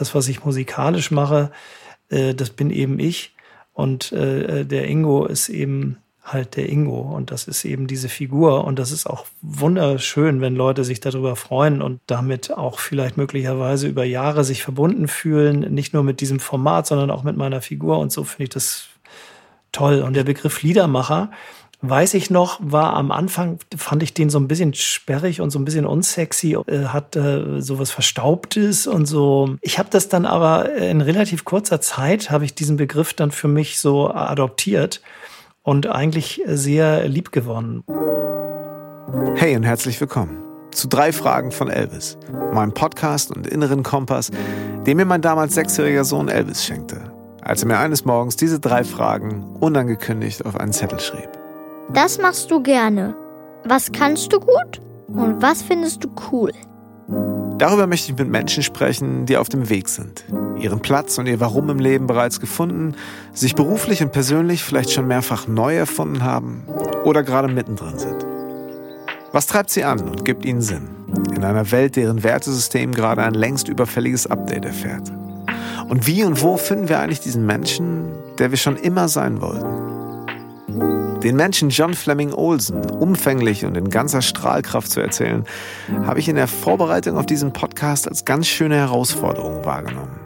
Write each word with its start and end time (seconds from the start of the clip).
Das, 0.00 0.14
was 0.14 0.28
ich 0.28 0.46
musikalisch 0.46 1.10
mache, 1.10 1.50
äh, 2.08 2.34
das 2.34 2.48
bin 2.48 2.70
eben 2.70 2.98
ich. 2.98 3.34
Und 3.74 4.12
äh, 4.12 4.64
der 4.64 4.88
Ingo 4.88 5.26
ist 5.26 5.50
eben 5.50 5.98
halt 6.24 6.56
der 6.56 6.70
Ingo. 6.70 7.00
Und 7.00 7.30
das 7.30 7.46
ist 7.46 7.66
eben 7.66 7.86
diese 7.86 8.08
Figur. 8.08 8.64
Und 8.64 8.78
das 8.78 8.92
ist 8.92 9.06
auch 9.06 9.26
wunderschön, 9.42 10.40
wenn 10.40 10.56
Leute 10.56 10.84
sich 10.84 11.00
darüber 11.00 11.36
freuen 11.36 11.82
und 11.82 12.00
damit 12.06 12.50
auch 12.50 12.78
vielleicht 12.78 13.18
möglicherweise 13.18 13.88
über 13.88 14.04
Jahre 14.04 14.42
sich 14.42 14.62
verbunden 14.62 15.06
fühlen. 15.06 15.60
Nicht 15.74 15.92
nur 15.92 16.02
mit 16.02 16.22
diesem 16.22 16.40
Format, 16.40 16.86
sondern 16.86 17.10
auch 17.10 17.22
mit 17.22 17.36
meiner 17.36 17.60
Figur. 17.60 17.98
Und 17.98 18.10
so 18.10 18.24
finde 18.24 18.44
ich 18.44 18.50
das 18.50 18.86
toll. 19.70 20.00
Und 20.00 20.14
der 20.14 20.24
Begriff 20.24 20.62
Liedermacher, 20.62 21.30
weiß 21.82 22.14
ich 22.14 22.30
noch, 22.30 22.58
war 22.62 22.94
am 22.94 23.10
Anfang, 23.10 23.58
fand 23.76 24.02
ich 24.02 24.12
den 24.14 24.30
so 24.30 24.38
ein 24.38 24.48
bisschen 24.48 24.74
sperrig 24.74 25.40
und 25.40 25.50
so 25.50 25.58
ein 25.58 25.64
bisschen 25.64 25.86
unsexy, 25.86 26.56
äh, 26.66 26.86
hat 26.86 27.16
äh, 27.16 27.60
sowas 27.60 27.90
Verstaubtes 27.90 28.86
und 28.86 29.06
so. 29.06 29.56
Ich 29.62 29.78
habe 29.78 29.88
das 29.90 30.08
dann 30.08 30.26
aber 30.26 30.72
in 30.74 31.00
relativ 31.00 31.44
kurzer 31.44 31.80
Zeit, 31.80 32.30
habe 32.30 32.44
ich 32.44 32.54
diesen 32.54 32.76
Begriff 32.76 33.14
dann 33.14 33.30
für 33.30 33.48
mich 33.48 33.78
so 33.78 34.10
adoptiert 34.10 35.00
und 35.62 35.86
eigentlich 35.86 36.42
sehr 36.46 37.08
lieb 37.08 37.32
gewonnen. 37.32 37.82
Hey 39.34 39.56
und 39.56 39.62
herzlich 39.62 40.00
willkommen 40.00 40.44
zu 40.72 40.86
drei 40.86 41.12
Fragen 41.12 41.50
von 41.50 41.68
Elvis, 41.68 42.16
meinem 42.52 42.72
Podcast 42.72 43.34
und 43.34 43.46
inneren 43.46 43.82
Kompass, 43.82 44.30
den 44.86 44.96
mir 44.96 45.04
mein 45.04 45.20
damals 45.20 45.54
sechsjähriger 45.54 46.04
Sohn 46.04 46.28
Elvis 46.28 46.64
schenkte, 46.64 47.12
als 47.42 47.62
er 47.62 47.68
mir 47.68 47.78
eines 47.78 48.04
Morgens 48.04 48.36
diese 48.36 48.60
drei 48.60 48.84
Fragen 48.84 49.44
unangekündigt 49.58 50.46
auf 50.46 50.56
einen 50.56 50.72
Zettel 50.72 51.00
schrieb. 51.00 51.39
Das 51.94 52.18
machst 52.18 52.52
du 52.52 52.62
gerne. 52.62 53.16
Was 53.64 53.90
kannst 53.90 54.32
du 54.32 54.38
gut 54.38 54.80
und 55.08 55.42
was 55.42 55.60
findest 55.60 56.04
du 56.04 56.08
cool? 56.30 56.52
Darüber 57.58 57.88
möchte 57.88 58.12
ich 58.12 58.18
mit 58.18 58.28
Menschen 58.28 58.62
sprechen, 58.62 59.26
die 59.26 59.36
auf 59.36 59.48
dem 59.48 59.68
Weg 59.68 59.88
sind, 59.88 60.24
ihren 60.56 60.80
Platz 60.80 61.18
und 61.18 61.26
ihr 61.26 61.40
Warum 61.40 61.68
im 61.68 61.80
Leben 61.80 62.06
bereits 62.06 62.40
gefunden, 62.40 62.94
sich 63.32 63.56
beruflich 63.56 64.02
und 64.02 64.12
persönlich 64.12 64.62
vielleicht 64.62 64.92
schon 64.92 65.08
mehrfach 65.08 65.48
neu 65.48 65.76
erfunden 65.76 66.22
haben 66.22 66.64
oder 67.04 67.24
gerade 67.24 67.48
mittendrin 67.48 67.98
sind. 67.98 68.24
Was 69.32 69.48
treibt 69.48 69.70
sie 69.70 69.82
an 69.82 70.00
und 70.08 70.24
gibt 70.24 70.44
ihnen 70.44 70.62
Sinn? 70.62 70.88
In 71.34 71.44
einer 71.44 71.72
Welt, 71.72 71.96
deren 71.96 72.22
Wertesystem 72.22 72.92
gerade 72.94 73.22
ein 73.22 73.34
längst 73.34 73.68
überfälliges 73.68 74.28
Update 74.28 74.64
erfährt. 74.64 75.10
Und 75.88 76.06
wie 76.06 76.22
und 76.22 76.40
wo 76.40 76.56
finden 76.56 76.88
wir 76.88 77.00
eigentlich 77.00 77.20
diesen 77.20 77.44
Menschen, 77.46 78.12
der 78.38 78.52
wir 78.52 78.58
schon 78.58 78.76
immer 78.76 79.08
sein 79.08 79.40
wollten? 79.40 79.89
Den 81.22 81.36
Menschen 81.36 81.68
John 81.68 81.92
Fleming 81.92 82.32
Olsen 82.32 82.90
umfänglich 82.90 83.66
und 83.66 83.76
in 83.76 83.90
ganzer 83.90 84.22
Strahlkraft 84.22 84.90
zu 84.90 85.00
erzählen, 85.00 85.44
habe 86.06 86.18
ich 86.18 86.28
in 86.28 86.36
der 86.36 86.48
Vorbereitung 86.48 87.18
auf 87.18 87.26
diesen 87.26 87.52
Podcast 87.52 88.08
als 88.08 88.24
ganz 88.24 88.46
schöne 88.46 88.76
Herausforderung 88.76 89.64
wahrgenommen. 89.64 90.18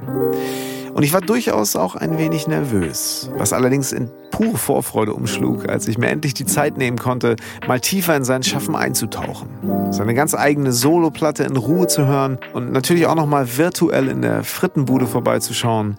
Und 0.94 1.02
ich 1.02 1.12
war 1.12 1.20
durchaus 1.20 1.74
auch 1.74 1.96
ein 1.96 2.18
wenig 2.18 2.46
nervös, 2.46 3.28
was 3.36 3.52
allerdings 3.52 3.90
in 3.90 4.08
pure 4.30 4.56
Vorfreude 4.56 5.12
umschlug, 5.12 5.68
als 5.68 5.88
ich 5.88 5.98
mir 5.98 6.08
endlich 6.08 6.34
die 6.34 6.46
Zeit 6.46 6.78
nehmen 6.78 6.96
konnte, 6.96 7.34
mal 7.66 7.80
tiefer 7.80 8.14
in 8.16 8.24
sein 8.24 8.44
Schaffen 8.44 8.76
einzutauchen, 8.76 9.48
seine 9.90 10.14
ganz 10.14 10.36
eigene 10.36 10.72
Soloplatte 10.72 11.42
in 11.42 11.56
Ruhe 11.56 11.88
zu 11.88 12.06
hören 12.06 12.38
und 12.52 12.70
natürlich 12.70 13.06
auch 13.06 13.16
noch 13.16 13.26
mal 13.26 13.56
virtuell 13.56 14.08
in 14.08 14.22
der 14.22 14.44
Frittenbude 14.44 15.08
vorbeizuschauen, 15.08 15.98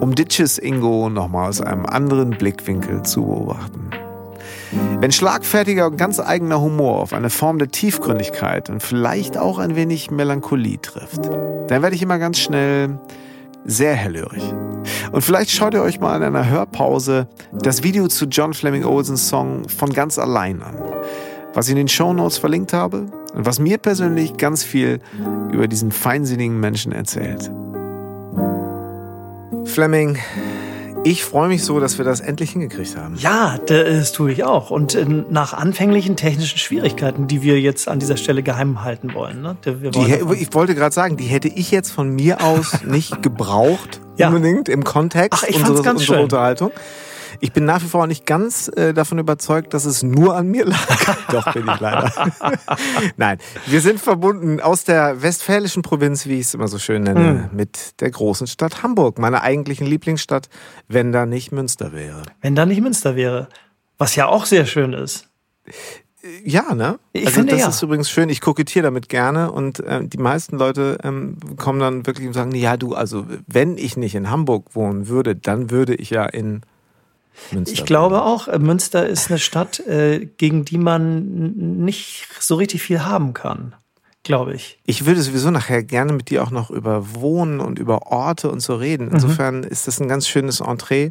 um 0.00 0.14
Ditches 0.14 0.58
Ingo 0.58 1.08
noch 1.08 1.28
mal 1.28 1.48
aus 1.48 1.62
einem 1.62 1.86
anderen 1.86 2.30
Blickwinkel 2.30 3.02
zu 3.02 3.24
beobachten. 3.24 4.03
Wenn 5.00 5.12
schlagfertiger 5.12 5.86
und 5.86 5.96
ganz 5.96 6.20
eigener 6.20 6.60
Humor 6.60 7.00
auf 7.00 7.12
eine 7.12 7.30
Form 7.30 7.58
der 7.58 7.70
Tiefgründigkeit 7.70 8.70
und 8.70 8.82
vielleicht 8.82 9.36
auch 9.36 9.58
ein 9.58 9.76
wenig 9.76 10.10
Melancholie 10.10 10.80
trifft, 10.80 11.26
dann 11.26 11.82
werde 11.82 11.94
ich 11.94 12.02
immer 12.02 12.18
ganz 12.18 12.38
schnell 12.38 12.98
sehr 13.64 13.94
hellhörig. 13.94 14.42
Und 15.12 15.22
vielleicht 15.22 15.50
schaut 15.50 15.74
ihr 15.74 15.82
euch 15.82 16.00
mal 16.00 16.16
in 16.16 16.22
einer 16.22 16.48
Hörpause 16.48 17.28
das 17.52 17.82
Video 17.82 18.08
zu 18.08 18.26
John 18.26 18.54
Fleming 18.54 18.84
Olsens 18.84 19.28
Song 19.28 19.68
von 19.68 19.92
ganz 19.92 20.18
allein 20.18 20.62
an, 20.62 20.76
was 21.54 21.66
ich 21.66 21.72
in 21.72 21.78
den 21.78 21.88
Show 21.88 22.12
Notes 22.12 22.38
verlinkt 22.38 22.72
habe 22.72 23.06
und 23.34 23.46
was 23.46 23.58
mir 23.58 23.78
persönlich 23.78 24.36
ganz 24.36 24.64
viel 24.64 25.00
über 25.52 25.68
diesen 25.68 25.92
feinsinnigen 25.92 26.60
Menschen 26.60 26.92
erzählt. 26.92 27.50
Fleming, 29.64 30.18
ich 31.04 31.24
freue 31.24 31.48
mich 31.48 31.62
so, 31.62 31.78
dass 31.80 31.98
wir 31.98 32.04
das 32.04 32.20
endlich 32.20 32.50
hingekriegt 32.52 32.96
haben. 32.96 33.14
Ja, 33.16 33.58
das 33.66 34.12
tue 34.12 34.32
ich 34.32 34.44
auch. 34.44 34.70
Und 34.70 34.94
äh, 34.94 35.04
nach 35.04 35.52
anfänglichen 35.52 36.16
technischen 36.16 36.58
Schwierigkeiten, 36.58 37.28
die 37.28 37.42
wir 37.42 37.60
jetzt 37.60 37.88
an 37.88 37.98
dieser 37.98 38.16
Stelle 38.16 38.42
geheim 38.42 38.82
halten 38.82 39.14
wollen. 39.14 39.42
Ne? 39.42 39.56
Wollen 39.64 40.32
ich 40.32 40.52
wollte 40.54 40.74
gerade 40.74 40.94
sagen, 40.94 41.16
die 41.16 41.24
hätte 41.24 41.48
ich 41.48 41.70
jetzt 41.70 41.90
von 41.90 42.08
mir 42.08 42.42
aus 42.42 42.82
nicht 42.84 43.22
gebraucht, 43.22 44.00
ja. 44.16 44.28
unbedingt 44.28 44.68
im 44.68 44.82
Kontext 44.82 45.44
Ach, 45.44 45.48
ich 45.48 45.56
unseres, 45.56 45.82
ganz 45.82 46.00
unserer 46.00 46.16
schön. 46.16 46.24
Unterhaltung. 46.24 46.70
Ich 47.40 47.52
bin 47.52 47.64
nach 47.64 47.82
wie 47.82 47.86
vor 47.86 48.06
nicht 48.06 48.26
ganz 48.26 48.70
äh, 48.76 48.92
davon 48.92 49.18
überzeugt, 49.18 49.74
dass 49.74 49.84
es 49.84 50.02
nur 50.02 50.36
an 50.36 50.48
mir 50.48 50.64
lag. 50.66 51.16
Doch 51.30 51.52
bin 51.52 51.68
ich 51.68 51.80
leider. 51.80 52.12
Nein, 53.16 53.38
wir 53.66 53.80
sind 53.80 54.00
verbunden 54.00 54.60
aus 54.60 54.84
der 54.84 55.22
westfälischen 55.22 55.82
Provinz, 55.82 56.26
wie 56.26 56.34
ich 56.34 56.46
es 56.46 56.54
immer 56.54 56.68
so 56.68 56.78
schön 56.78 57.02
nenne, 57.02 57.48
mhm. 57.50 57.56
mit 57.56 58.00
der 58.00 58.10
großen 58.10 58.46
Stadt 58.46 58.82
Hamburg, 58.82 59.18
meiner 59.18 59.42
eigentlichen 59.42 59.86
Lieblingsstadt, 59.86 60.48
wenn 60.88 61.12
da 61.12 61.26
nicht 61.26 61.52
Münster 61.52 61.92
wäre. 61.92 62.22
Wenn 62.40 62.54
da 62.54 62.66
nicht 62.66 62.80
Münster 62.80 63.16
wäre, 63.16 63.48
was 63.98 64.16
ja 64.16 64.26
auch 64.26 64.46
sehr 64.46 64.66
schön 64.66 64.92
ist. 64.92 65.28
Ja, 66.42 66.74
ne? 66.74 66.98
Ich 67.12 67.26
also 67.26 67.40
finde, 67.40 67.52
das 67.52 67.60
ja. 67.60 67.68
ist 67.68 67.82
übrigens 67.82 68.08
schön. 68.08 68.30
Ich 68.30 68.40
kokettiere 68.40 68.84
damit 68.84 69.08
gerne 69.10 69.52
und 69.52 69.80
äh, 69.80 70.06
die 70.06 70.18
meisten 70.18 70.56
Leute 70.56 70.98
ähm, 71.02 71.36
kommen 71.56 71.80
dann 71.80 72.06
wirklich 72.06 72.26
und 72.26 72.32
sagen, 72.32 72.54
ja, 72.54 72.78
du, 72.78 72.94
also 72.94 73.26
wenn 73.46 73.76
ich 73.76 73.96
nicht 73.98 74.14
in 74.14 74.30
Hamburg 74.30 74.74
wohnen 74.74 75.08
würde, 75.08 75.36
dann 75.36 75.70
würde 75.70 75.94
ich 75.94 76.10
ja 76.10 76.24
in 76.24 76.62
Münster 77.52 77.74
ich 77.74 77.84
glaube 77.84 78.22
auch, 78.22 78.48
äh, 78.48 78.58
Münster 78.58 79.06
ist 79.06 79.30
eine 79.30 79.38
Stadt, 79.38 79.80
äh, 79.80 80.26
gegen 80.36 80.64
die 80.64 80.78
man 80.78 81.52
nicht 81.84 82.26
so 82.40 82.54
richtig 82.54 82.82
viel 82.82 83.04
haben 83.04 83.34
kann. 83.34 83.74
Glaube 84.22 84.54
ich. 84.54 84.78
Ich 84.84 85.04
würde 85.04 85.20
sowieso 85.20 85.50
nachher 85.50 85.82
gerne 85.82 86.14
mit 86.14 86.30
dir 86.30 86.42
auch 86.42 86.50
noch 86.50 86.70
über 86.70 87.14
Wohnen 87.14 87.60
und 87.60 87.78
über 87.78 88.10
Orte 88.10 88.50
und 88.50 88.60
so 88.60 88.74
reden. 88.74 89.08
Mhm. 89.08 89.12
Insofern 89.12 89.58
mhm. 89.58 89.64
ist 89.64 89.86
das 89.86 90.00
ein 90.00 90.08
ganz 90.08 90.26
schönes 90.26 90.60
Entree. 90.60 91.10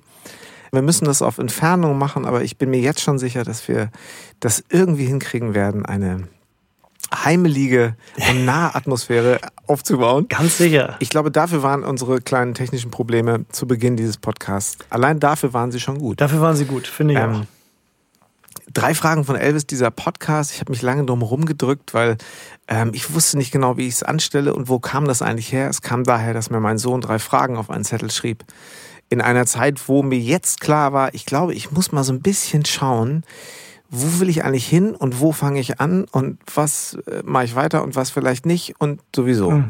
Wir 0.71 0.81
müssen 0.81 1.05
das 1.05 1.21
auf 1.21 1.37
Entfernung 1.37 1.99
machen, 1.99 2.25
aber 2.25 2.43
ich 2.43 2.57
bin 2.57 2.71
mir 2.71 2.79
jetzt 2.79 3.01
schon 3.01 3.19
sicher, 3.19 3.43
dass 3.43 3.67
wir 3.67 3.91
das 4.39 4.63
irgendwie 4.69 5.05
hinkriegen 5.05 5.53
werden, 5.53 5.85
eine 5.85 6.27
heimelige 7.13 7.95
und 8.29 8.45
nahe 8.45 8.73
Atmosphäre 8.75 9.39
aufzubauen. 9.67 10.27
Ganz 10.27 10.57
sicher. 10.57 10.95
Ich 10.99 11.09
glaube, 11.09 11.31
dafür 11.31 11.63
waren 11.63 11.83
unsere 11.83 12.21
kleinen 12.21 12.53
technischen 12.53 12.91
Probleme 12.91 13.45
zu 13.49 13.67
Beginn 13.67 13.95
dieses 13.95 14.17
Podcasts. 14.17 14.77
Allein 14.89 15.19
dafür 15.19 15.53
waren 15.53 15.71
sie 15.71 15.79
schon 15.79 15.99
gut. 15.99 16.21
Dafür 16.21 16.41
waren 16.41 16.55
sie 16.55 16.65
gut, 16.65 16.87
finde 16.87 17.13
ich 17.13 17.19
ähm, 17.19 17.35
auch. 17.35 17.45
Drei 18.73 18.95
Fragen 18.95 19.23
von 19.23 19.35
Elvis, 19.35 19.67
dieser 19.67 19.91
Podcast. 19.91 20.51
Ich 20.53 20.59
habe 20.59 20.71
mich 20.71 20.81
lange 20.81 21.05
drum 21.05 21.21
rumgedrückt, 21.21 21.93
weil 21.93 22.17
ähm, 22.67 22.91
ich 22.93 23.13
wusste 23.13 23.37
nicht 23.37 23.51
genau, 23.51 23.77
wie 23.77 23.87
ich 23.87 23.95
es 23.95 24.03
anstelle 24.03 24.53
und 24.53 24.67
wo 24.67 24.79
kam 24.79 25.05
das 25.05 25.21
eigentlich 25.21 25.51
her. 25.51 25.69
Es 25.69 25.81
kam 25.81 26.03
daher, 26.03 26.33
dass 26.33 26.49
mir 26.49 26.59
mein 26.59 26.77
Sohn 26.77 27.01
drei 27.01 27.19
Fragen 27.19 27.57
auf 27.57 27.69
einen 27.69 27.83
Zettel 27.83 28.09
schrieb. 28.09 28.43
In 29.09 29.21
einer 29.21 29.45
Zeit, 29.45 29.87
wo 29.87 30.01
mir 30.01 30.17
jetzt 30.17 30.59
klar 30.59 30.91
war, 30.93 31.13
ich 31.13 31.25
glaube, 31.25 31.53
ich 31.53 31.71
muss 31.71 31.91
mal 31.91 32.03
so 32.03 32.13
ein 32.13 32.21
bisschen 32.21 32.65
schauen, 32.65 33.23
wo 33.95 34.19
will 34.19 34.29
ich 34.29 34.43
eigentlich 34.43 34.67
hin 34.67 34.95
und 34.95 35.19
wo 35.19 35.31
fange 35.31 35.59
ich 35.59 35.79
an 35.79 36.05
und 36.11 36.39
was 36.53 36.97
äh, 37.05 37.21
mache 37.23 37.45
ich 37.45 37.55
weiter 37.55 37.83
und 37.83 37.95
was 37.95 38.09
vielleicht 38.09 38.45
nicht 38.45 38.73
und 38.79 39.01
sowieso. 39.15 39.51
Mhm. 39.51 39.69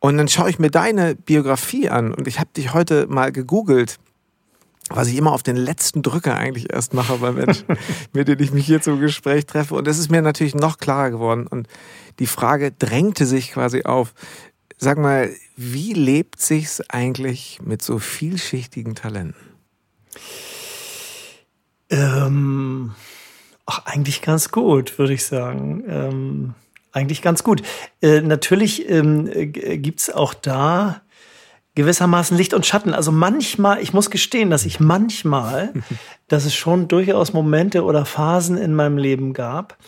Und 0.00 0.18
dann 0.18 0.28
schaue 0.28 0.50
ich 0.50 0.58
mir 0.58 0.70
deine 0.70 1.14
Biografie 1.14 1.88
an 1.88 2.12
und 2.12 2.28
ich 2.28 2.38
habe 2.40 2.50
dich 2.54 2.74
heute 2.74 3.06
mal 3.06 3.32
gegoogelt, 3.32 3.98
was 4.90 5.08
ich 5.08 5.16
immer 5.16 5.32
auf 5.32 5.42
den 5.42 5.56
letzten 5.56 6.02
Drücker 6.02 6.36
eigentlich 6.36 6.70
erst 6.70 6.92
mache 6.92 7.16
bei 7.18 7.32
Menschen, 7.32 7.64
mit 8.12 8.28
denen 8.28 8.42
ich 8.42 8.52
mich 8.52 8.66
hier 8.66 8.82
zum 8.82 9.00
Gespräch 9.00 9.46
treffe. 9.46 9.76
Und 9.76 9.86
das 9.86 9.98
ist 9.98 10.10
mir 10.10 10.20
natürlich 10.20 10.54
noch 10.54 10.76
klarer 10.76 11.10
geworden. 11.10 11.46
Und 11.46 11.68
die 12.18 12.26
Frage 12.26 12.70
drängte 12.70 13.24
sich 13.24 13.52
quasi 13.52 13.84
auf. 13.84 14.12
Sag 14.76 14.98
mal, 14.98 15.30
wie 15.56 15.94
lebt 15.94 16.42
sich's 16.42 16.82
eigentlich 16.90 17.60
mit 17.64 17.80
so 17.80 17.98
vielschichtigen 17.98 18.94
Talenten? 18.94 19.40
Ähm 21.88 22.92
Ach, 23.66 23.86
eigentlich 23.86 24.22
ganz 24.22 24.50
gut, 24.50 24.98
würde 24.98 25.12
ich 25.12 25.24
sagen. 25.24 25.84
Ähm, 25.88 26.54
eigentlich 26.92 27.22
ganz 27.22 27.42
gut. 27.42 27.62
Äh, 28.00 28.20
natürlich 28.20 28.88
ähm, 28.88 29.28
äh, 29.32 29.46
gibt's 29.46 30.10
auch 30.10 30.34
da 30.34 31.02
gewissermaßen 31.74 32.36
Licht 32.36 32.52
und 32.52 32.66
Schatten. 32.66 32.92
Also 32.92 33.12
manchmal, 33.12 33.80
ich 33.80 33.94
muss 33.94 34.10
gestehen, 34.10 34.50
dass 34.50 34.66
ich 34.66 34.78
manchmal, 34.78 35.72
dass 36.28 36.44
es 36.44 36.54
schon 36.54 36.88
durchaus 36.88 37.32
Momente 37.32 37.84
oder 37.84 38.04
Phasen 38.04 38.58
in 38.58 38.74
meinem 38.74 38.98
Leben 38.98 39.32
gab, 39.32 39.78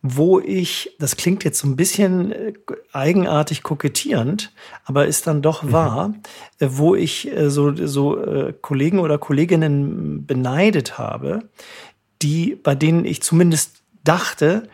wo 0.00 0.38
ich, 0.38 0.94
das 0.98 1.16
klingt 1.16 1.44
jetzt 1.44 1.58
so 1.58 1.66
ein 1.66 1.76
bisschen 1.76 2.32
äh, 2.32 2.52
eigenartig 2.92 3.62
kokettierend, 3.62 4.52
aber 4.84 5.06
ist 5.06 5.26
dann 5.26 5.42
doch 5.42 5.62
mhm. 5.62 5.72
wahr, 5.72 6.08
mhm. 6.08 6.22
wo 6.60 6.94
ich 6.94 7.30
äh, 7.30 7.50
so, 7.50 7.74
so 7.74 8.52
Kollegen 8.62 9.00
oder 9.00 9.18
Kolleginnen 9.18 10.24
beneidet 10.24 10.96
habe, 10.96 11.40
die, 12.24 12.56
bei 12.56 12.74
denen 12.74 13.04
ich 13.04 13.22
zumindest 13.22 13.82
dachte, 14.02 14.68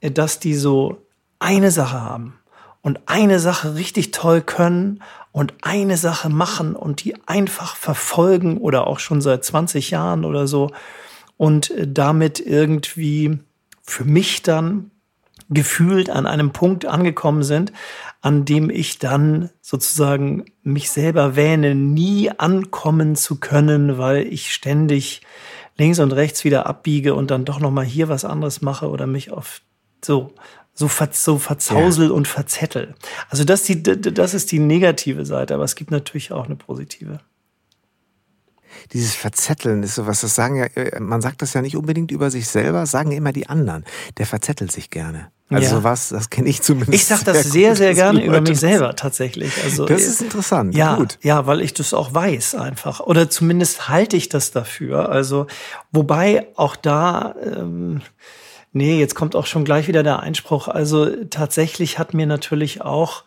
dass 0.00 0.40
die 0.40 0.54
so 0.54 1.06
eine 1.38 1.70
Sache 1.70 2.02
haben. 2.02 2.34
und 2.80 3.00
eine 3.06 3.40
Sache 3.40 3.74
richtig 3.74 4.12
toll 4.12 4.40
können 4.40 5.02
und 5.32 5.52
eine 5.62 5.96
Sache 5.96 6.28
machen 6.28 6.74
und 6.76 7.04
die 7.04 7.16
einfach 7.26 7.76
verfolgen 7.76 8.58
oder 8.58 8.86
auch 8.86 8.98
schon 8.98 9.20
seit 9.20 9.44
20 9.44 9.90
Jahren 9.90 10.24
oder 10.24 10.46
so 10.46 10.70
und 11.36 11.70
äh, 11.70 11.86
damit 11.86 12.40
irgendwie 12.40 13.38
für 13.82 14.04
mich 14.04 14.42
dann 14.42 14.90
gefühlt 15.50 16.08
an 16.08 16.26
einem 16.26 16.50
Punkt 16.52 16.86
angekommen 16.86 17.42
sind, 17.42 17.72
an 18.20 18.44
dem 18.44 18.70
ich 18.70 18.98
dann 18.98 19.50
sozusagen 19.60 20.44
mich 20.62 20.90
selber 20.90 21.36
wähne, 21.36 21.74
nie 21.74 22.30
ankommen 22.30 23.16
zu 23.16 23.40
können, 23.40 23.98
weil 23.98 24.26
ich 24.26 24.52
ständig 24.52 25.22
links 25.78 25.98
und 25.98 26.12
rechts 26.12 26.44
wieder 26.44 26.66
abbiege 26.66 27.14
und 27.14 27.30
dann 27.30 27.44
doch 27.44 27.60
noch 27.60 27.70
mal 27.70 27.84
hier 27.84 28.08
was 28.08 28.24
anderes 28.24 28.60
mache 28.62 28.88
oder 28.88 29.06
mich 29.06 29.30
auf 29.30 29.62
so 30.04 30.32
so, 30.78 30.86
ver, 30.86 31.08
so 31.10 31.38
verzausel 31.38 32.08
ja. 32.08 32.12
und 32.12 32.28
verzettel. 32.28 32.94
Also 33.30 33.42
das, 33.42 33.64
die, 33.64 33.82
das 33.82 34.32
ist 34.32 34.52
die 34.52 34.60
negative 34.60 35.26
Seite, 35.26 35.54
aber 35.54 35.64
es 35.64 35.74
gibt 35.74 35.90
natürlich 35.90 36.30
auch 36.30 36.44
eine 36.44 36.54
positive 36.54 37.18
dieses 38.92 39.14
Verzetteln 39.14 39.82
ist 39.82 39.94
sowas, 39.94 40.20
das 40.20 40.34
sagen 40.34 40.56
ja, 40.56 40.64
äh, 40.64 41.00
man 41.00 41.20
sagt 41.20 41.42
das 41.42 41.54
ja 41.54 41.62
nicht 41.62 41.76
unbedingt 41.76 42.10
über 42.10 42.30
sich 42.30 42.48
selber, 42.48 42.86
sagen 42.86 43.12
immer 43.12 43.32
die 43.32 43.48
anderen. 43.48 43.84
Der 44.18 44.26
verzettelt 44.26 44.72
sich 44.72 44.90
gerne. 44.90 45.30
Also 45.50 45.64
ja. 45.64 45.70
sowas, 45.70 46.08
das 46.10 46.28
kenne 46.28 46.50
ich 46.50 46.60
zumindest. 46.60 46.92
Ich 46.92 47.06
sage 47.06 47.24
das 47.24 47.44
sehr, 47.44 47.74
sehr, 47.74 47.74
sehr 47.74 47.94
gerne 47.94 48.22
über 48.22 48.42
mich 48.42 48.60
selber 48.60 48.94
tatsächlich. 48.96 49.52
Also 49.64 49.86
das 49.86 50.02
ist 50.02 50.20
interessant. 50.20 50.74
Ja, 50.74 50.96
Gut. 50.96 51.18
ja, 51.22 51.46
weil 51.46 51.62
ich 51.62 51.72
das 51.72 51.94
auch 51.94 52.12
weiß 52.12 52.54
einfach. 52.54 53.00
Oder 53.00 53.30
zumindest 53.30 53.88
halte 53.88 54.16
ich 54.16 54.28
das 54.28 54.50
dafür. 54.50 55.08
Also 55.08 55.46
wobei 55.90 56.48
auch 56.54 56.76
da, 56.76 57.34
ähm, 57.42 58.02
nee, 58.72 59.00
jetzt 59.00 59.14
kommt 59.14 59.34
auch 59.34 59.46
schon 59.46 59.64
gleich 59.64 59.88
wieder 59.88 60.02
der 60.02 60.20
Einspruch. 60.20 60.68
Also 60.68 61.06
tatsächlich 61.30 61.98
hat 61.98 62.12
mir 62.12 62.26
natürlich 62.26 62.82
auch 62.82 63.24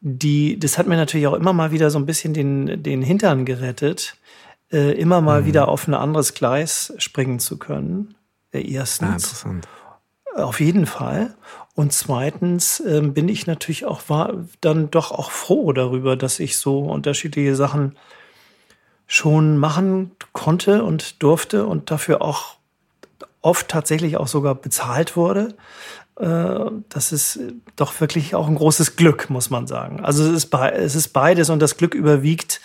die, 0.00 0.58
das 0.58 0.78
hat 0.78 0.88
mir 0.88 0.96
natürlich 0.96 1.28
auch 1.28 1.34
immer 1.34 1.52
mal 1.52 1.70
wieder 1.70 1.90
so 1.90 1.98
ein 1.98 2.06
bisschen 2.06 2.34
den, 2.34 2.82
den 2.82 3.02
Hintern 3.02 3.44
gerettet, 3.44 4.16
äh, 4.72 4.92
immer 4.92 5.20
mal 5.20 5.42
mhm. 5.42 5.46
wieder 5.46 5.68
auf 5.68 5.86
ein 5.86 5.94
anderes 5.94 6.34
Gleis 6.34 6.92
springen 6.98 7.38
zu 7.38 7.58
können. 7.58 8.14
Äh, 8.52 8.72
erstens. 8.72 9.08
Ah, 9.08 9.12
interessant. 9.12 9.68
Auf 10.34 10.60
jeden 10.60 10.86
Fall. 10.86 11.34
Und 11.74 11.92
zweitens 11.92 12.80
äh, 12.80 13.00
bin 13.02 13.28
ich 13.28 13.46
natürlich 13.46 13.84
auch 13.84 14.02
war, 14.08 14.34
dann 14.60 14.90
doch 14.90 15.10
auch 15.10 15.30
froh 15.30 15.72
darüber, 15.72 16.16
dass 16.16 16.40
ich 16.40 16.58
so 16.58 16.80
unterschiedliche 16.80 17.54
Sachen 17.56 17.96
schon 19.06 19.58
machen 19.58 20.12
konnte 20.32 20.84
und 20.84 21.22
durfte 21.22 21.66
und 21.66 21.90
dafür 21.90 22.22
auch 22.22 22.56
oft 23.42 23.68
tatsächlich 23.68 24.16
auch 24.16 24.28
sogar 24.28 24.54
bezahlt 24.54 25.16
wurde. 25.16 25.54
Äh, 26.18 26.70
das 26.88 27.12
ist 27.12 27.40
doch 27.76 28.00
wirklich 28.00 28.34
auch 28.34 28.48
ein 28.48 28.54
großes 28.54 28.96
Glück, 28.96 29.28
muss 29.28 29.50
man 29.50 29.66
sagen. 29.66 30.00
Also 30.04 30.24
es 30.24 30.44
ist, 30.44 30.54
es 30.54 30.94
ist 30.94 31.08
beides 31.08 31.50
und 31.50 31.60
das 31.60 31.76
Glück 31.76 31.94
überwiegt 31.94 32.60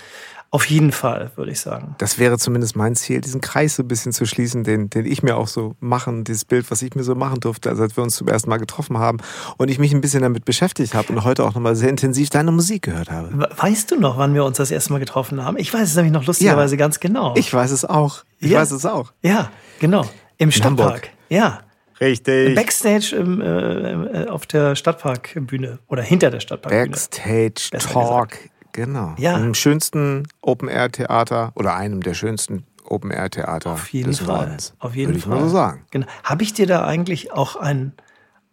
auf 0.49 0.65
jeden 0.65 0.94
Fall, 0.94 1.31
würde 1.35 1.51
ich 1.51 1.59
sagen. 1.59 1.95
Das 1.97 2.19
wäre 2.19 2.38
zumindest 2.38 2.75
mein 2.75 2.95
Ziel, 2.95 3.19
diesen 3.19 3.41
Kreis 3.41 3.75
so 3.75 3.83
ein 3.83 3.88
bisschen 3.88 4.13
zu 4.13 4.25
schließen, 4.25 4.63
den, 4.63 4.89
den 4.89 5.05
ich 5.05 5.21
mir 5.21 5.35
auch 5.35 5.47
so 5.47 5.75
machen, 5.81 6.23
dieses 6.23 6.45
Bild, 6.45 6.71
was 6.71 6.81
ich 6.81 6.95
mir 6.95 7.03
so 7.03 7.15
machen 7.15 7.41
durfte, 7.41 7.69
als 7.69 7.97
wir 7.97 8.03
uns 8.03 8.15
zum 8.15 8.29
ersten 8.29 8.49
Mal 8.49 8.57
getroffen 8.57 8.97
haben 8.97 9.17
und 9.57 9.69
ich 9.69 9.77
mich 9.77 9.94
ein 9.94 9.99
bisschen 9.99 10.21
damit 10.21 10.45
beschäftigt 10.45 10.94
habe 10.94 11.11
und 11.11 11.25
heute 11.25 11.44
auch 11.44 11.53
nochmal 11.53 11.75
sehr 11.75 11.89
intensiv 11.89 12.29
deine 12.29 12.51
Musik 12.51 12.83
gehört 12.83 13.11
habe. 13.11 13.49
Weißt 13.57 13.91
du 13.91 13.99
noch, 13.99 14.17
wann 14.17 14.33
wir 14.33 14.45
uns 14.45 14.57
das 14.57 14.71
erste 14.71 14.94
Mal 14.94 14.99
getroffen 14.99 15.44
haben? 15.44 15.57
Ich 15.57 15.73
weiß 15.73 15.89
es 15.89 15.95
nämlich 15.95 16.13
noch 16.13 16.25
lustigerweise 16.25 16.75
ja, 16.75 16.79
ganz 16.79 17.00
genau. 17.01 17.33
Ich 17.35 17.53
weiß 17.53 17.71
es 17.71 17.83
auch. 17.83 18.23
Ich 18.39 18.51
ja. 18.51 18.59
weiß 18.59 18.71
es 18.71 18.85
auch. 18.85 19.11
Ja, 19.21 19.51
genau. 19.79 20.03
Im 20.38 20.47
In 20.47 20.51
Stadtpark. 20.51 20.88
Hamburg. 20.88 21.09
Ja. 21.29 21.59
Richtig. 22.00 22.55
Backstage 22.55 23.15
im, 23.15 23.41
äh, 23.41 24.23
äh, 24.23 24.27
auf 24.27 24.45
der 24.45 24.75
Stadtparkbühne 24.75 25.79
oder 25.88 26.03
hinter 26.03 26.29
der 26.29 26.39
Stadtparkbühne. 26.39 26.89
Backstage 26.89 27.69
Talk 27.79 28.38
Genau. 28.77 29.15
Ja. 29.18 29.35
Im 29.38 29.56
schönsten 29.56 30.27
Open-Air-Theater 30.41 31.51
oder 31.56 31.75
einem 31.75 32.03
der 32.03 32.13
schönsten 32.13 32.63
Open-Air-Theater 32.85 33.71
Auf 33.71 33.89
jeden 33.89 34.12
des 34.12 34.19
Fall. 34.19 34.27
Nordens. 34.27 34.75
Auf 34.77 34.95
jeden 34.95 35.09
würde 35.09 35.18
ich 35.18 35.25
Fall. 35.25 35.33
mal 35.33 35.41
so 35.41 35.50
sagen. 35.50 35.81
Genau. 35.89 36.06
Habe 36.24 36.44
ich 36.44 36.53
dir 36.53 36.68
da 36.68 36.85
eigentlich 36.85 37.31
auch 37.33 37.56
ein 37.56 37.94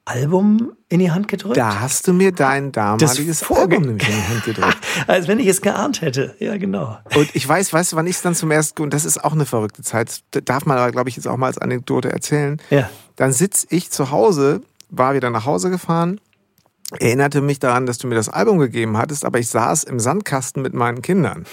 Album 0.06 0.72
in 0.88 1.00
die 1.00 1.10
Hand 1.10 1.28
gedrückt? 1.28 1.58
Da 1.58 1.80
hast 1.80 2.08
du 2.08 2.14
mir 2.14 2.32
dein 2.32 2.72
damaliges 2.72 3.50
Album 3.50 3.82
nämlich 3.82 4.08
in 4.08 4.14
die 4.14 4.28
Hand 4.28 4.44
gedrückt. 4.44 4.78
Als 5.06 5.28
wenn 5.28 5.38
ich 5.38 5.46
es 5.46 5.60
geahnt 5.60 6.00
hätte. 6.00 6.34
Ja, 6.38 6.56
genau. 6.56 6.96
Und 7.14 7.36
ich 7.36 7.46
weiß, 7.46 7.70
weißt 7.74 7.92
du, 7.92 7.96
wann 7.96 8.06
ich 8.06 8.16
es 8.16 8.22
dann 8.22 8.34
zum 8.34 8.50
ersten, 8.50 8.80
und 8.80 8.94
das 8.94 9.04
ist 9.04 9.22
auch 9.22 9.32
eine 9.34 9.44
verrückte 9.44 9.82
Zeit, 9.82 10.22
darf 10.30 10.64
man 10.64 10.78
aber, 10.78 10.90
glaube 10.90 11.10
ich, 11.10 11.16
jetzt 11.16 11.28
auch 11.28 11.36
mal 11.36 11.48
als 11.48 11.58
Anekdote 11.58 12.10
erzählen. 12.10 12.56
Ja. 12.70 12.88
Dann 13.16 13.32
sitze 13.32 13.66
ich 13.68 13.90
zu 13.90 14.10
Hause, 14.10 14.62
war 14.88 15.12
wieder 15.12 15.28
nach 15.28 15.44
Hause 15.44 15.68
gefahren 15.68 16.18
erinnerte 16.98 17.40
mich 17.40 17.58
daran, 17.58 17.86
dass 17.86 17.98
du 17.98 18.06
mir 18.06 18.14
das 18.14 18.28
Album 18.28 18.58
gegeben 18.58 18.96
hattest, 18.96 19.24
aber 19.24 19.38
ich 19.38 19.48
saß 19.48 19.84
im 19.84 19.98
Sandkasten 19.98 20.62
mit 20.62 20.74
meinen 20.74 21.02
Kindern. 21.02 21.44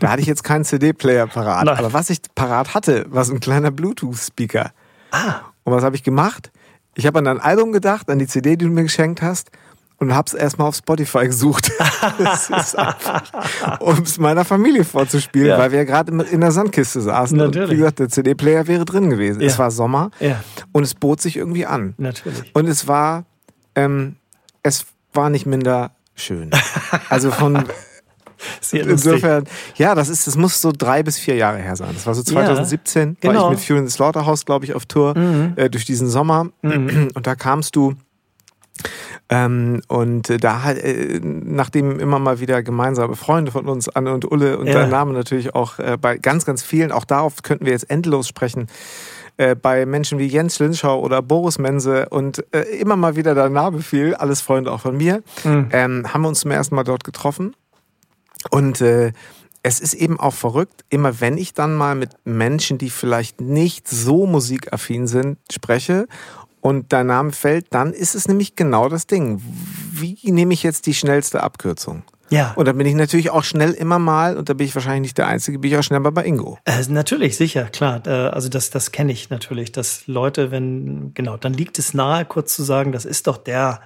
Da 0.00 0.10
hatte 0.10 0.20
ich 0.20 0.26
jetzt 0.26 0.44
keinen 0.44 0.64
CD-Player 0.64 1.26
parat. 1.26 1.64
Nein. 1.64 1.78
Aber 1.78 1.92
was 1.92 2.10
ich 2.10 2.20
parat 2.34 2.74
hatte, 2.74 3.06
war 3.08 3.24
so 3.24 3.32
ein 3.32 3.40
kleiner 3.40 3.70
Bluetooth-Speaker. 3.70 4.72
Ah. 5.12 5.34
Und 5.64 5.72
was 5.72 5.84
habe 5.84 5.96
ich 5.96 6.02
gemacht? 6.02 6.50
Ich 6.96 7.06
habe 7.06 7.18
an 7.18 7.24
dein 7.24 7.40
Album 7.40 7.72
gedacht, 7.72 8.10
an 8.10 8.18
die 8.18 8.26
CD, 8.26 8.56
die 8.56 8.64
du 8.64 8.70
mir 8.70 8.82
geschenkt 8.82 9.22
hast 9.22 9.50
und 9.98 10.14
habe 10.14 10.26
es 10.26 10.34
erstmal 10.34 10.68
auf 10.68 10.74
Spotify 10.74 11.26
gesucht. 11.26 11.70
um 13.80 14.02
es 14.02 14.18
meiner 14.18 14.44
Familie 14.44 14.84
vorzuspielen, 14.84 15.48
ja. 15.48 15.58
weil 15.58 15.70
wir 15.70 15.78
ja 15.78 15.84
gerade 15.84 16.12
in 16.24 16.40
der 16.40 16.52
Sandkiste 16.52 17.00
saßen. 17.00 17.36
Natürlich. 17.36 17.68
Und 17.68 17.70
wie 17.70 17.78
gesagt, 17.78 17.98
der 18.00 18.08
CD-Player 18.08 18.66
wäre 18.66 18.84
drin 18.84 19.10
gewesen. 19.10 19.40
Ja. 19.40 19.46
Es 19.46 19.58
war 19.58 19.70
Sommer 19.70 20.10
ja. 20.18 20.42
und 20.72 20.82
es 20.82 20.94
bot 20.94 21.20
sich 21.20 21.36
irgendwie 21.36 21.66
an. 21.66 21.94
Natürlich. 21.98 22.54
Und 22.54 22.66
es 22.66 22.88
war, 22.88 23.24
ähm, 23.74 24.16
es 24.62 24.86
war 25.12 25.30
nicht 25.30 25.46
minder 25.46 25.92
schön. 26.14 26.50
Also 27.08 27.30
von 27.30 27.64
Insofern, 28.72 29.44
ja, 29.76 29.94
das 29.94 30.08
ist, 30.08 30.26
das 30.26 30.36
muss 30.36 30.60
so 30.60 30.72
drei 30.76 31.02
bis 31.02 31.18
vier 31.18 31.36
Jahre 31.36 31.58
her 31.58 31.76
sein. 31.76 31.90
Das 31.92 32.06
war 32.06 32.14
so 32.14 32.22
2017, 32.22 33.08
ja, 33.22 33.30
genau. 33.30 33.44
war 33.44 33.52
ich 33.52 33.58
mit 33.58 33.66
Fury 33.66 33.80
in 33.80 33.86
the 33.86 33.92
Slaughterhouse, 33.92 34.46
glaube 34.46 34.64
ich, 34.64 34.74
auf 34.74 34.86
Tour 34.86 35.16
mhm. 35.16 35.52
äh, 35.56 35.68
durch 35.68 35.84
diesen 35.84 36.08
Sommer. 36.08 36.48
Mhm. 36.62 37.10
Und 37.14 37.26
da 37.26 37.34
kamst 37.34 37.76
du 37.76 37.94
ähm, 39.28 39.82
und 39.88 40.42
da 40.42 40.72
äh, 40.72 41.20
nachdem 41.22 42.00
immer 42.00 42.18
mal 42.18 42.40
wieder 42.40 42.62
gemeinsame 42.62 43.14
Freunde 43.14 43.52
von 43.52 43.68
uns, 43.68 43.88
Anne 43.88 44.12
und 44.12 44.30
Ulle 44.30 44.58
und 44.58 44.66
ja. 44.66 44.74
dein 44.74 44.90
Name 44.90 45.12
natürlich 45.12 45.54
auch 45.54 45.78
äh, 45.78 45.96
bei 46.00 46.18
ganz, 46.18 46.44
ganz 46.44 46.62
vielen, 46.62 46.90
auch 46.90 47.04
darauf 47.04 47.42
könnten 47.42 47.64
wir 47.64 47.72
jetzt 47.72 47.90
endlos 47.90 48.26
sprechen, 48.26 48.66
äh, 49.36 49.54
bei 49.54 49.86
Menschen 49.86 50.18
wie 50.18 50.26
Jens 50.26 50.58
Linschau 50.58 51.00
oder 51.00 51.22
Boris 51.22 51.58
Mense 51.58 52.08
und 52.08 52.44
äh, 52.54 52.62
immer 52.78 52.96
mal 52.96 53.16
wieder 53.16 53.34
der 53.34 53.48
Name 53.48 53.80
fiel, 53.80 54.14
alles 54.14 54.40
Freunde 54.40 54.72
auch 54.72 54.80
von 54.80 54.96
mir, 54.96 55.22
mhm. 55.44 55.68
ähm, 55.72 56.12
haben 56.12 56.22
wir 56.22 56.28
uns 56.28 56.40
zum 56.40 56.50
ersten 56.50 56.74
Mal 56.74 56.84
dort 56.84 57.04
getroffen. 57.04 57.54
Und 58.50 58.80
äh, 58.80 59.12
es 59.62 59.80
ist 59.80 59.94
eben 59.94 60.18
auch 60.18 60.34
verrückt, 60.34 60.84
immer 60.88 61.20
wenn 61.20 61.36
ich 61.36 61.52
dann 61.52 61.74
mal 61.74 61.94
mit 61.94 62.10
Menschen, 62.24 62.78
die 62.78 62.90
vielleicht 62.90 63.40
nicht 63.40 63.88
so 63.88 64.26
musikaffin 64.26 65.06
sind, 65.06 65.38
spreche 65.52 66.06
und 66.60 66.92
dein 66.92 67.08
Name 67.08 67.32
fällt, 67.32 67.66
dann 67.70 67.92
ist 67.92 68.14
es 68.14 68.28
nämlich 68.28 68.56
genau 68.56 68.88
das 68.88 69.06
Ding. 69.06 69.42
Wie 69.92 70.18
nehme 70.30 70.54
ich 70.54 70.62
jetzt 70.62 70.86
die 70.86 70.94
schnellste 70.94 71.42
Abkürzung? 71.42 72.02
Ja. 72.30 72.52
Und 72.54 72.66
dann 72.66 72.78
bin 72.78 72.86
ich 72.86 72.94
natürlich 72.94 73.30
auch 73.30 73.44
schnell 73.44 73.72
immer 73.72 73.98
mal, 73.98 74.36
und 74.36 74.48
da 74.48 74.54
bin 74.54 74.66
ich 74.66 74.74
wahrscheinlich 74.74 75.02
nicht 75.02 75.18
der 75.18 75.26
Einzige, 75.26 75.58
bin 75.58 75.70
ich 75.70 75.76
auch 75.76 75.82
schnell 75.82 76.00
mal 76.00 76.10
bei 76.10 76.24
Ingo. 76.24 76.58
Äh, 76.64 76.82
natürlich, 76.88 77.36
sicher, 77.36 77.64
klar. 77.64 78.06
Äh, 78.06 78.10
also 78.10 78.48
das, 78.48 78.70
das 78.70 78.92
kenne 78.92 79.12
ich 79.12 79.30
natürlich, 79.30 79.72
dass 79.72 80.06
Leute, 80.06 80.50
wenn, 80.50 81.12
genau, 81.14 81.36
dann 81.36 81.52
liegt 81.52 81.78
es 81.78 81.92
nahe, 81.92 82.24
kurz 82.24 82.54
zu 82.54 82.62
sagen, 82.62 82.92
das 82.92 83.04
ist 83.04 83.26
doch 83.26 83.36
der, 83.36 83.80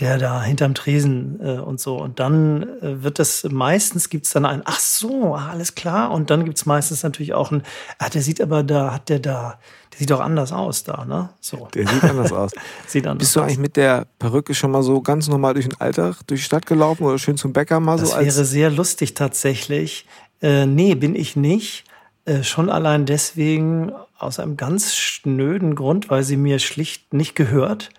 der 0.00 0.16
da 0.16 0.42
hinterm 0.42 0.74
Tresen 0.74 1.40
äh, 1.42 1.58
und 1.58 1.80
so. 1.80 1.98
Und 1.98 2.20
dann 2.20 2.62
äh, 2.80 3.02
wird 3.02 3.18
das, 3.18 3.44
meistens 3.50 4.08
gibt's 4.08 4.30
dann 4.30 4.46
ein, 4.46 4.62
ach 4.64 4.80
so, 4.80 5.34
alles 5.34 5.74
klar. 5.74 6.12
Und 6.12 6.30
dann 6.30 6.44
gibt's 6.44 6.66
meistens 6.66 7.02
natürlich 7.02 7.34
auch 7.34 7.50
ein, 7.50 7.62
ah, 7.98 8.08
der 8.08 8.22
sieht 8.22 8.40
aber 8.40 8.62
da, 8.62 8.94
hat 8.94 9.08
der 9.08 9.18
da, 9.18 9.58
sieht 9.98 10.10
doch 10.10 10.20
anders 10.20 10.52
aus 10.52 10.84
da, 10.84 11.04
ne? 11.04 11.30
So. 11.40 11.68
Der 11.74 11.86
sieht 11.86 12.04
anders 12.04 12.32
aus. 12.32 12.52
sieht 12.86 13.06
anders 13.06 13.26
Bist 13.26 13.34
du 13.34 13.40
eigentlich 13.40 13.58
mit 13.58 13.76
der 13.76 14.06
Perücke 14.20 14.54
schon 14.54 14.70
mal 14.70 14.84
so 14.84 15.00
ganz 15.00 15.26
normal 15.26 15.54
durch 15.54 15.68
den 15.68 15.80
Alltag, 15.80 16.24
durch 16.28 16.40
die 16.40 16.44
Stadt 16.44 16.66
gelaufen 16.66 17.02
oder 17.04 17.18
schön 17.18 17.36
zum 17.36 17.52
Bäcker 17.52 17.80
mal 17.80 17.98
das 17.98 18.10
so? 18.10 18.16
Das 18.16 18.24
wäre 18.24 18.44
sehr 18.44 18.70
lustig 18.70 19.14
tatsächlich. 19.14 20.06
Äh, 20.40 20.66
nee, 20.66 20.94
bin 20.94 21.16
ich 21.16 21.34
nicht. 21.34 21.84
Äh, 22.26 22.44
schon 22.44 22.70
allein 22.70 23.06
deswegen 23.06 23.90
aus 24.18 24.38
einem 24.38 24.56
ganz 24.56 24.94
schnöden 24.94 25.74
Grund, 25.74 26.10
weil 26.10 26.22
sie 26.22 26.36
mir 26.36 26.60
schlicht 26.60 27.12
nicht 27.12 27.34
gehört. 27.34 27.90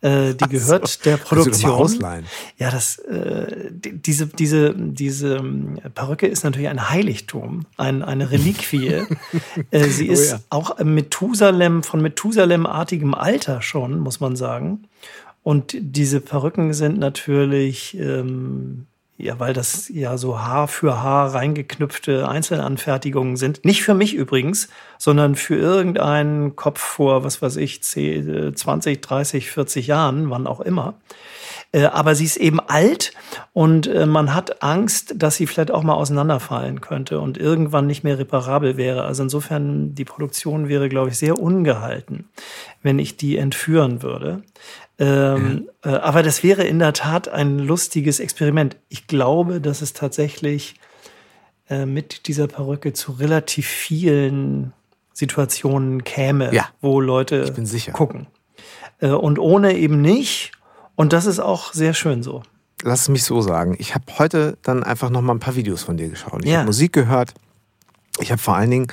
Äh, 0.00 0.34
die 0.34 0.48
gehört 0.48 0.86
so. 0.86 1.02
der 1.04 1.16
Produktion. 1.16 2.24
Ja, 2.56 2.70
das, 2.70 2.98
äh, 2.98 3.70
diese, 3.72 4.28
diese, 4.28 4.74
diese 4.76 5.36
ähm, 5.36 5.80
Perücke 5.94 6.28
ist 6.28 6.44
natürlich 6.44 6.68
ein 6.68 6.88
Heiligtum, 6.88 7.66
ein, 7.76 8.02
eine 8.02 8.30
Reliquie. 8.30 9.02
äh, 9.70 9.84
sie 9.88 10.08
oh 10.08 10.12
ist 10.12 10.32
oh 10.32 10.36
ja. 10.36 10.40
auch 10.50 10.78
Methusalem, 10.78 11.82
von 11.82 12.00
Methusalem-artigem 12.00 13.14
Alter 13.14 13.60
schon, 13.60 13.98
muss 13.98 14.20
man 14.20 14.36
sagen. 14.36 14.84
Und 15.42 15.74
diese 15.76 16.20
Perücken 16.20 16.74
sind 16.74 16.98
natürlich 16.98 17.96
ähm, 17.98 18.86
ja, 19.18 19.40
weil 19.40 19.52
das 19.52 19.88
ja 19.88 20.16
so 20.16 20.38
Haar 20.40 20.68
für 20.68 21.02
Haar 21.02 21.34
reingeknüpfte 21.34 22.28
Einzelanfertigungen 22.28 23.36
sind. 23.36 23.64
Nicht 23.64 23.82
für 23.82 23.94
mich 23.94 24.14
übrigens, 24.14 24.68
sondern 24.96 25.34
für 25.34 25.56
irgendeinen 25.56 26.54
Kopf 26.54 26.80
vor, 26.80 27.24
was 27.24 27.42
weiß 27.42 27.56
ich, 27.56 27.82
20, 27.82 29.00
30, 29.00 29.50
40 29.50 29.88
Jahren, 29.88 30.30
wann 30.30 30.46
auch 30.46 30.60
immer. 30.60 30.94
Äh, 31.70 31.84
aber 31.84 32.14
sie 32.14 32.24
ist 32.24 32.38
eben 32.38 32.60
alt 32.60 33.12
und 33.52 33.86
äh, 33.86 34.06
man 34.06 34.34
hat 34.34 34.62
Angst, 34.62 35.14
dass 35.16 35.36
sie 35.36 35.46
vielleicht 35.46 35.70
auch 35.70 35.82
mal 35.82 35.94
auseinanderfallen 35.94 36.80
könnte 36.80 37.20
und 37.20 37.36
irgendwann 37.36 37.86
nicht 37.86 38.04
mehr 38.04 38.18
reparabel 38.18 38.76
wäre. 38.78 39.04
Also 39.04 39.22
insofern, 39.22 39.94
die 39.94 40.06
Produktion 40.06 40.68
wäre, 40.68 40.88
glaube 40.88 41.10
ich, 41.10 41.18
sehr 41.18 41.38
ungehalten, 41.38 42.30
wenn 42.82 42.98
ich 42.98 43.18
die 43.18 43.36
entführen 43.36 44.02
würde. 44.02 44.42
Ähm, 44.98 45.68
ja. 45.84 45.92
äh, 45.92 45.96
aber 45.98 46.22
das 46.22 46.42
wäre 46.42 46.64
in 46.64 46.78
der 46.78 46.94
Tat 46.94 47.28
ein 47.28 47.58
lustiges 47.58 48.18
Experiment. 48.18 48.76
Ich 48.88 49.06
glaube, 49.06 49.60
dass 49.60 49.82
es 49.82 49.92
tatsächlich 49.92 50.74
äh, 51.68 51.84
mit 51.84 52.28
dieser 52.28 52.46
Perücke 52.46 52.94
zu 52.94 53.12
relativ 53.12 53.66
vielen 53.66 54.72
Situationen 55.12 56.02
käme, 56.02 56.54
ja, 56.54 56.68
wo 56.80 57.00
Leute 57.00 57.52
gucken. 57.92 58.26
Äh, 59.00 59.08
und 59.08 59.38
ohne 59.38 59.76
eben 59.76 60.00
nicht. 60.00 60.52
Und 60.98 61.12
das 61.12 61.26
ist 61.26 61.38
auch 61.38 61.72
sehr 61.72 61.94
schön 61.94 62.24
so. 62.24 62.42
Lass 62.82 63.02
es 63.02 63.08
mich 63.08 63.22
so 63.22 63.40
sagen. 63.40 63.76
Ich 63.78 63.94
habe 63.94 64.04
heute 64.18 64.58
dann 64.62 64.82
einfach 64.82 65.10
noch 65.10 65.22
mal 65.22 65.32
ein 65.32 65.38
paar 65.38 65.54
Videos 65.54 65.84
von 65.84 65.96
dir 65.96 66.08
geschaut. 66.08 66.44
Ich 66.44 66.50
ja. 66.50 66.56
habe 66.56 66.66
Musik 66.66 66.92
gehört. 66.92 67.34
Ich 68.18 68.32
habe 68.32 68.42
vor 68.42 68.56
allen 68.56 68.72
Dingen 68.72 68.88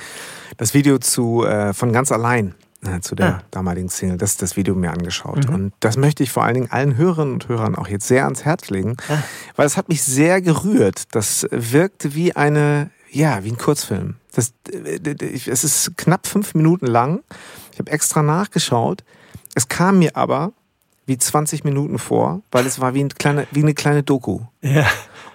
das 0.56 0.72
Video 0.72 0.98
zu 0.98 1.44
äh, 1.44 1.74
von 1.74 1.92
ganz 1.92 2.12
allein 2.12 2.54
äh, 2.86 3.00
zu 3.00 3.16
der 3.16 3.26
ah. 3.26 3.42
damaligen 3.50 3.88
Single, 3.88 4.18
das, 4.18 4.36
das 4.36 4.56
Video 4.56 4.76
mir 4.76 4.92
angeschaut. 4.92 5.48
Mhm. 5.48 5.54
Und 5.54 5.72
das 5.80 5.96
möchte 5.96 6.22
ich 6.22 6.30
vor 6.30 6.44
allen 6.44 6.54
Dingen 6.54 6.70
allen 6.70 6.96
Hörerinnen 6.96 7.34
und 7.34 7.48
Hörern 7.48 7.74
auch 7.74 7.88
jetzt 7.88 8.06
sehr 8.06 8.22
ans 8.22 8.44
Herz 8.44 8.70
legen, 8.70 8.96
ah. 9.08 9.18
weil 9.56 9.66
es 9.66 9.76
hat 9.76 9.88
mich 9.88 10.04
sehr 10.04 10.40
gerührt. 10.40 11.12
Das 11.12 11.44
wirkte 11.50 12.14
wie 12.14 12.36
eine, 12.36 12.90
ja, 13.10 13.42
wie 13.42 13.50
ein 13.50 13.58
Kurzfilm. 13.58 14.14
Das, 14.32 14.52
es 14.72 15.64
ist 15.64 15.96
knapp 15.96 16.28
fünf 16.28 16.54
Minuten 16.54 16.86
lang. 16.86 17.24
Ich 17.72 17.80
habe 17.80 17.90
extra 17.90 18.22
nachgeschaut. 18.22 19.02
Es 19.56 19.66
kam 19.66 19.98
mir 19.98 20.16
aber 20.16 20.52
wie 21.06 21.16
20 21.16 21.64
Minuten 21.64 21.98
vor, 21.98 22.42
weil 22.50 22.66
es 22.66 22.80
war 22.80 22.94
wie, 22.94 23.04
ein 23.04 23.08
kleine, 23.10 23.46
wie 23.52 23.62
eine 23.62 23.74
kleine 23.74 24.02
Doku. 24.02 24.40
Ja. 24.60 24.86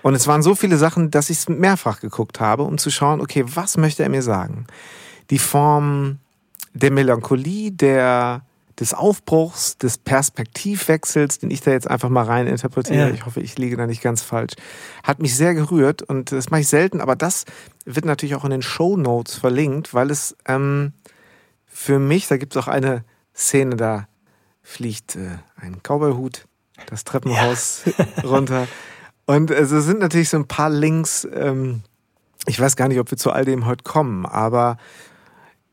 Und 0.03 0.15
es 0.15 0.27
waren 0.27 0.43
so 0.43 0.53
viele 0.53 0.77
Sachen, 0.77 1.11
dass 1.11 1.29
ich 1.29 1.37
es 1.37 1.49
mehrfach 1.49 2.01
geguckt 2.01 2.39
habe, 2.39 2.63
um 2.63 2.77
zu 2.77 2.89
schauen, 2.89 3.21
okay, 3.21 3.45
was 3.47 3.77
möchte 3.77 4.03
er 4.03 4.09
mir 4.09 4.21
sagen? 4.21 4.67
Die 5.29 5.39
Form, 5.39 6.19
der 6.73 6.91
Melancholie, 6.91 7.71
der, 7.71 8.41
des 8.79 8.93
Aufbruchs, 8.93 9.77
des 9.77 9.97
Perspektivwechsels, 9.97 11.39
den 11.39 11.51
ich 11.51 11.61
da 11.61 11.71
jetzt 11.71 11.89
einfach 11.89 12.09
mal 12.09 12.25
rein 12.25 12.47
interpretiere, 12.47 13.09
ja. 13.09 13.13
ich 13.13 13.25
hoffe, 13.25 13.39
ich 13.39 13.57
liege 13.57 13.77
da 13.77 13.87
nicht 13.87 14.01
ganz 14.01 14.21
falsch, 14.21 14.53
hat 15.03 15.21
mich 15.21 15.35
sehr 15.37 15.53
gerührt 15.53 16.01
und 16.01 16.31
das 16.33 16.49
mache 16.49 16.61
ich 16.61 16.67
selten, 16.67 16.99
aber 16.99 17.15
das 17.15 17.45
wird 17.85 18.05
natürlich 18.05 18.35
auch 18.35 18.45
in 18.45 18.51
den 18.51 18.61
Show 18.61 18.97
Notes 18.97 19.35
verlinkt, 19.35 19.93
weil 19.93 20.11
es 20.11 20.35
ähm, 20.47 20.93
für 21.67 21.99
mich, 21.99 22.27
da 22.27 22.37
gibt 22.37 22.55
es 22.55 22.61
auch 22.61 22.67
eine 22.67 23.05
Szene, 23.33 23.75
da 23.77 24.07
fliegt 24.63 25.15
äh, 25.15 25.37
ein 25.61 25.81
Cowboyhut 25.83 26.45
das 26.87 27.03
Treppenhaus 27.03 27.83
ja. 27.85 28.05
runter. 28.23 28.67
Und 29.25 29.51
es 29.51 29.69
sind 29.69 29.99
natürlich 29.99 30.29
so 30.29 30.37
ein 30.37 30.47
paar 30.47 30.69
Links. 30.69 31.27
Ähm, 31.33 31.81
ich 32.47 32.59
weiß 32.59 32.75
gar 32.75 32.87
nicht, 32.87 32.99
ob 32.99 33.11
wir 33.11 33.17
zu 33.17 33.31
all 33.31 33.45
dem 33.45 33.65
heute 33.65 33.83
kommen, 33.83 34.25
aber 34.25 34.77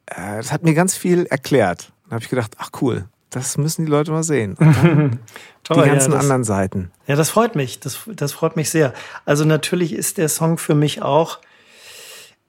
äh, 0.06 0.36
das 0.36 0.52
hat 0.52 0.62
mir 0.62 0.74
ganz 0.74 0.96
viel 0.96 1.26
erklärt. 1.26 1.92
Da 2.06 2.14
habe 2.14 2.22
ich 2.22 2.30
gedacht, 2.30 2.54
ach 2.58 2.70
cool, 2.80 3.06
das 3.30 3.56
müssen 3.56 3.84
die 3.86 3.90
Leute 3.90 4.12
mal 4.12 4.22
sehen. 4.22 4.56
Toll, 5.64 5.82
die 5.82 5.90
ganzen 5.90 6.12
ja, 6.12 6.16
das, 6.16 6.24
anderen 6.24 6.44
Seiten. 6.44 6.90
Ja, 7.06 7.16
das 7.16 7.30
freut 7.30 7.56
mich. 7.56 7.80
Das, 7.80 8.00
das 8.06 8.32
freut 8.32 8.56
mich 8.56 8.70
sehr. 8.70 8.92
Also 9.24 9.44
natürlich 9.44 9.92
ist 9.92 10.18
der 10.18 10.28
Song 10.28 10.58
für 10.58 10.74
mich 10.74 11.02
auch 11.02 11.38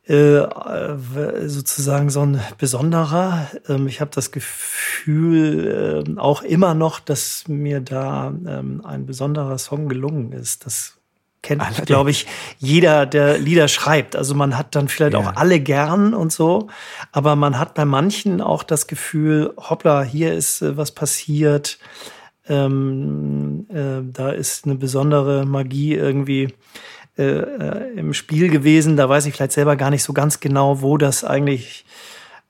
äh, 0.10 1.48
sozusagen 1.48 2.10
so 2.10 2.22
ein 2.22 2.42
besonderer. 2.58 3.48
Ähm, 3.68 3.88
ich 3.88 4.02
habe 4.02 4.10
das 4.14 4.32
Gefühl 4.32 6.04
äh, 6.08 6.20
auch 6.20 6.42
immer 6.42 6.74
noch, 6.74 7.00
dass 7.00 7.48
mir 7.48 7.80
da 7.80 8.34
ähm, 8.48 8.82
ein 8.84 9.06
besonderer 9.06 9.60
Song 9.60 9.88
gelungen 9.88 10.32
ist. 10.32 10.66
Das 10.66 10.98
kennt, 11.44 11.64
glaube 11.86 12.10
ich, 12.10 12.26
jeder, 12.58 13.06
der 13.06 13.38
Lieder 13.38 13.68
schreibt. 13.68 14.16
Also 14.16 14.34
man 14.34 14.58
hat 14.58 14.76
dann 14.76 14.88
vielleicht 14.88 15.14
ja. 15.14 15.20
auch 15.20 15.36
alle 15.36 15.60
gern 15.60 16.16
und 16.16 16.32
so, 16.32 16.70
aber 17.12 17.36
man 17.36 17.60
hat 17.60 17.76
bei 17.76 17.86
manchen 17.86 18.42
auch 18.42 18.64
das 18.64 18.88
Gefühl, 18.88 19.54
hoppla, 19.58 20.02
hier 20.02 20.34
ist 20.34 20.64
äh, 20.64 20.76
was 20.76 20.92
passiert. 20.92 21.78
Ähm, 22.48 23.68
äh, 23.70 24.02
da 24.12 24.32
ist 24.32 24.66
eine 24.66 24.74
besondere 24.74 25.46
Magie 25.46 25.94
irgendwie 25.94 26.52
äh, 27.20 27.24
äh, 27.24 28.00
im 28.00 28.14
Spiel 28.14 28.48
gewesen. 28.50 28.96
Da 28.96 29.10
weiß 29.10 29.26
ich 29.26 29.34
vielleicht 29.34 29.52
selber 29.52 29.76
gar 29.76 29.90
nicht 29.90 30.04
so 30.04 30.14
ganz 30.14 30.40
genau, 30.40 30.82
wo 30.82 30.98
das 30.98 31.26
eigentlich, 31.26 31.84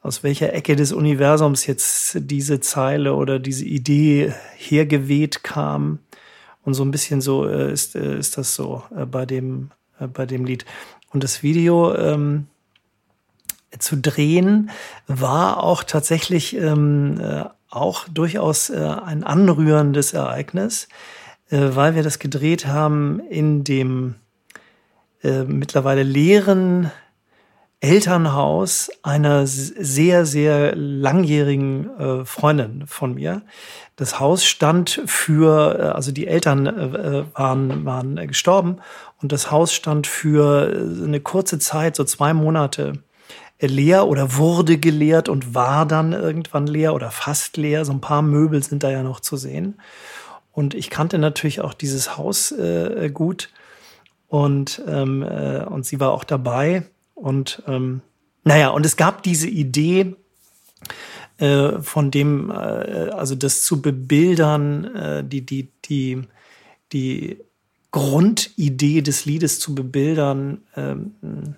aus 0.03 0.21
welcher 0.21 0.53
Ecke 0.53 0.75
des 0.75 0.91
Universums 0.91 1.65
jetzt 1.65 2.17
diese 2.19 2.59
Zeile 2.59 3.15
oder 3.15 3.39
diese 3.39 3.65
Idee 3.65 4.31
hergeweht 4.55 5.43
kam. 5.43 5.97
Und 6.63 6.75
so 6.75 6.83
ein 6.83 6.91
bisschen 6.91 7.19
so 7.19 7.47
äh, 7.47 7.73
ist, 7.73 7.95
äh, 7.95 8.19
ist 8.19 8.37
das 8.37 8.53
so 8.53 8.83
äh, 8.95 9.05
bei, 9.07 9.25
dem, 9.25 9.71
äh, 9.99 10.05
bei 10.05 10.27
dem 10.27 10.45
Lied. 10.45 10.65
Und 11.11 11.23
das 11.23 11.41
Video 11.41 11.95
ähm, 11.95 12.45
zu 13.79 13.97
drehen 13.97 14.69
war 15.07 15.63
auch 15.63 15.83
tatsächlich 15.83 16.55
ähm, 16.55 17.19
äh, 17.19 17.45
auch 17.71 18.07
durchaus 18.07 18.71
ein 18.71 19.23
anrührendes 19.23 20.13
Ereignis, 20.13 20.87
weil 21.51 21.93
wir 21.93 22.01
das 22.01 22.17
gedreht 22.17 22.65
haben 22.65 23.19
in 23.29 23.63
dem 23.63 24.15
äh, 25.23 25.43
mittlerweile 25.43 26.03
leeren 26.03 26.91
Elternhaus 27.81 28.91
einer 29.03 29.47
sehr, 29.47 30.25
sehr 30.25 30.75
langjährigen 30.75 31.89
äh, 31.97 32.25
Freundin 32.25 32.85
von 32.87 33.13
mir. 33.13 33.41
Das 33.95 34.19
Haus 34.19 34.43
stand 34.43 35.01
für, 35.05 35.79
äh, 35.79 35.81
also 35.83 36.11
die 36.11 36.27
Eltern 36.27 36.65
äh, 36.65 37.19
äh, 37.19 37.25
waren, 37.33 37.85
waren 37.85 38.27
gestorben 38.27 38.77
und 39.21 39.31
das 39.31 39.49
Haus 39.49 39.73
stand 39.73 40.07
für 40.07 40.73
eine 41.03 41.21
kurze 41.21 41.57
Zeit, 41.57 41.95
so 41.95 42.03
zwei 42.03 42.33
Monate 42.33 42.93
leer 43.61 44.07
oder 44.07 44.35
wurde 44.35 44.77
geleert 44.77 45.29
und 45.29 45.53
war 45.53 45.85
dann 45.85 46.13
irgendwann 46.13 46.67
leer 46.67 46.93
oder 46.93 47.11
fast 47.11 47.55
leer. 47.57 47.85
So 47.85 47.93
ein 47.93 48.01
paar 48.01 48.21
Möbel 48.21 48.61
sind 48.63 48.83
da 48.83 48.89
ja 48.89 49.03
noch 49.03 49.19
zu 49.19 49.37
sehen. 49.37 49.79
Und 50.51 50.73
ich 50.73 50.89
kannte 50.89 51.17
natürlich 51.17 51.61
auch 51.61 51.73
dieses 51.73 52.17
Haus 52.17 52.51
äh, 52.51 53.09
gut 53.13 53.49
und, 54.29 54.81
ähm, 54.87 55.23
äh, 55.23 55.65
und 55.65 55.85
sie 55.85 55.99
war 55.99 56.11
auch 56.11 56.23
dabei. 56.23 56.83
Und 57.15 57.61
ähm, 57.67 58.01
naja, 58.45 58.69
und 58.69 58.85
es 58.85 58.95
gab 58.95 59.23
diese 59.23 59.49
Idee, 59.49 60.15
äh, 61.39 61.81
von 61.81 62.11
dem, 62.11 62.51
äh, 62.51 62.53
also 62.53 63.33
das 63.35 63.63
zu 63.63 63.81
bebildern, 63.81 64.95
äh, 64.95 65.23
die, 65.23 65.45
die, 65.45 65.69
die, 65.85 66.21
die 66.91 67.37
Grundidee 67.91 69.01
des 69.01 69.25
Liedes 69.25 69.59
zu 69.59 69.73
bebildern, 69.73 70.61
ähm, 70.75 71.55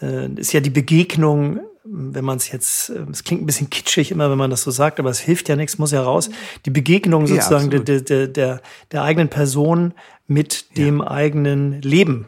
äh, 0.00 0.28
ist 0.32 0.52
ja 0.52 0.60
die 0.60 0.70
Begegnung, 0.70 1.60
wenn 1.96 2.24
man 2.24 2.38
es 2.38 2.50
jetzt, 2.50 2.90
äh, 2.90 3.06
es 3.10 3.24
klingt 3.24 3.42
ein 3.42 3.46
bisschen 3.46 3.70
kitschig 3.70 4.10
immer, 4.10 4.30
wenn 4.30 4.38
man 4.38 4.50
das 4.50 4.62
so 4.62 4.70
sagt, 4.70 4.98
aber 4.98 5.10
es 5.10 5.20
hilft 5.20 5.48
ja 5.48 5.56
nichts, 5.56 5.78
muss 5.78 5.92
ja 5.92 6.02
raus. 6.02 6.28
Die 6.66 6.70
Begegnung 6.70 7.26
sozusagen 7.26 7.70
ja, 7.70 7.78
der, 7.78 8.00
der, 8.00 8.26
der, 8.28 8.60
der 8.90 9.02
eigenen 9.02 9.28
Person 9.28 9.94
mit 10.26 10.76
dem 10.76 10.98
ja. 10.98 11.10
eigenen 11.10 11.80
Leben. 11.82 12.26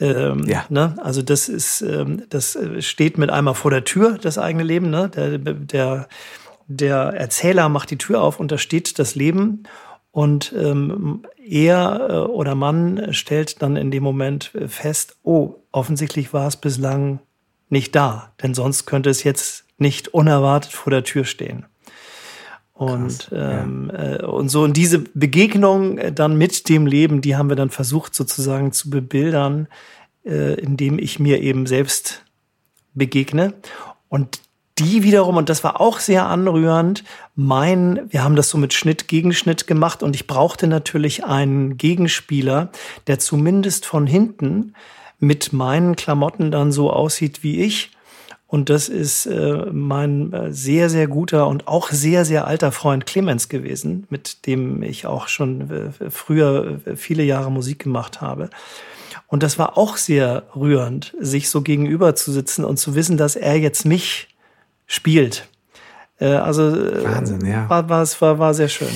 Ähm, 0.00 0.44
ja. 0.46 0.64
ne? 0.68 0.96
Also 0.98 1.22
das 1.22 1.48
ist, 1.48 1.80
ähm, 1.80 2.24
das 2.28 2.54
äh, 2.54 2.82
steht 2.82 3.18
mit 3.18 3.30
einmal 3.30 3.54
vor 3.54 3.70
der 3.70 3.84
Tür, 3.84 4.18
das 4.20 4.38
eigene 4.38 4.64
Leben. 4.64 4.90
Ne? 4.90 5.08
Der, 5.08 5.38
der, 5.38 6.08
der 6.66 6.96
Erzähler 6.96 7.68
macht 7.68 7.90
die 7.90 7.98
Tür 7.98 8.22
auf 8.22 8.38
und 8.38 8.52
da 8.52 8.58
steht 8.58 8.98
das 8.98 9.14
Leben. 9.14 9.64
Und 10.10 10.52
ähm, 10.56 11.22
er 11.44 12.08
äh, 12.10 12.14
oder 12.30 12.54
Mann 12.54 13.12
stellt 13.12 13.62
dann 13.62 13.76
in 13.76 13.90
dem 13.90 14.02
Moment 14.02 14.52
fest, 14.66 15.16
oh, 15.22 15.54
offensichtlich 15.72 16.32
war 16.32 16.48
es 16.48 16.56
bislang 16.56 17.20
nicht 17.70 17.94
da, 17.94 18.32
denn 18.42 18.54
sonst 18.54 18.86
könnte 18.86 19.10
es 19.10 19.24
jetzt 19.24 19.64
nicht 19.78 20.08
unerwartet 20.08 20.72
vor 20.72 20.90
der 20.90 21.04
Tür 21.04 21.24
stehen. 21.24 21.66
Und, 22.74 23.28
Krass, 23.28 23.30
ähm, 23.32 23.90
ja. 23.92 24.16
äh, 24.16 24.24
und 24.24 24.48
so 24.50 24.62
und 24.62 24.76
diese 24.76 25.00
Begegnung 25.00 25.98
äh, 25.98 26.12
dann 26.12 26.38
mit 26.38 26.68
dem 26.68 26.86
Leben, 26.86 27.20
die 27.20 27.34
haben 27.34 27.48
wir 27.48 27.56
dann 27.56 27.70
versucht 27.70 28.14
sozusagen 28.14 28.72
zu 28.72 28.88
bebildern, 28.88 29.66
äh, 30.24 30.54
indem 30.54 30.98
ich 30.98 31.18
mir 31.18 31.40
eben 31.42 31.66
selbst 31.66 32.24
begegne. 32.94 33.54
Und 34.08 34.40
die 34.78 35.02
wiederum, 35.02 35.36
und 35.36 35.48
das 35.48 35.64
war 35.64 35.80
auch 35.80 35.98
sehr 35.98 36.26
anrührend, 36.26 37.02
mein, 37.34 38.06
wir 38.10 38.22
haben 38.22 38.36
das 38.36 38.48
so 38.48 38.58
mit 38.58 38.72
Schnitt, 38.72 39.08
Gegenschnitt 39.08 39.66
gemacht 39.66 40.04
und 40.04 40.14
ich 40.14 40.28
brauchte 40.28 40.68
natürlich 40.68 41.24
einen 41.24 41.76
Gegenspieler, 41.76 42.70
der 43.08 43.18
zumindest 43.18 43.86
von 43.86 44.06
hinten 44.06 44.74
mit 45.18 45.52
meinen 45.52 45.96
Klamotten 45.96 46.50
dann 46.50 46.72
so 46.72 46.92
aussieht 46.92 47.42
wie 47.42 47.60
ich 47.60 47.90
und 48.48 48.70
das 48.70 48.88
ist 48.88 49.26
äh, 49.26 49.66
mein 49.70 50.32
äh, 50.32 50.52
sehr, 50.54 50.88
sehr 50.88 51.06
guter 51.06 51.46
und 51.46 51.68
auch 51.68 51.90
sehr, 51.90 52.24
sehr 52.24 52.46
alter 52.46 52.72
Freund 52.72 53.04
Clemens 53.04 53.50
gewesen, 53.50 54.06
mit 54.08 54.46
dem 54.46 54.82
ich 54.82 55.04
auch 55.04 55.28
schon 55.28 55.70
äh, 55.70 56.10
früher 56.10 56.80
äh, 56.86 56.96
viele 56.96 57.24
Jahre 57.24 57.52
Musik 57.52 57.80
gemacht 57.80 58.22
habe. 58.22 58.48
Und 59.26 59.42
das 59.42 59.58
war 59.58 59.76
auch 59.76 59.98
sehr 59.98 60.44
rührend, 60.56 61.14
sich 61.20 61.50
so 61.50 61.60
gegenüber 61.60 62.16
zu 62.16 62.32
sitzen 62.32 62.64
und 62.64 62.78
zu 62.78 62.94
wissen, 62.94 63.18
dass 63.18 63.36
er 63.36 63.58
jetzt 63.58 63.84
mich 63.84 64.28
spielt. 64.86 65.46
Äh, 66.18 66.28
also 66.28 66.72
Wahnsinn, 66.72 67.44
ja. 67.44 67.68
War, 67.68 67.90
war, 67.90 68.00
es 68.00 68.18
war, 68.22 68.38
war 68.38 68.54
sehr 68.54 68.68
schön. 68.68 68.88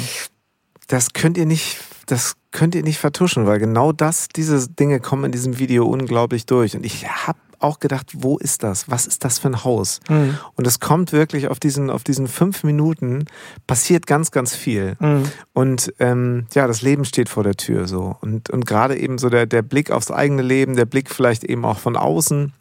Das 0.88 1.12
könnt 1.12 1.36
ihr 1.36 1.46
nicht 1.46 1.76
das 2.06 2.34
könnt 2.50 2.74
ihr 2.74 2.82
nicht 2.82 2.98
vertuschen, 2.98 3.46
weil 3.46 3.58
genau 3.58 3.92
das, 3.92 4.28
diese 4.28 4.68
Dinge 4.68 5.00
kommen 5.00 5.24
in 5.24 5.32
diesem 5.32 5.58
Video 5.58 5.86
unglaublich 5.86 6.46
durch. 6.46 6.76
Und 6.76 6.84
ich 6.84 7.08
habe 7.08 7.38
auch 7.62 7.78
gedacht, 7.78 8.08
wo 8.14 8.38
ist 8.38 8.62
das? 8.62 8.90
Was 8.90 9.06
ist 9.06 9.24
das 9.24 9.38
für 9.38 9.48
ein 9.48 9.64
Haus? 9.64 10.00
Mhm. 10.08 10.36
Und 10.54 10.66
es 10.66 10.80
kommt 10.80 11.12
wirklich 11.12 11.48
auf 11.48 11.60
diesen, 11.60 11.90
auf 11.90 12.04
diesen 12.04 12.28
fünf 12.28 12.64
Minuten, 12.64 13.26
passiert 13.66 14.06
ganz, 14.06 14.30
ganz 14.30 14.54
viel. 14.54 14.96
Mhm. 14.98 15.24
Und 15.52 15.94
ähm, 15.98 16.46
ja, 16.54 16.66
das 16.66 16.82
Leben 16.82 17.04
steht 17.04 17.28
vor 17.28 17.44
der 17.44 17.54
Tür 17.54 17.86
so. 17.86 18.16
Und, 18.20 18.50
und 18.50 18.66
gerade 18.66 18.96
eben 18.96 19.18
so 19.18 19.28
der, 19.28 19.46
der 19.46 19.62
Blick 19.62 19.90
aufs 19.90 20.10
eigene 20.10 20.42
Leben, 20.42 20.76
der 20.76 20.86
Blick 20.86 21.10
vielleicht 21.10 21.44
eben 21.44 21.64
auch 21.64 21.78
von 21.78 21.96
außen. 21.96 22.52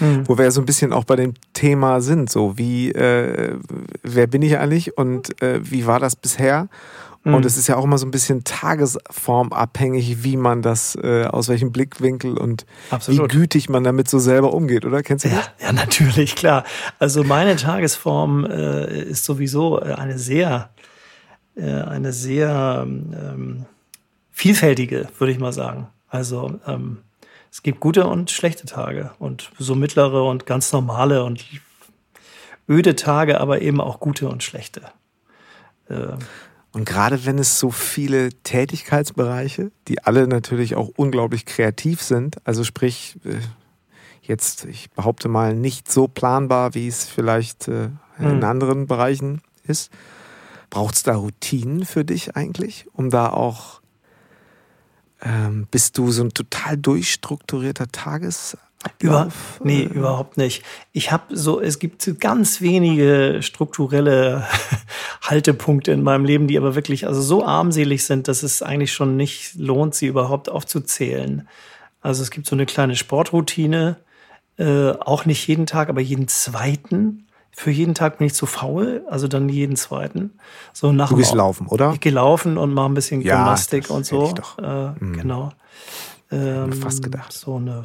Mhm. 0.00 0.28
Wo 0.28 0.36
wir 0.36 0.44
ja 0.44 0.50
so 0.50 0.60
ein 0.60 0.66
bisschen 0.66 0.92
auch 0.92 1.04
bei 1.04 1.16
dem 1.16 1.32
Thema 1.54 2.02
sind, 2.02 2.30
so 2.30 2.58
wie, 2.58 2.92
äh, 2.92 3.56
wer 4.02 4.26
bin 4.26 4.42
ich 4.42 4.58
eigentlich 4.58 4.98
und 4.98 5.40
äh, 5.42 5.60
wie 5.62 5.86
war 5.86 5.98
das 5.98 6.14
bisher? 6.14 6.68
Mhm. 7.28 7.34
Und 7.34 7.44
es 7.44 7.56
ist 7.56 7.66
ja 7.66 7.76
auch 7.76 7.84
immer 7.84 7.98
so 7.98 8.06
ein 8.06 8.10
bisschen 8.10 8.44
tagesformabhängig, 8.44 10.24
wie 10.24 10.36
man 10.36 10.62
das, 10.62 10.96
äh, 10.96 11.24
aus 11.24 11.48
welchem 11.48 11.72
Blickwinkel 11.72 12.38
und 12.38 12.66
Absolut. 12.90 13.32
wie 13.32 13.38
gütig 13.38 13.68
man 13.68 13.84
damit 13.84 14.08
so 14.08 14.18
selber 14.18 14.54
umgeht, 14.54 14.84
oder? 14.84 15.02
Kennst 15.02 15.24
du 15.24 15.28
das? 15.28 15.50
Ja, 15.60 15.66
ja 15.66 15.72
natürlich, 15.72 16.34
klar. 16.34 16.64
Also 16.98 17.24
meine 17.24 17.56
Tagesform 17.56 18.44
äh, 18.44 19.02
ist 19.02 19.24
sowieso 19.24 19.80
äh, 19.80 19.94
eine 19.94 20.18
sehr, 20.18 20.70
äh, 21.56 21.70
eine 21.70 22.12
sehr 22.12 22.84
ähm, 22.86 23.66
vielfältige, 24.30 25.08
würde 25.18 25.32
ich 25.32 25.38
mal 25.38 25.52
sagen. 25.52 25.88
Also 26.08 26.58
ähm, 26.66 26.98
es 27.50 27.62
gibt 27.62 27.80
gute 27.80 28.06
und 28.06 28.30
schlechte 28.30 28.66
Tage 28.66 29.10
und 29.18 29.50
so 29.58 29.74
mittlere 29.74 30.24
und 30.24 30.46
ganz 30.46 30.72
normale 30.72 31.24
und 31.24 31.44
öde 32.68 32.94
Tage, 32.96 33.40
aber 33.40 33.62
eben 33.62 33.80
auch 33.80 34.00
gute 34.00 34.28
und 34.28 34.42
schlechte. 34.42 34.82
Äh, 35.88 36.16
und 36.78 36.84
gerade 36.84 37.26
wenn 37.26 37.38
es 37.38 37.58
so 37.58 37.72
viele 37.72 38.28
Tätigkeitsbereiche, 38.44 39.72
die 39.88 40.04
alle 40.04 40.28
natürlich 40.28 40.76
auch 40.76 40.88
unglaublich 40.94 41.44
kreativ 41.44 42.00
sind, 42.00 42.36
also 42.46 42.62
sprich, 42.62 43.16
äh, 43.24 43.34
jetzt, 44.22 44.64
ich 44.64 44.88
behaupte 44.92 45.26
mal, 45.26 45.56
nicht 45.56 45.90
so 45.90 46.06
planbar, 46.06 46.74
wie 46.74 46.86
es 46.86 47.04
vielleicht 47.04 47.66
äh, 47.66 47.88
in 48.20 48.36
mhm. 48.36 48.44
anderen 48.44 48.86
Bereichen 48.86 49.42
ist, 49.64 49.90
braucht 50.70 50.94
es 50.94 51.02
da 51.02 51.16
Routinen 51.16 51.84
für 51.84 52.04
dich 52.04 52.36
eigentlich, 52.36 52.86
um 52.92 53.10
da 53.10 53.30
auch, 53.30 53.80
ähm, 55.20 55.66
bist 55.72 55.98
du 55.98 56.12
so 56.12 56.22
ein 56.22 56.30
total 56.30 56.76
durchstrukturierter 56.76 57.88
Tages 57.88 58.56
über, 59.00 59.28
nee, 59.62 59.82
überhaupt 59.82 60.36
nicht. 60.36 60.62
Ich 60.92 61.10
habe 61.10 61.36
so, 61.36 61.60
es 61.60 61.78
gibt 61.78 62.20
ganz 62.20 62.60
wenige 62.60 63.38
strukturelle 63.42 64.46
Haltepunkte 65.22 65.90
in 65.92 66.02
meinem 66.02 66.24
Leben, 66.24 66.46
die 66.46 66.56
aber 66.56 66.74
wirklich 66.74 67.06
also 67.06 67.20
so 67.20 67.44
armselig 67.44 68.04
sind, 68.04 68.28
dass 68.28 68.42
es 68.42 68.62
eigentlich 68.62 68.92
schon 68.92 69.16
nicht 69.16 69.56
lohnt, 69.56 69.94
sie 69.94 70.06
überhaupt 70.06 70.48
aufzuzählen. 70.48 71.48
Also 72.00 72.22
es 72.22 72.30
gibt 72.30 72.46
so 72.46 72.54
eine 72.54 72.66
kleine 72.66 72.94
Sportroutine, 72.94 73.96
äh, 74.58 74.90
auch 74.92 75.24
nicht 75.24 75.46
jeden 75.48 75.66
Tag, 75.66 75.88
aber 75.88 76.00
jeden 76.00 76.28
zweiten. 76.28 77.26
Für 77.50 77.72
jeden 77.72 77.94
Tag 77.94 78.18
bin 78.18 78.28
ich 78.28 78.34
zu 78.34 78.46
faul, 78.46 79.02
also 79.10 79.26
dann 79.26 79.48
jeden 79.48 79.74
zweiten. 79.74 80.38
So 80.72 80.92
nach 80.92 81.08
du 81.08 81.16
gehst 81.16 81.34
laufen, 81.34 81.66
oder? 81.66 81.92
Ich 81.94 82.00
gehe 82.00 82.12
laufen 82.12 82.56
und 82.56 82.72
mache 82.72 82.86
ein 82.86 82.94
bisschen 82.94 83.20
ja, 83.22 83.36
Gymnastik 83.36 83.90
und 83.90 84.06
so. 84.06 84.32
Äh, 84.62 84.90
mhm. 85.00 85.18
Genau. 85.20 85.52
Ähm, 86.30 86.72
fast 86.72 87.02
gedacht. 87.02 87.32
So 87.32 87.56
eine 87.56 87.82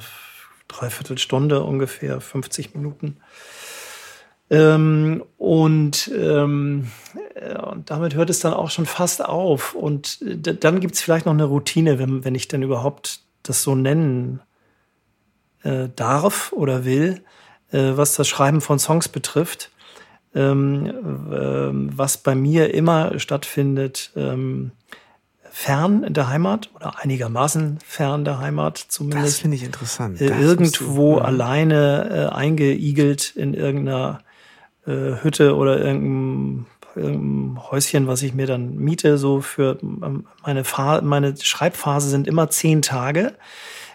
Dreiviertelstunde 0.74 1.64
ungefähr, 1.64 2.20
50 2.20 2.76
Minuten. 2.76 3.18
Ähm, 4.50 5.24
und, 5.38 6.12
ähm, 6.16 6.92
äh, 7.36 7.58
und 7.58 7.90
damit 7.90 8.16
hört 8.16 8.30
es 8.30 8.40
dann 8.40 8.54
auch 8.54 8.70
schon 8.70 8.86
fast 8.86 9.24
auf. 9.24 9.74
Und 9.74 10.20
dann 10.22 10.80
gibt 10.80 10.96
es 10.96 11.02
vielleicht 11.02 11.26
noch 11.26 11.34
eine 11.34 11.46
Routine, 11.46 12.00
wenn, 12.00 12.26
wenn 12.26 12.36
ich 12.36 12.48
denn 12.48 12.62
überhaupt 12.62 13.22
das 13.44 13.64
so 13.64 13.76
nennen 13.76 14.42
äh, 15.64 15.90
darf 15.96 16.52
oder 16.54 16.86
will, 16.86 17.24
äh, 17.72 17.94
was 17.96 18.16
das 18.16 18.28
Schreiben 18.28 18.62
von 18.62 18.80
Songs 18.80 19.08
betrifft. 19.08 19.72
Ähm, 20.36 20.88
äh, 21.32 21.98
was 21.98 22.18
bei 22.18 22.36
mir 22.36 22.74
immer 22.74 23.20
stattfindet, 23.20 24.12
ähm, 24.16 24.72
fern 25.56 26.12
der 26.12 26.30
Heimat 26.30 26.72
oder 26.74 27.00
einigermaßen 27.00 27.78
fern 27.86 28.26
der 28.26 28.40
Heimat 28.40 28.80
zumindest. 28.80 29.36
Das 29.36 29.40
finde 29.40 29.56
ich 29.56 29.64
interessant. 29.64 30.20
Äh, 30.20 30.36
irgendwo 30.40 31.14
du, 31.14 31.20
ja. 31.20 31.26
alleine 31.26 32.30
äh, 32.32 32.36
eingeigelt 32.36 33.36
in 33.36 33.54
irgendeiner 33.54 34.22
äh, 34.88 35.22
Hütte 35.22 35.56
oder 35.56 35.78
irgendeinem, 35.78 36.66
irgendeinem, 36.96 37.72
Häuschen, 37.72 38.08
was 38.08 38.24
ich 38.24 38.34
mir 38.34 38.48
dann 38.48 38.78
miete. 38.78 39.20
So 39.20 39.42
für 39.42 39.78
ähm, 39.82 40.26
meine, 40.44 40.64
Fa 40.64 41.02
meine 41.02 41.36
Schreibphase 41.40 42.10
sind 42.10 42.28
immer 42.28 42.50
zehn 42.50 42.82
Tage. 42.82 43.36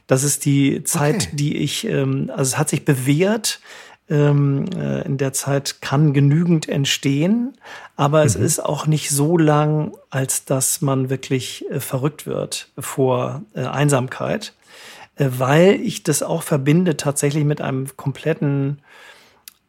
Das 0.06 0.22
ist 0.22 0.44
die 0.44 0.84
Zeit, 0.84 1.26
okay. 1.26 1.30
die 1.32 1.56
ich, 1.56 1.88
ähm, 1.88 2.30
also 2.30 2.52
es 2.52 2.56
hat 2.56 2.68
sich 2.68 2.84
bewährt, 2.84 3.58
ähm, 4.10 4.66
äh, 4.76 5.02
in 5.02 5.18
der 5.18 5.32
Zeit 5.32 5.80
kann 5.80 6.12
genügend 6.12 6.68
entstehen, 6.68 7.56
aber 7.96 8.20
mhm. 8.20 8.26
es 8.26 8.36
ist 8.36 8.64
auch 8.64 8.86
nicht 8.86 9.10
so 9.10 9.36
lang, 9.36 9.92
als 10.10 10.44
dass 10.44 10.80
man 10.80 11.10
wirklich 11.10 11.64
äh, 11.70 11.80
verrückt 11.80 12.26
wird 12.26 12.70
vor 12.78 13.42
äh, 13.54 13.64
Einsamkeit, 13.64 14.54
äh, 15.16 15.28
weil 15.36 15.74
ich 15.74 16.02
das 16.02 16.22
auch 16.22 16.42
verbinde 16.42 16.96
tatsächlich 16.96 17.44
mit 17.44 17.60
einem 17.60 17.96
kompletten 17.96 18.80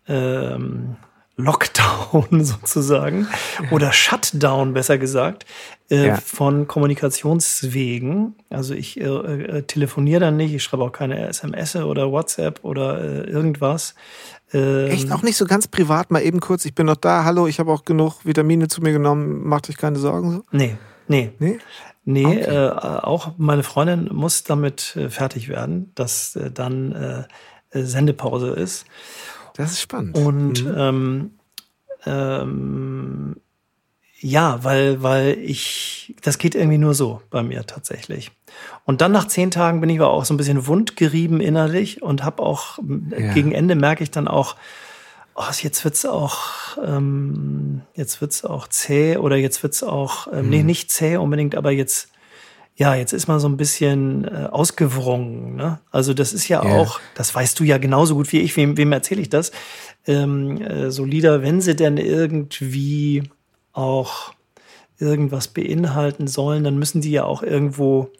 ähm, 0.07 0.95
Lockdown 1.39 2.43
sozusagen 2.43 3.27
ja. 3.63 3.71
oder 3.71 3.93
Shutdown 3.93 4.73
besser 4.73 4.97
gesagt 4.97 5.45
äh, 5.89 6.07
ja. 6.07 6.15
von 6.17 6.67
Kommunikationswegen. 6.67 8.35
Also 8.49 8.73
ich 8.73 8.99
äh, 8.99 9.05
äh, 9.05 9.61
telefoniere 9.63 10.19
dann 10.19 10.37
nicht, 10.37 10.53
ich 10.53 10.63
schreibe 10.63 10.83
auch 10.83 10.91
keine 10.91 11.27
SMS 11.27 11.75
oder 11.77 12.11
WhatsApp 12.11 12.59
oder 12.63 13.01
äh, 13.01 13.29
irgendwas. 13.29 13.95
Ähm, 14.51 14.87
Echt 14.87 15.11
auch 15.11 15.21
nicht 15.21 15.37
so 15.37 15.45
ganz 15.45 15.67
privat, 15.67 16.11
mal 16.11 16.21
eben 16.21 16.41
kurz, 16.41 16.65
ich 16.65 16.75
bin 16.75 16.87
noch 16.87 16.97
da, 16.97 17.23
hallo, 17.23 17.47
ich 17.47 17.59
habe 17.59 17.71
auch 17.71 17.85
genug 17.85 18.25
Vitamine 18.25 18.67
zu 18.67 18.81
mir 18.81 18.91
genommen, 18.91 19.47
macht 19.47 19.69
euch 19.69 19.77
keine 19.77 19.97
Sorgen 19.97 20.31
so? 20.31 20.43
Nee, 20.51 20.77
nee. 21.07 21.31
Nee? 21.39 21.59
Nee, 22.03 22.25
okay. 22.25 22.39
äh, 22.39 22.69
auch 22.69 23.33
meine 23.37 23.63
Freundin 23.63 24.09
muss 24.11 24.43
damit 24.43 24.95
äh, 24.95 25.09
fertig 25.09 25.47
werden, 25.47 25.91
dass 25.95 26.35
äh, 26.35 26.49
dann 26.51 26.91
äh, 26.91 27.23
Sendepause 27.71 28.49
ist. 28.49 28.85
Das 29.59 29.73
ist 29.73 29.81
spannend. 29.81 30.17
Und 30.17 30.63
mhm. 30.63 30.73
ähm, 30.77 31.31
ähm, 32.05 33.35
ja, 34.21 34.63
weil, 34.63 35.03
weil 35.03 35.37
ich, 35.37 36.15
das 36.21 36.37
geht 36.37 36.55
irgendwie 36.55 36.77
nur 36.77 36.93
so 36.93 37.21
bei 37.29 37.43
mir 37.43 37.65
tatsächlich. 37.65 38.31
Und 38.85 39.01
dann 39.01 39.11
nach 39.11 39.27
zehn 39.27 39.51
Tagen 39.51 39.81
bin 39.81 39.89
ich 39.89 39.99
aber 39.99 40.11
auch 40.11 40.23
so 40.23 40.33
ein 40.33 40.37
bisschen 40.37 40.65
wundgerieben 40.65 41.41
innerlich 41.41 42.01
und 42.01 42.23
habe 42.23 42.41
auch, 42.41 42.79
ja. 43.09 43.33
gegen 43.33 43.51
Ende 43.51 43.75
merke 43.75 44.01
ich 44.01 44.11
dann 44.11 44.29
auch, 44.29 44.55
oh, 45.35 45.43
jetzt 45.61 45.83
wird's 45.83 46.05
auch, 46.05 46.77
ähm, 46.81 47.81
jetzt 47.95 48.21
wird's 48.21 48.45
auch 48.45 48.69
zäh 48.69 49.17
oder 49.17 49.35
jetzt 49.35 49.61
wird's 49.61 49.83
auch, 49.83 50.27
ähm, 50.31 50.45
mhm. 50.45 50.49
nee, 50.51 50.63
nicht 50.63 50.89
zäh 50.89 51.17
unbedingt, 51.17 51.55
aber 51.55 51.71
jetzt, 51.71 52.07
ja, 52.79 52.95
jetzt 52.95 53.11
ist 53.11 53.27
man 53.27 53.41
so 53.41 53.49
ein 53.49 53.57
bisschen 53.57 54.23
äh, 54.23 54.47
ausgewrungen. 54.49 55.57
Ne? 55.57 55.81
Also 55.91 56.13
das 56.13 56.31
ist 56.31 56.47
ja, 56.47 56.63
ja, 56.63 56.77
auch, 56.77 57.01
das 57.13 57.35
weißt 57.35 57.59
du 57.59 57.65
ja 57.65 57.77
genauso 57.77 58.15
gut 58.15 58.31
wie 58.31 58.39
ich, 58.39 58.55
wem, 58.55 58.77
wem 58.77 58.93
erzähle 58.93 59.19
ich 59.19 59.27
das? 59.27 59.51
Ähm, 60.07 60.61
äh, 60.61 60.89
so 60.89 61.03
Lieder, 61.03 61.41
wenn 61.41 61.59
sie 61.59 61.75
denn 61.75 61.97
irgendwie 61.97 63.23
auch 63.73 64.33
irgendwas 64.97 65.49
beinhalten 65.49 66.27
sollen, 66.27 66.63
dann 66.63 66.79
müssen 66.79 67.01
die 67.01 67.11
ja 67.11 67.25
auch 67.25 67.43
irgendwo 67.43 68.11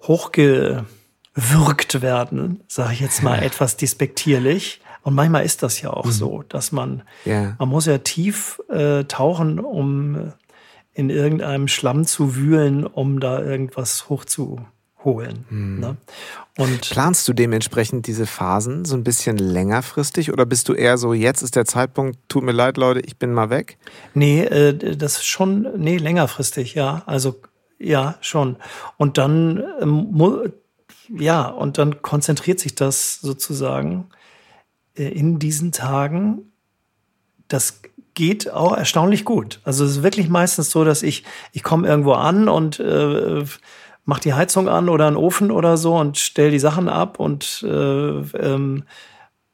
hochgewürgt 0.00 2.00
werden, 2.00 2.62
sage 2.66 2.94
ich 2.94 3.00
jetzt 3.00 3.22
mal 3.22 3.42
etwas 3.42 3.76
despektierlich. 3.76 4.80
Und 5.02 5.14
manchmal 5.14 5.44
ist 5.44 5.62
das 5.62 5.82
ja 5.82 5.90
auch 5.90 6.06
mhm. 6.06 6.12
so, 6.12 6.44
dass 6.48 6.72
man, 6.72 7.02
yeah. 7.26 7.56
man 7.58 7.68
muss 7.68 7.84
ja 7.84 7.98
tief 7.98 8.58
äh, 8.70 9.04
tauchen, 9.04 9.60
um 9.60 10.32
in 10.94 11.10
irgendeinem 11.10 11.68
Schlamm 11.68 12.06
zu 12.06 12.36
wühlen, 12.36 12.86
um 12.86 13.20
da 13.20 13.42
irgendwas 13.42 14.08
hochzu 14.08 14.60
holen. 15.04 15.44
Mhm. 15.50 15.80
Ne? 15.80 15.96
Und 16.56 16.88
Planst 16.90 17.26
du 17.28 17.32
dementsprechend 17.32 18.06
diese 18.06 18.26
Phasen 18.26 18.84
so 18.84 18.96
ein 18.96 19.04
bisschen 19.04 19.36
längerfristig 19.36 20.32
oder 20.32 20.46
bist 20.46 20.68
du 20.68 20.72
eher 20.72 20.96
so, 20.98 21.12
jetzt 21.12 21.42
ist 21.42 21.56
der 21.56 21.64
Zeitpunkt, 21.64 22.18
tut 22.28 22.44
mir 22.44 22.52
leid, 22.52 22.76
Leute, 22.76 23.00
ich 23.00 23.18
bin 23.18 23.32
mal 23.32 23.50
weg? 23.50 23.76
Nee, 24.14 24.44
äh, 24.44 24.96
das 24.96 25.16
ist 25.16 25.26
schon, 25.26 25.68
nee, 25.76 25.98
längerfristig, 25.98 26.74
ja. 26.74 27.02
Also 27.06 27.40
ja, 27.78 28.16
schon. 28.20 28.56
Und 28.96 29.18
dann, 29.18 29.62
ähm, 29.80 30.52
ja, 31.08 31.48
und 31.48 31.76
dann 31.78 32.02
konzentriert 32.02 32.60
sich 32.60 32.74
das 32.74 33.20
sozusagen 33.20 34.08
äh, 34.96 35.08
in 35.08 35.38
diesen 35.38 35.72
Tagen. 35.72 36.52
Das 37.48 37.82
geht 38.14 38.50
auch 38.50 38.76
erstaunlich 38.76 39.24
gut. 39.24 39.60
Also 39.64 39.84
es 39.84 39.92
ist 39.92 40.02
wirklich 40.02 40.28
meistens 40.28 40.70
so, 40.70 40.84
dass 40.84 41.02
ich, 41.02 41.24
ich 41.52 41.62
komme 41.62 41.86
irgendwo 41.86 42.12
an 42.12 42.48
und 42.48 42.80
äh, 42.80 43.44
mach 44.04 44.18
die 44.20 44.34
Heizung 44.34 44.68
an 44.68 44.88
oder 44.88 45.06
einen 45.06 45.16
Ofen 45.16 45.50
oder 45.50 45.76
so 45.76 45.96
und 45.96 46.18
stell 46.18 46.50
die 46.50 46.58
Sachen 46.58 46.88
ab 46.88 47.18
und 47.18 47.64
äh, 47.68 47.68
ähm, 47.68 48.84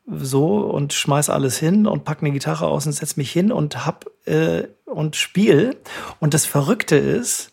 so 0.07 0.59
und 0.59 0.93
schmeiß 0.93 1.31
alles 1.31 1.59
hin 1.59 1.87
und 1.87 2.05
pack 2.05 2.19
eine 2.21 2.33
Gitarre 2.33 2.67
aus 2.67 2.87
und 2.87 2.93
setz 2.93 3.17
mich 3.17 3.31
hin 3.31 3.53
und 3.53 3.87
hab 3.87 4.07
äh, 4.27 4.65
und 4.85 5.17
spiel. 5.17 5.77
Und 6.19 6.35
das 6.35 6.47
Verrückte 6.47 6.97
ist, 6.97 7.53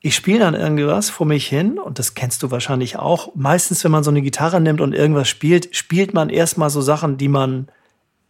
ich 0.00 0.14
spiele 0.14 0.38
dann 0.38 0.54
irgendwas 0.54 1.10
vor 1.10 1.26
mich 1.26 1.46
hin 1.46 1.78
und 1.78 1.98
das 1.98 2.14
kennst 2.14 2.42
du 2.42 2.50
wahrscheinlich 2.50 2.96
auch. 2.96 3.34
Meistens, 3.34 3.82
wenn 3.82 3.90
man 3.90 4.04
so 4.04 4.10
eine 4.10 4.22
Gitarre 4.22 4.60
nimmt 4.60 4.80
und 4.80 4.94
irgendwas 4.94 5.28
spielt, 5.28 5.74
spielt 5.74 6.14
man 6.14 6.28
erstmal 6.28 6.70
so 6.70 6.80
Sachen, 6.80 7.16
die 7.16 7.28
man 7.28 7.68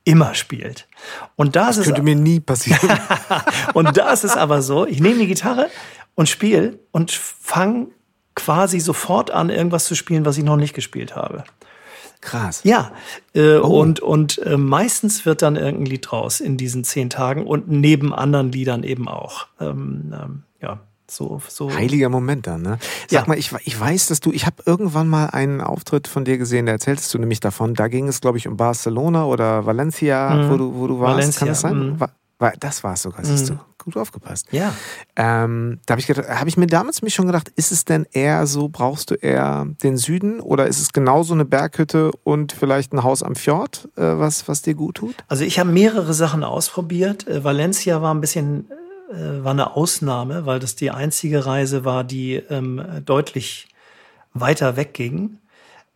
immer 0.07 0.35
spielt. 0.35 0.89
Und 1.35 1.57
da 1.57 1.67
das 1.67 1.79
ist 1.79 1.85
könnte 1.87 2.03
mir 2.03 2.15
nie 2.15 2.41
passieren. 2.41 2.99
und 3.75 3.97
da 3.97 4.11
ist 4.13 4.25
es 4.25 4.37
aber 4.37 4.63
so, 4.63 4.87
ich 4.87 5.01
nehme 5.01 5.19
die 5.19 5.27
Gitarre 5.27 5.69
und 6.15 6.29
spiele 6.29 6.79
und 6.93 7.11
fange 7.11 7.89
quasi 8.35 8.79
sofort 8.81 9.31
an, 9.31 9.51
irgendwas 9.51 9.85
zu 9.85 9.95
spielen, 9.95 10.25
was 10.25 10.39
ich 10.39 10.45
noch 10.45 10.57
nicht 10.57 10.75
gespielt 10.75 11.17
habe. 11.17 11.45
Krass. 12.21 12.61
Ja, 12.65 12.93
äh, 13.35 13.57
Oh. 13.59 13.81
und, 13.81 14.01
und 14.01 14.39
äh, 14.39 14.57
meistens 14.57 15.27
wird 15.27 15.43
dann 15.43 15.57
irgendein 15.57 15.87
Lied 15.87 16.11
draus 16.11 16.41
in 16.41 16.57
diesen 16.57 16.85
zehn 16.85 17.11
Tagen 17.11 17.47
und 17.47 17.69
neben 17.69 18.15
anderen 18.15 18.53
Liedern 18.53 18.85
eben 18.85 19.09
auch. 19.09 19.47
Ähm, 19.61 20.15
ähm, 20.15 20.43
ja, 20.63 20.81
so, 21.11 21.41
so. 21.49 21.73
Heiliger 21.73 22.09
Moment 22.09 22.47
dann, 22.47 22.63
ne? 22.63 22.79
Sag 23.09 23.23
Ja. 23.23 23.25
mal, 23.29 23.39
ich, 23.39 23.53
ich 23.65 23.79
weiß, 23.79 24.07
dass 24.09 24.21
du, 24.21 24.33
ich 24.33 24.47
habe 24.47 24.63
irgendwann 24.67 25.09
mal 25.09 25.27
einen 25.27 25.61
Auftritt 25.61 26.09
von 26.09 26.25
dir 26.25 26.39
gesehen, 26.39 26.67
da 26.67 26.73
erzähltest 26.73 27.13
du 27.15 27.19
nämlich 27.19 27.41
davon. 27.41 27.75
Da 27.75 27.89
ging 27.89 28.09
es, 28.09 28.21
glaube 28.21 28.39
ich, 28.39 28.49
um 28.49 28.57
Barcelona 28.57 29.25
oder 29.25 29.67
Valencia, 29.67 30.31
Mhm. 30.31 30.51
wo, 30.51 30.57
du, 30.57 30.75
wo 30.75 30.87
du 30.87 31.01
warst. 31.01 31.17
Valencia, 31.17 31.39
Kann 31.41 31.49
das 31.49 31.61
sein? 31.61 31.79
mhm. 31.93 32.01
War, 32.01 32.11
war, 32.39 32.53
das 32.61 32.83
war 32.85 32.95
es 32.95 33.03
sogar, 33.03 33.25
siehst 33.25 33.51
Mhm. 33.51 33.57
du. 33.57 33.61
Gut 33.85 33.97
aufgepasst. 33.99 34.49
Ja. 34.51 34.75
Ähm, 35.15 35.79
da 35.87 35.93
habe 35.93 36.01
ich, 36.01 36.09
gedacht- 36.09 36.29
hab 36.29 36.49
ich 36.49 36.57
mir 36.57 36.67
damals 36.67 37.03
mich 37.03 37.15
schon 37.15 37.27
gedacht, 37.27 37.51
ist 37.55 37.71
es 37.71 37.85
denn 37.85 38.05
eher 38.11 38.49
so, 38.49 38.69
brauchst 38.69 39.13
du 39.13 39.15
eher 39.15 39.65
den 39.81 39.97
Süden 39.97 40.41
oder 40.41 40.67
ist 40.67 40.81
es 40.81 40.93
genauso 40.93 41.35
eine 41.35 41.45
Berghütte 41.45 42.11
und 42.25 42.51
vielleicht 42.53 42.93
ein 42.93 43.05
Haus 43.05 43.23
am 43.23 43.37
Fjord, 43.37 43.89
äh, 43.97 44.03
was, 44.03 44.49
was 44.49 44.63
dir 44.63 44.75
gut 44.75 44.97
tut? 44.97 45.15
Also 45.29 45.45
ich 45.45 45.61
habe 45.61 45.71
mehrere 45.71 46.15
Sachen 46.15 46.43
ausprobiert. 46.43 47.29
Äh, 47.29 47.45
Valencia 47.45 48.03
war 48.03 48.13
ein 48.13 48.21
bisschen, 48.21 48.69
war 49.09 49.53
eine 49.53 49.77
Ausnahme, 49.77 50.47
weil 50.47 50.59
das 50.59 50.75
die 50.77 50.91
einzige 50.91 51.47
Reise 51.47 51.85
war, 51.85 52.05
die 52.05 52.35
ähm, 52.35 52.83
deutlich 53.05 53.69
weiter 54.35 54.77
wegging. 54.77 55.39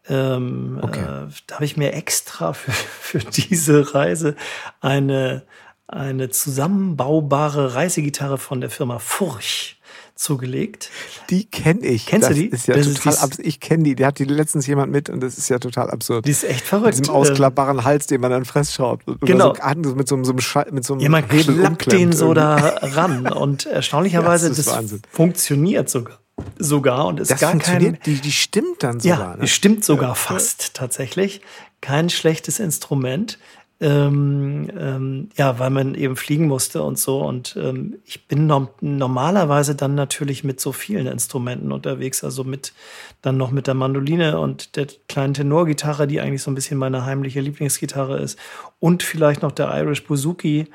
Ähm, 0.09 0.79
Okay. 0.83 1.01
äh, 1.01 1.29
da 1.47 1.55
habe 1.57 1.65
ich 1.65 1.77
mir 1.77 1.93
extra 1.93 2.53
für, 2.55 2.73
für 2.73 3.19
diese 3.19 3.95
Reise 3.95 4.37
eine, 4.81 5.43
eine 5.87 6.31
zusammenbaubare 6.31 7.75
Reisegitarre 7.75 8.39
von 8.39 8.61
der 8.61 8.71
Firma 8.71 8.99
Furch 8.99 9.80
zugelegt. 10.21 10.91
Die 11.31 11.47
kenne 11.47 11.81
ich. 11.87 12.07
Kennst 12.07 12.29
du 12.29 12.33
das 12.35 12.39
die? 12.39 12.47
Ist 12.47 12.67
ja 12.69 12.75
Das 12.77 12.87
ist 12.87 12.99
total 12.99 13.13
dies- 13.13 13.23
abs 13.23 13.39
ich 13.39 13.61
kenne 13.61 13.83
die. 13.85 13.95
Die 13.95 14.05
hat 14.07 14.19
die 14.19 14.25
letztens 14.25 14.67
jemand 14.67 14.93
mit 14.93 15.09
und 15.11 15.21
das 15.21 15.39
ist 15.39 15.49
ja 15.49 15.59
total 15.59 15.91
absurd. 15.91 16.27
Die 16.27 16.31
ist 16.31 16.45
echt 16.45 16.61
mit 16.61 16.65
verrückt. 16.65 16.93
diesem 16.99 17.07
Ähm, 17.07 17.21
ausklappbaren 17.21 17.85
Hals, 17.85 18.07
den 18.07 18.21
man 18.21 18.31
dann 18.31 18.45
fressschraubt. 18.45 19.05
Genau. 19.23 19.55
So, 19.83 19.95
mit 19.95 20.09
so, 20.09 20.15
einem- 20.15 20.25
so 20.25 20.33
einem 20.33 20.41
Schall, 20.41 20.69
mit 20.73 20.85
so 20.85 20.93
einem 20.95 21.03
Ja, 21.03 21.09
man 21.09 21.25
Hebel 21.29 21.57
klappt 21.59 21.91
den 21.93 22.13
so 22.13 22.35
da 22.35 22.57
ran 22.83 23.27
und 23.27 23.67
erstaunlicherweise, 23.91 24.49
Das 24.49 24.59
ist 24.59 24.69
das, 24.69 24.75
Wahnsinn. 24.77 25.03
funktioniert 25.11 25.89
sogar, 25.89 26.19
sogar 26.59 27.07
und 27.07 27.21
ist 27.21 27.31
Das 27.31 27.41
gar 27.41 27.57
kein, 27.59 27.99
die, 28.05 28.15
die 28.21 28.33
stimmt 28.33 28.83
dann 28.83 28.99
ja, 29.01 29.17
sogar. 29.17 29.37
ne? 29.39 29.47
stimmt 29.47 29.85
sogar 29.85 30.15
fast 30.15 30.75
tatsächlich, 30.75 31.41
kein 31.81 32.11
schlechtes 32.11 32.61
Instrument. 32.61 33.39
Ähm, 33.83 34.71
ähm, 34.79 35.31
ja, 35.37 35.59
weil 35.59 35.71
man 35.71 35.95
eben 35.95 36.15
fliegen 36.15 36.47
musste 36.47 36.83
und 36.83 36.99
so. 36.99 37.23
Und 37.23 37.57
ähm, 37.59 37.97
ich 38.05 38.29
bin 38.29 38.47
norm 38.47 38.69
normalerweise 38.83 39.75
dann 39.75 39.95
natürlich 39.95 40.45
mit 40.45 40.61
so 40.61 40.73
vielen 40.73 41.07
Instrumenten 41.07 41.73
unterwegs, 41.73 42.23
also 42.23 42.45
mit 42.45 42.75
dann 43.23 43.39
noch 43.39 43.53
mit 43.53 43.67
der 43.67 43.73
Mandoline 43.73 44.39
und 44.39 44.77
der 44.77 44.87
kleinen 45.09 45.33
Tenorgitarre, 45.33 46.07
die 46.07 46.21
eigentlich 46.21 46.43
so 46.43 46.51
ein 46.51 46.55
bisschen 46.55 46.77
meine 46.77 47.07
heimliche 47.07 47.41
Lieblingsgitarre 47.41 48.19
ist, 48.19 48.39
und 48.81 49.03
vielleicht 49.03 49.41
noch 49.41 49.53
der 49.53 49.75
Irish 49.75 50.05
Bouzouki. 50.05 50.67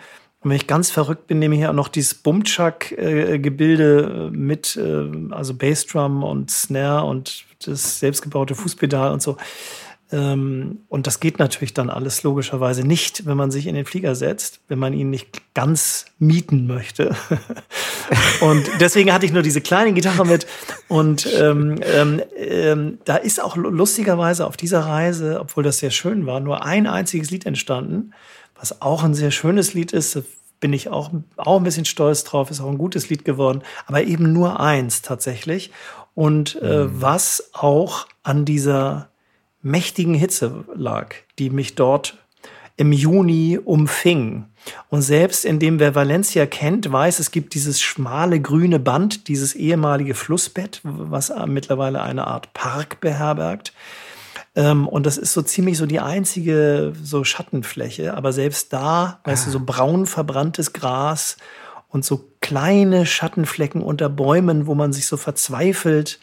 Und 0.42 0.50
wenn 0.50 0.58
ich 0.58 0.66
ganz 0.66 0.90
verrückt 0.90 1.28
bin, 1.28 1.38
nehme 1.38 1.54
ich 1.56 1.62
ja 1.62 1.74
noch 1.74 1.90
dieses 1.90 2.16
Bumchuck-Gebilde 2.16 4.32
mit, 4.32 4.78
äh, 4.78 5.12
also 5.30 5.54
Bassdrum 5.54 6.24
und 6.24 6.50
Snare 6.50 7.06
und 7.06 7.46
das 7.66 8.00
selbstgebaute 8.00 8.56
Fußpedal 8.56 9.12
und 9.12 9.22
so. 9.22 9.38
Ähm, 10.12 10.82
und 10.88 11.08
das 11.08 11.20
geht 11.20 11.40
natürlich 11.40 11.74
dann 11.74 11.90
alles 11.90 12.22
logischerweise 12.24 12.86
nicht, 12.86 13.26
wenn 13.26 13.38
man 13.38 13.50
sich 13.50 13.66
in 13.66 13.74
den 13.74 13.86
Flieger 13.86 14.14
setzt, 14.14 14.60
wenn 14.68 14.78
man 14.78 14.94
ihn 14.94 15.10
nicht 15.10 15.54
ganz 15.56 16.06
mieten 16.20 16.68
möchte. 16.68 17.16
und 18.42 18.70
deswegen 18.80 19.12
hatte 19.12 19.26
ich 19.26 19.34
nur 19.34 19.42
diese 19.42 19.62
kleine 19.62 19.94
Gitarre 19.94 20.26
mit. 20.26 20.46
Und 20.88 21.28
ähm, 21.40 21.80
ähm, 21.82 22.22
ähm, 22.38 23.00
da 23.06 23.16
ist 23.16 23.42
auch 23.42 23.56
lu- 23.56 23.72
lustigerweise 23.72 24.46
auf 24.46 24.58
dieser 24.58 24.82
Reise, 24.82 25.40
obwohl 25.40 25.64
das 25.64 25.80
sehr 25.80 25.92
schön 25.92 26.26
war, 26.28 26.40
nur 26.40 26.64
ein 26.64 26.86
einziges 26.86 27.32
Lied 27.32 27.46
entstanden, 27.48 28.14
was 28.58 28.82
auch 28.82 29.04
ein 29.04 29.16
sehr 29.16 29.32
schönes 29.32 29.74
Lied 29.74 29.92
ist. 29.92 30.16
Da 30.16 30.22
bin 30.60 30.72
ich 30.72 30.90
auch, 30.90 31.12
auch 31.38 31.58
ein 31.58 31.64
bisschen 31.64 31.86
stolz 31.86 32.24
drauf, 32.24 32.52
ist 32.52 32.62
auch 32.62 32.70
ein 32.70 32.78
gutes 32.78 33.10
Lied 33.10 33.26
geworden, 33.26 33.64
aber 33.88 34.04
eben 34.04 34.34
nur 34.34 34.60
eins 34.60 35.02
tatsächlich. 35.02 35.72
Und 36.14 36.62
äh, 36.62 37.02
was 37.02 37.50
auch 37.54 38.08
an 38.24 38.46
dieser 38.46 39.10
mächtigen 39.66 40.14
Hitze 40.14 40.64
lag, 40.76 41.16
die 41.40 41.50
mich 41.50 41.74
dort 41.74 42.18
im 42.78 42.92
Juni 42.92 43.60
umfing. 43.64 44.46
Und 44.90 45.02
selbst 45.02 45.44
indem 45.44 45.80
wer 45.80 45.96
Valencia 45.96 46.46
kennt, 46.46 46.92
weiß, 46.92 47.20
es 47.20 47.32
gibt 47.32 47.56
dieses 47.56 47.82
schmale 47.82 48.40
grüne 48.40 48.80
Band, 48.80 49.28
dieses 49.28 49.56
ehemalige 49.56 50.14
Flussbett, 50.14 50.82
was 50.84 51.34
mittlerweile 51.48 52.04
eine 52.04 52.28
Art 52.28 52.54
Park 52.54 53.00
beherbergt. 53.02 53.74
Ähm, 54.56 54.88
und 54.88 55.06
das 55.08 55.18
ist 55.18 55.34
so 55.34 55.42
ziemlich 55.42 55.78
so 55.78 55.88
die 55.88 56.00
einzige 56.00 56.94
so 57.02 57.24
Schattenfläche. 57.24 58.14
Aber 58.14 58.34
selbst 58.34 58.72
da, 58.72 59.20
weißt 59.24 59.48
du, 59.48 59.52
so 59.52 59.60
braun 59.62 60.06
verbranntes 60.06 60.74
Gras 60.74 61.38
und 61.90 62.06
so 62.06 62.30
kleine 62.40 63.08
Schattenflecken 63.08 63.82
unter 63.82 64.10
Bäumen, 64.10 64.68
wo 64.68 64.76
man 64.76 64.94
sich 64.94 65.08
so 65.08 65.18
verzweifelt 65.18 66.20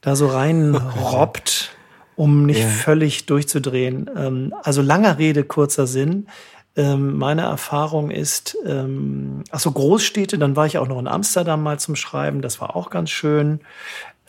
da 0.00 0.14
so 0.14 0.26
rein 0.28 0.76
robbt, 0.76 1.75
um 2.16 2.46
nicht 2.46 2.60
Ja. 2.60 2.68
völlig 2.68 3.26
durchzudrehen. 3.26 4.10
Ähm, 4.16 4.54
also 4.62 4.82
langer 4.82 5.18
Rede, 5.18 5.44
kurzer 5.44 5.86
Sinn. 5.86 6.26
Ähm, 6.74 7.16
meine 7.16 7.42
Erfahrung 7.42 8.10
ist, 8.10 8.56
ähm, 8.66 9.44
ach 9.50 9.60
so 9.60 9.70
Großstädte, 9.70 10.38
dann 10.38 10.56
war 10.56 10.66
ich 10.66 10.76
auch 10.78 10.88
noch 10.88 10.98
in 10.98 11.08
Amsterdam 11.08 11.62
mal 11.62 11.78
zum 11.78 11.96
Schreiben, 11.96 12.42
das 12.42 12.60
war 12.60 12.76
auch 12.76 12.90
ganz 12.90 13.10
schön. 13.10 13.60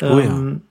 Oh 0.02 0.06
ja. 0.06 0.19
Ähm, 0.21 0.62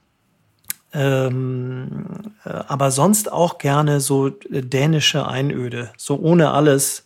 ähm, 0.92 2.06
äh, 2.44 2.50
aber 2.50 2.90
sonst 2.90 3.30
auch 3.30 3.58
gerne 3.58 4.00
so 4.00 4.28
äh, 4.28 4.62
dänische 4.62 5.26
Einöde, 5.26 5.90
so 5.96 6.18
ohne 6.18 6.52
alles. 6.52 7.04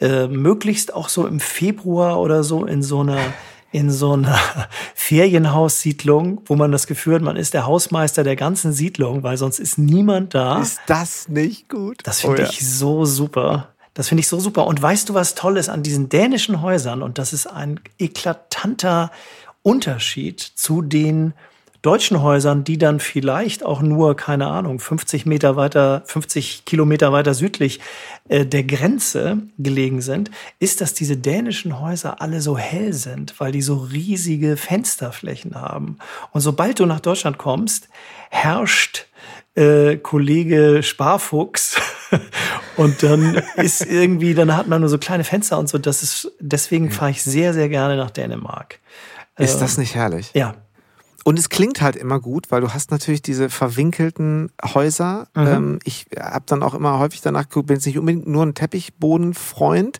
Äh, 0.00 0.26
möglichst 0.26 0.92
auch 0.92 1.08
so 1.08 1.26
im 1.28 1.38
Februar 1.38 2.20
oder 2.20 2.42
so 2.42 2.64
in 2.64 2.82
so 2.82 3.00
einer 3.00 3.20
in 3.72 3.90
so 3.90 4.12
einer 4.12 4.38
Ferienhaussiedlung, 4.94 6.42
wo 6.46 6.54
man 6.56 6.70
das 6.70 6.86
Gefühl 6.86 7.16
hat, 7.16 7.22
man 7.22 7.36
ist 7.36 7.54
der 7.54 7.66
Hausmeister 7.66 8.22
der 8.22 8.36
ganzen 8.36 8.72
Siedlung, 8.72 9.22
weil 9.22 9.36
sonst 9.36 9.58
ist 9.58 9.78
niemand 9.78 10.34
da. 10.34 10.60
Ist 10.60 10.80
das 10.86 11.28
nicht 11.28 11.68
gut? 11.68 11.98
Das 12.04 12.20
finde 12.20 12.42
Oh 12.42 12.44
ja. 12.44 12.50
ich 12.50 12.68
so 12.68 13.04
super. 13.04 13.68
Das 13.94 14.08
finde 14.08 14.20
ich 14.20 14.28
so 14.28 14.38
super. 14.40 14.66
Und 14.66 14.80
weißt 14.80 15.08
du, 15.08 15.14
was 15.14 15.34
toll 15.34 15.56
ist 15.56 15.68
an 15.68 15.82
diesen 15.82 16.08
dänischen 16.08 16.62
Häusern? 16.62 17.02
Und 17.02 17.18
das 17.18 17.32
ist 17.32 17.46
ein 17.46 17.80
eklatanter 17.98 19.10
Unterschied 19.62 20.40
zu 20.40 20.82
den 20.82 21.34
deutschen 21.82 22.22
Häusern, 22.22 22.62
die 22.62 22.78
dann 22.78 23.00
vielleicht 23.00 23.64
auch 23.64 23.82
nur, 23.82 24.16
keine 24.16 24.46
Ahnung, 24.46 24.78
50 24.78 25.26
Meter 25.26 25.56
weiter, 25.56 26.02
50 26.06 26.64
Kilometer 26.64 27.12
weiter 27.12 27.34
südlich 27.34 27.80
äh, 28.28 28.46
der 28.46 28.62
Grenze 28.62 29.38
gelegen 29.58 30.00
sind, 30.00 30.30
ist, 30.60 30.80
dass 30.80 30.94
diese 30.94 31.16
dänischen 31.16 31.80
Häuser 31.80 32.22
alle 32.22 32.40
so 32.40 32.56
hell 32.56 32.92
sind, 32.92 33.38
weil 33.40 33.50
die 33.50 33.62
so 33.62 33.76
riesige 33.76 34.56
Fensterflächen 34.56 35.56
haben. 35.56 35.98
Und 36.30 36.40
sobald 36.40 36.78
du 36.78 36.86
nach 36.86 37.00
Deutschland 37.00 37.36
kommst, 37.36 37.88
herrscht 38.30 39.06
äh, 39.56 39.96
Kollege 39.96 40.82
Sparfuchs 40.82 41.76
und 42.76 43.02
dann 43.02 43.42
ist 43.56 43.84
irgendwie, 43.84 44.34
dann 44.34 44.56
hat 44.56 44.68
man 44.68 44.80
nur 44.80 44.88
so 44.88 44.98
kleine 44.98 45.24
Fenster 45.24 45.58
und 45.58 45.68
so. 45.68 45.78
Das 45.78 46.04
ist, 46.04 46.30
deswegen 46.38 46.92
fahre 46.92 47.10
ich 47.10 47.22
sehr, 47.22 47.52
sehr 47.52 47.68
gerne 47.68 47.96
nach 47.96 48.10
Dänemark. 48.10 48.78
Ist 49.36 49.58
das 49.58 49.78
nicht 49.78 49.94
herrlich? 49.94 50.30
Ja, 50.34 50.54
Und 51.24 51.38
es 51.38 51.48
klingt 51.48 51.80
halt 51.80 51.96
immer 51.96 52.20
gut, 52.20 52.50
weil 52.50 52.60
du 52.60 52.74
hast 52.74 52.90
natürlich 52.90 53.22
diese 53.22 53.48
verwinkelten 53.48 54.50
Häuser. 54.64 55.28
Mhm. 55.34 55.46
Ähm, 55.46 55.78
ich 55.84 56.06
habe 56.18 56.44
dann 56.46 56.62
auch 56.62 56.74
immer 56.74 56.98
häufig 56.98 57.20
danach 57.20 57.48
geguckt, 57.48 57.68
bin 57.68 57.76
jetzt 57.76 57.86
nicht 57.86 57.98
unbedingt 57.98 58.26
nur 58.26 58.44
ein 58.44 58.54
Teppichbodenfreund. 58.54 59.98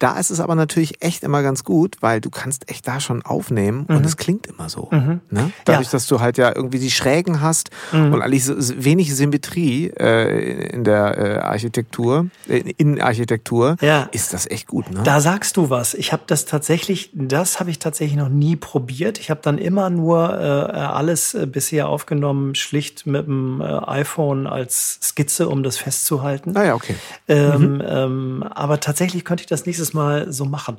Da 0.00 0.18
ist 0.18 0.30
es 0.30 0.40
aber 0.40 0.56
natürlich 0.56 1.02
echt 1.04 1.22
immer 1.22 1.42
ganz 1.42 1.62
gut, 1.62 1.98
weil 2.00 2.20
du 2.20 2.30
kannst 2.30 2.68
echt 2.68 2.88
da 2.88 2.98
schon 2.98 3.22
aufnehmen 3.22 3.84
und 3.86 4.04
es 4.04 4.16
klingt 4.16 4.46
immer 4.48 4.68
so. 4.68 4.88
Ne? 4.90 5.20
Dadurch, 5.30 5.52
Mhm. 5.66 5.84
Ja. 5.84 5.90
dass 5.92 6.06
du 6.08 6.20
halt 6.20 6.36
ja 6.38 6.52
irgendwie 6.56 6.78
die 6.80 6.90
Schrägen 6.90 7.40
hast 7.40 7.70
Mhm. 7.92 8.14
und 8.14 8.22
eigentlich 8.22 8.44
so, 8.44 8.54
wenig 8.58 9.14
Symmetrie 9.14 9.92
äh, 9.96 10.70
in 10.72 10.84
der 10.84 11.18
äh, 11.18 11.38
Architektur, 11.40 12.26
äh, 12.48 12.58
Innenarchitektur, 12.78 13.76
Ja. 13.80 14.08
ist 14.12 14.32
das 14.32 14.46
echt 14.50 14.66
gut. 14.66 14.90
Ne? 14.90 15.02
Da 15.04 15.20
sagst 15.20 15.56
du 15.56 15.70
was. 15.70 15.94
Ich 15.94 16.12
habe 16.12 16.22
das 16.26 16.44
tatsächlich, 16.44 17.10
das 17.12 17.60
habe 17.60 17.70
ich 17.70 17.78
tatsächlich 17.78 18.16
noch 18.18 18.28
nie 18.28 18.56
probiert. 18.56 19.18
Ich 19.18 19.30
habe 19.30 19.40
dann 19.42 19.58
immer 19.58 19.90
nur 19.90 20.30
äh, 20.38 20.42
alles 20.42 21.34
äh, 21.34 21.46
bisher 21.46 21.88
aufgenommen, 21.88 22.54
schlicht 22.54 23.06
mit 23.06 23.26
dem 23.26 23.60
äh, 23.60 23.64
iPhone 23.86 24.46
als 24.46 24.98
Skizze, 25.02 25.48
um 25.48 25.62
das 25.62 25.76
festzuhalten. 25.76 26.56
ah 26.56 26.64
ja, 26.64 26.74
okay. 26.74 26.94
Ähm, 27.28 27.82
ähm, 27.86 28.42
aber 28.50 28.80
tatsächlich 28.80 29.24
könnte 29.24 29.42
ich 29.42 29.46
das 29.46 29.66
nächstes 29.66 29.89
es 29.90 29.94
mal 29.94 30.32
so 30.32 30.44
machen. 30.44 30.76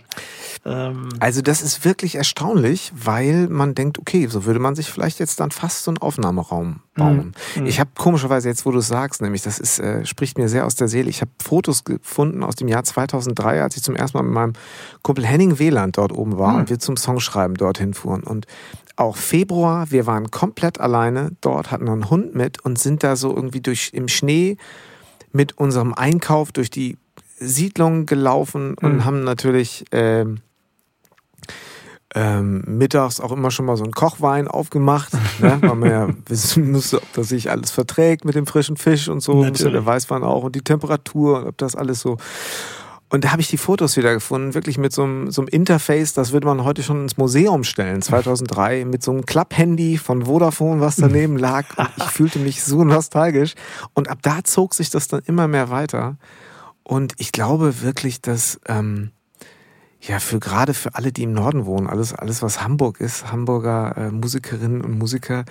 Ähm 0.66 1.10
also 1.20 1.42
das 1.42 1.62
ist 1.62 1.86
wirklich 1.86 2.16
erstaunlich, 2.16 2.92
weil 2.96 3.48
man 3.48 3.76
denkt, 3.76 4.00
okay, 4.00 4.28
so 4.28 4.46
würde 4.46 4.60
man 4.60 4.76
sich 4.76 4.90
vielleicht 4.90 5.20
jetzt 5.20 5.40
dann 5.40 5.52
fast 5.52 5.84
so 5.84 5.92
einen 5.92 5.98
Aufnahmeraum 6.00 6.82
bauen. 6.96 7.34
Mhm. 7.56 7.66
Ich 7.66 7.80
habe 7.80 7.92
komischerweise 7.98 8.50
jetzt, 8.50 8.66
wo 8.66 8.72
du 8.72 8.80
es 8.80 8.88
sagst, 8.88 9.22
nämlich 9.22 9.42
das 9.42 9.60
ist, 9.60 9.80
äh, 9.80 10.06
spricht 10.06 10.38
mir 10.38 10.50
sehr 10.50 10.66
aus 10.66 10.76
der 10.76 10.88
Seele. 10.88 11.10
Ich 11.10 11.22
habe 11.22 11.32
Fotos 11.42 11.84
gefunden 11.84 12.44
aus 12.44 12.56
dem 12.56 12.68
Jahr 12.68 12.84
2003, 12.84 13.62
als 13.62 13.78
ich 13.78 13.84
zum 13.84 13.96
ersten 13.96 14.18
Mal 14.18 14.24
mit 14.24 14.34
meinem 14.34 14.54
Kumpel 15.02 15.26
Henning 15.26 15.60
Wieland 15.60 15.98
dort 15.98 16.12
oben 16.12 16.38
war 16.38 16.54
mhm. 16.54 16.60
und 16.60 16.70
wir 16.70 16.80
zum 16.80 16.98
Songschreiben 16.98 17.56
dorthin 17.56 17.94
fuhren. 17.94 18.24
Und 18.24 18.46
auch 18.96 19.18
Februar, 19.18 19.90
wir 19.92 20.06
waren 20.06 20.32
komplett 20.32 20.80
alleine 20.80 21.32
dort, 21.42 21.72
hatten 21.72 21.90
einen 21.90 22.10
Hund 22.10 22.36
mit 22.36 22.64
und 22.64 22.78
sind 22.78 23.04
da 23.04 23.16
so 23.16 23.36
irgendwie 23.36 23.62
durch 23.62 23.92
im 23.94 24.08
Schnee 24.08 24.58
mit 25.32 25.58
unserem 25.58 25.94
Einkauf 25.94 26.52
durch 26.52 26.70
die 26.70 26.98
Siedlung 27.42 28.06
gelaufen 28.06 28.76
und 28.76 28.98
mhm. 28.98 29.06
haben 29.06 29.24
natürlich 29.24 29.86
ähm, 29.92 30.38
ähm, 32.14 32.64
mittags 32.68 33.20
auch 33.20 33.32
immer 33.32 33.52
schon 33.52 33.66
mal 33.66 33.78
so 33.78 33.84
einen 33.84 33.94
Kochwein 33.94 34.48
aufgemacht, 34.48 35.14
ne, 35.40 35.58
weil 35.62 35.76
man 35.76 35.90
ja 35.90 36.10
wissen 36.28 36.72
musste, 36.72 36.98
ob 36.98 37.14
das 37.14 37.30
sich 37.30 37.50
alles 37.50 37.72
verträgt 37.72 38.26
mit 38.26 38.36
dem 38.36 38.46
frischen 38.46 38.78
Fisch 38.78 39.08
und 39.08 39.22
so, 39.22 39.44
natürlich. 39.44 39.74
der 39.74 39.86
Weißwein 39.86 40.24
auch 40.24 40.44
und 40.44 40.56
die 40.56 40.62
Temperatur 40.62 41.40
und 41.40 41.48
ob 41.48 41.58
das 41.58 41.76
alles 41.76 42.02
so. 42.02 42.18
Und 43.10 43.26
da 43.26 43.32
habe 43.32 43.42
ich 43.42 43.50
die 43.50 43.58
Fotos 43.58 43.98
wieder 43.98 44.14
gefunden, 44.14 44.54
wirklich 44.54 44.78
mit 44.78 44.94
so 44.94 45.04
einem, 45.04 45.32
so 45.32 45.42
einem 45.42 45.50
Interface, 45.50 46.14
das 46.14 46.32
würde 46.32 46.48
man 46.48 46.64
heute 46.64 46.82
schon 46.82 47.02
ins 47.04 47.18
Museum 47.18 47.66
stellen, 47.66 48.02
2003, 48.02 48.86
mit 48.86 49.04
so 49.04 49.12
einem 49.12 49.26
Klapp-Handy 49.26 49.98
von 49.98 50.26
Vodafone, 50.26 50.80
was 50.80 50.96
daneben 50.96 51.38
lag. 51.38 51.66
Und 51.78 51.90
ich 51.98 52.04
fühlte 52.06 52.40
mich 52.40 52.64
so 52.64 52.86
nostalgisch. 52.86 53.56
Und 53.94 54.10
ab 54.10 54.20
da 54.22 54.46
zog 54.46 54.74
sich 54.74 54.92
das 54.92 55.10
dann 55.10 55.22
immer 55.26 55.50
mehr 55.50 55.70
weiter. 55.70 56.16
Und 56.84 57.14
ich 57.18 57.32
glaube 57.32 57.82
wirklich, 57.82 58.22
dass 58.22 58.60
ähm, 58.68 59.12
ja 60.02 60.20
für 60.20 60.40
gerade 60.40 60.74
für 60.74 60.96
alle, 60.96 61.12
die 61.12 61.24
im 61.24 61.34
Norden 61.34 61.66
wohnen, 61.66 61.88
alles, 61.88 62.14
alles 62.14 62.42
was 62.42 62.64
Hamburg 62.64 63.00
ist, 63.00 63.32
Hamburger 63.32 63.96
äh, 63.98 64.12
Musikerinnen 64.12 64.82
und 64.82 64.98
Musiker, 64.98 65.46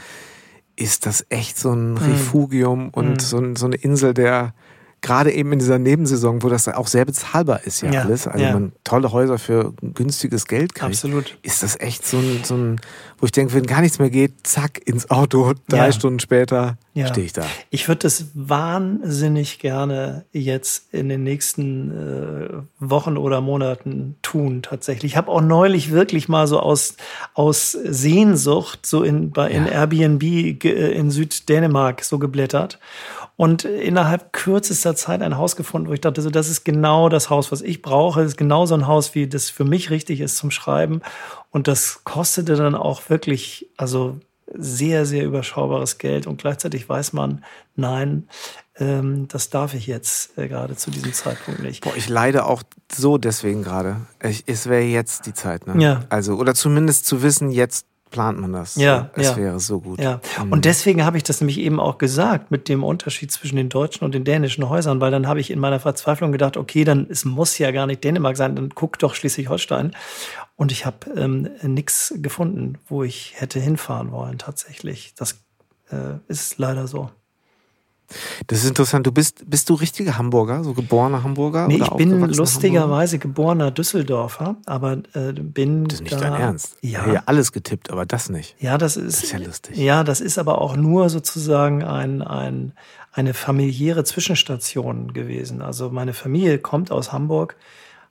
ist 0.77 1.07
das 1.07 1.27
echt 1.29 1.59
so 1.59 1.73
ein 1.73 1.93
mhm. 1.93 1.99
Refugium 1.99 2.87
mm. 2.87 2.91
und 2.95 3.23
so, 3.23 3.55
so 3.55 3.67
eine 3.67 3.77
Insel 3.77 4.15
der 4.15 4.55
gerade 5.03 5.33
eben 5.33 5.53
in 5.53 5.59
dieser 5.59 5.79
Nebensaison, 5.79 6.43
wo 6.43 6.49
das 6.49 6.69
auch 6.69 6.87
sehr 6.87 7.05
bezahlbar 7.05 7.63
ist 7.65 7.83
ja, 7.83 7.91
ja 7.91 8.03
alles, 8.03 8.27
also 8.27 8.45
ja. 8.45 8.53
man 8.53 8.73
tolle 8.85 9.13
Häuser 9.13 9.39
für 9.39 9.73
günstiges 9.81 10.47
Geld 10.47 10.75
kriegt, 10.75 10.91
Absolut. 10.91 11.39
ist 11.43 11.63
das 11.63 11.79
echt 11.81 12.07
so 12.07 12.19
ein, 12.19 12.45
so 12.45 12.55
ein, 12.55 12.81
wo 13.21 13.27
ich 13.27 13.33
denke, 13.33 13.53
wenn 13.55 13.67
gar 13.67 13.83
nichts 13.83 13.99
mehr 13.99 14.11
geht, 14.11 14.47
zack, 14.47 14.81
ins 14.87 15.11
Auto, 15.11 15.53
drei 15.69 15.87
ja. 15.87 15.93
Stunden 15.93 16.21
später 16.21 16.79
ja. 16.95 17.07
stehe 17.07 17.27
ich 17.27 17.33
da. 17.33 17.45
Ich 17.69 17.87
würde 17.87 18.01
das 18.01 18.27
wahnsinnig 18.35 19.59
gerne 19.59 20.25
jetzt 20.33 20.93
in 20.93 21.09
den 21.09 21.23
nächsten 21.23 21.91
äh, 21.91 22.49
Wochen 22.79 23.17
oder 23.19 23.41
Monaten 23.41 24.17
tun, 24.23 24.63
tatsächlich. 24.63 25.13
Ich 25.13 25.17
habe 25.17 25.31
auch 25.31 25.43
neulich 25.43 25.91
wirklich 25.91 26.29
mal 26.29 26.47
so 26.47 26.61
aus, 26.61 26.97
aus 27.35 27.73
Sehnsucht 27.73 28.87
so 28.87 29.03
in, 29.03 29.31
bei, 29.31 29.51
in 29.51 29.67
Airbnb 29.67 30.23
äh, 30.23 30.93
in 30.93 31.11
Süddänemark 31.11 32.03
so 32.03 32.19
geblättert 32.19 32.79
und 33.41 33.65
innerhalb 33.65 34.35
kürzester 34.35 34.95
Zeit 34.95 35.23
ein 35.23 35.39
Haus 35.39 35.57
gefunden, 35.57 35.89
wo 35.89 35.95
ich 35.95 36.03
dachte, 36.03 36.21
so, 36.21 36.29
das 36.29 36.51
ist 36.51 36.63
genau 36.63 37.09
das 37.09 37.31
Haus, 37.31 37.51
was 37.51 37.63
ich 37.63 37.81
brauche. 37.81 38.21
Das 38.21 38.33
ist 38.33 38.37
genau 38.37 38.67
so 38.67 38.75
ein 38.75 38.87
Haus, 38.87 39.15
wie 39.15 39.27
das 39.29 39.49
für 39.49 39.65
mich 39.65 39.89
richtig 39.89 40.21
ist 40.21 40.37
zum 40.37 40.51
Schreiben. 40.51 41.01
Und 41.51 41.69
das 41.69 42.03
kostete 42.05 42.55
dann 42.57 42.75
auch 42.75 43.11
wirklich, 43.11 43.69
also 43.77 44.19
sehr, 44.53 45.07
sehr 45.07 45.25
überschaubares 45.25 45.99
Geld. 45.99 46.27
Und 46.27 46.41
gleichzeitig 46.41 46.89
weiß 46.89 47.13
man, 47.13 47.45
nein, 47.77 48.29
ähm, 48.77 49.29
das 49.29 49.51
darf 49.51 49.75
ich 49.75 49.87
jetzt 49.87 50.37
äh, 50.39 50.49
gerade 50.49 50.77
zu 50.77 50.91
diesem 50.91 51.13
Zeitpunkt 51.13 51.63
nicht. 51.63 51.85
Boah, 51.85 51.95
ich 51.97 52.09
leide 52.09 52.47
auch 52.47 52.63
so 52.91 53.19
deswegen 53.19 53.63
gerade. 53.63 53.97
Es 54.19 54.69
wäre 54.69 54.83
jetzt 54.83 55.27
die 55.27 55.35
Zeit, 55.35 55.67
ne? 55.67 55.81
Ja. 55.83 56.05
Also, 56.09 56.35
oder 56.35 56.55
zumindest 56.55 57.07
zu 57.07 57.23
wissen, 57.23 57.51
jetzt 57.51 57.87
plant 58.11 58.39
man 58.41 58.53
das. 58.53 58.77
Ja, 58.77 59.11
es 59.15 59.29
ja. 59.29 59.37
wäre 59.37 59.61
so 59.61 59.81
gut. 59.81 60.01
Ja. 60.01 60.21
Mhm. 60.43 60.53
Und 60.53 60.65
deswegen 60.65 61.05
habe 61.05 61.17
ich 61.17 61.23
das 61.23 61.41
nämlich 61.41 61.59
eben 61.59 61.81
auch 61.81 61.99
gesagt 61.99 62.51
mit 62.51 62.69
dem 62.69 62.85
Unterschied 62.85 63.33
zwischen 63.33 63.57
den 63.57 63.69
deutschen 63.69 64.05
und 64.05 64.15
den 64.15 64.25
dänischen 64.25 64.69
Häusern, 64.69 65.01
weil 65.01 65.11
dann 65.11 65.27
habe 65.27 65.41
ich 65.41 65.51
in 65.51 65.59
meiner 65.59 65.81
Verzweiflung 65.81 66.33
gedacht, 66.33 66.57
okay, 66.57 66.85
dann 66.85 67.07
es 67.09 67.25
muss 67.25 67.59
ja 67.59 67.71
gar 67.71 67.87
nicht 67.87 68.03
Dänemark 68.05 68.37
sein, 68.37 68.57
dann 68.57 68.71
guck 68.75 68.99
doch 68.99 69.15
Schleswig-Holstein. 69.15 69.93
Und 70.57 70.73
ich 70.73 70.85
habe 70.85 71.11
ähm, 71.17 71.49
nichts 71.63 72.13
gefunden, 72.17 72.79
wo 72.89 73.03
ich 73.03 73.35
hätte 73.37 73.61
hinfahren 73.61 74.13
wollen 74.13 74.39
tatsächlich. 74.39 75.15
Das 75.17 75.41
äh, 75.91 76.19
ist 76.29 76.59
leider 76.59 76.87
so. 76.87 77.11
Das 78.47 78.63
ist 78.63 78.69
interessant. 78.69 79.07
Du 79.07 79.13
bist, 79.13 79.49
bist 79.49 79.69
du 79.69 79.75
richtiger 79.75 80.19
Hamburger, 80.19 80.65
so 80.65 80.73
geborener 80.73 81.23
Hamburger? 81.23 81.69
Nee, 81.69 81.83
ich 81.83 81.91
bin 81.91 82.21
lustigerweise 82.21 83.19
geborener 83.19 83.71
Düsseldorfer, 83.71 84.57
aber 84.67 84.99
äh, 85.15 85.33
bin. 85.33 85.85
Das 85.85 85.95
ist 85.95 86.03
nicht 86.03 86.15
da, 86.15 86.21
dein 86.21 86.41
Ernst. 86.41 86.77
Ja. 86.81 86.89
Ich 86.91 86.99
habe 86.99 87.13
ja 87.15 87.23
alles 87.27 87.53
getippt, 87.53 87.91
aber 87.91 88.07
das 88.07 88.29
nicht. 88.31 88.57
Ja, 88.61 88.79
das 88.79 88.97
ist. 88.97 89.19
Das 89.19 89.25
ist 89.25 89.33
ja 89.33 89.39
lustig. 89.39 89.77
Ja, 89.77 90.05
das 90.05 90.21
ist 90.21 90.39
aber 90.39 90.61
auch 90.61 90.77
nur 90.77 91.09
sozusagen 91.11 91.85
ein, 91.85 92.23
ein, 92.23 92.73
eine 93.13 93.35
familiäre 93.35 94.05
Zwischenstation 94.05 95.13
gewesen. 95.13 95.63
Also 95.63 95.91
meine 95.91 96.13
Familie 96.13 96.59
kommt 96.59 96.91
aus 96.91 97.13
Hamburg, 97.13 97.57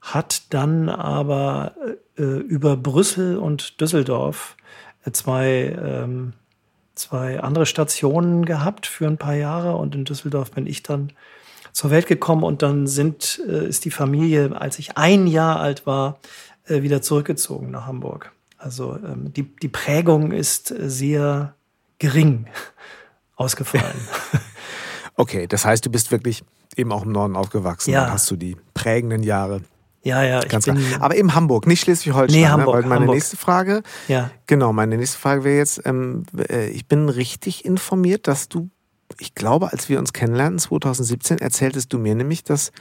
hat 0.02 0.54
dann 0.54 0.90
aber 0.90 1.74
äh, 2.18 2.24
über 2.24 2.78
Brüssel 2.78 3.38
und 3.38 3.82
Düsseldorf 3.82 4.56
äh, 5.06 5.12
zwei 5.12 5.78
ähm, 5.82 6.34
zwei 7.00 7.40
andere 7.40 7.66
Stationen 7.66 8.46
gehabt 8.46 8.86
für 8.86 9.08
ein 9.08 9.18
paar 9.18 9.36
Jahre 9.36 9.76
und 9.76 9.96
in 9.96 10.06
Düsseldorf 10.06 10.52
bin 10.52 10.68
ich 10.68 10.84
dann 10.84 11.12
zur 11.72 11.92
Welt 11.92 12.08
gekommen 12.08 12.44
und 12.44 12.62
dann 12.62 12.88
sind, 12.88 13.42
äh, 13.48 13.68
ist 13.68 13.86
die 13.86 13.92
Familie, 13.92 14.60
als 14.60 14.80
ich 14.80 14.98
ein 14.98 15.28
Jahr 15.28 15.60
alt 15.60 15.86
war, 15.86 16.20
äh, 16.66 16.82
wieder 16.82 17.02
zurückgezogen 17.02 17.72
nach 17.72 17.86
Hamburg. 17.88 18.32
Also 18.58 18.96
ähm, 18.98 19.32
die, 19.34 19.44
die 19.44 19.70
Prägung 19.70 20.32
ist 20.32 20.68
sehr 20.68 21.56
gering 22.00 22.48
ausgefallen. 23.36 23.96
okay, 25.16 25.48
das 25.48 25.66
heißt, 25.66 25.86
du 25.86 25.90
bist 25.90 26.12
wirklich 26.12 26.44
eben 26.76 26.92
auch 26.92 27.04
im 27.04 27.12
Norden 27.12 27.36
aufgewachsen 27.36 27.92
ja. 27.92 28.12
hast 28.12 28.30
du 28.30 28.36
die 28.36 28.58
prägenden 28.74 29.24
Jahre 29.24 29.62
ja, 30.04 30.24
ja. 30.24 30.40
Ganz 30.42 30.66
klar. 30.66 30.78
Aber 31.00 31.16
eben 31.16 31.36
Hamburg, 31.36 31.68
nicht 31.68 31.82
Schleswig-Holstein. 31.82 32.42
Nee, 32.42 32.48
Hamburg. 32.48 32.68
Ne? 32.68 32.74
Weil 32.74 32.90
meine 32.90 33.00
Hamburg. 33.02 33.16
nächste 33.16 33.38
Frage, 33.38 33.84
ja. 34.08 34.32
genau, 34.48 34.74
meine 34.74 34.98
nächste 34.98 35.18
Frage 35.18 35.44
wäre 35.44 35.58
jetzt, 35.58 35.82
ähm, 35.86 36.24
äh, 36.50 36.70
ich 36.70 36.88
bin 36.88 37.10
richtig 37.10 37.66
informiert, 37.66 38.28
dass 38.28 38.48
du, 38.48 38.70
ich 39.20 39.36
glaube, 39.36 39.72
als 39.72 39.90
wir 39.90 40.00
uns 40.00 40.14
kennenlernten, 40.14 40.60
2017, 40.60 41.40
erzähltest 41.40 41.92
du 41.92 42.00
mir 42.00 42.16
nämlich, 42.16 42.44
dass 42.44 42.72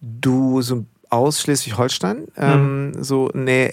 du 0.00 0.62
so 0.62 0.84
aus 1.10 1.40
Schleswig-Holstein, 1.40 2.28
ähm, 2.36 2.86
mhm. 2.86 3.02
so 3.02 3.28
Nähe, 3.34 3.72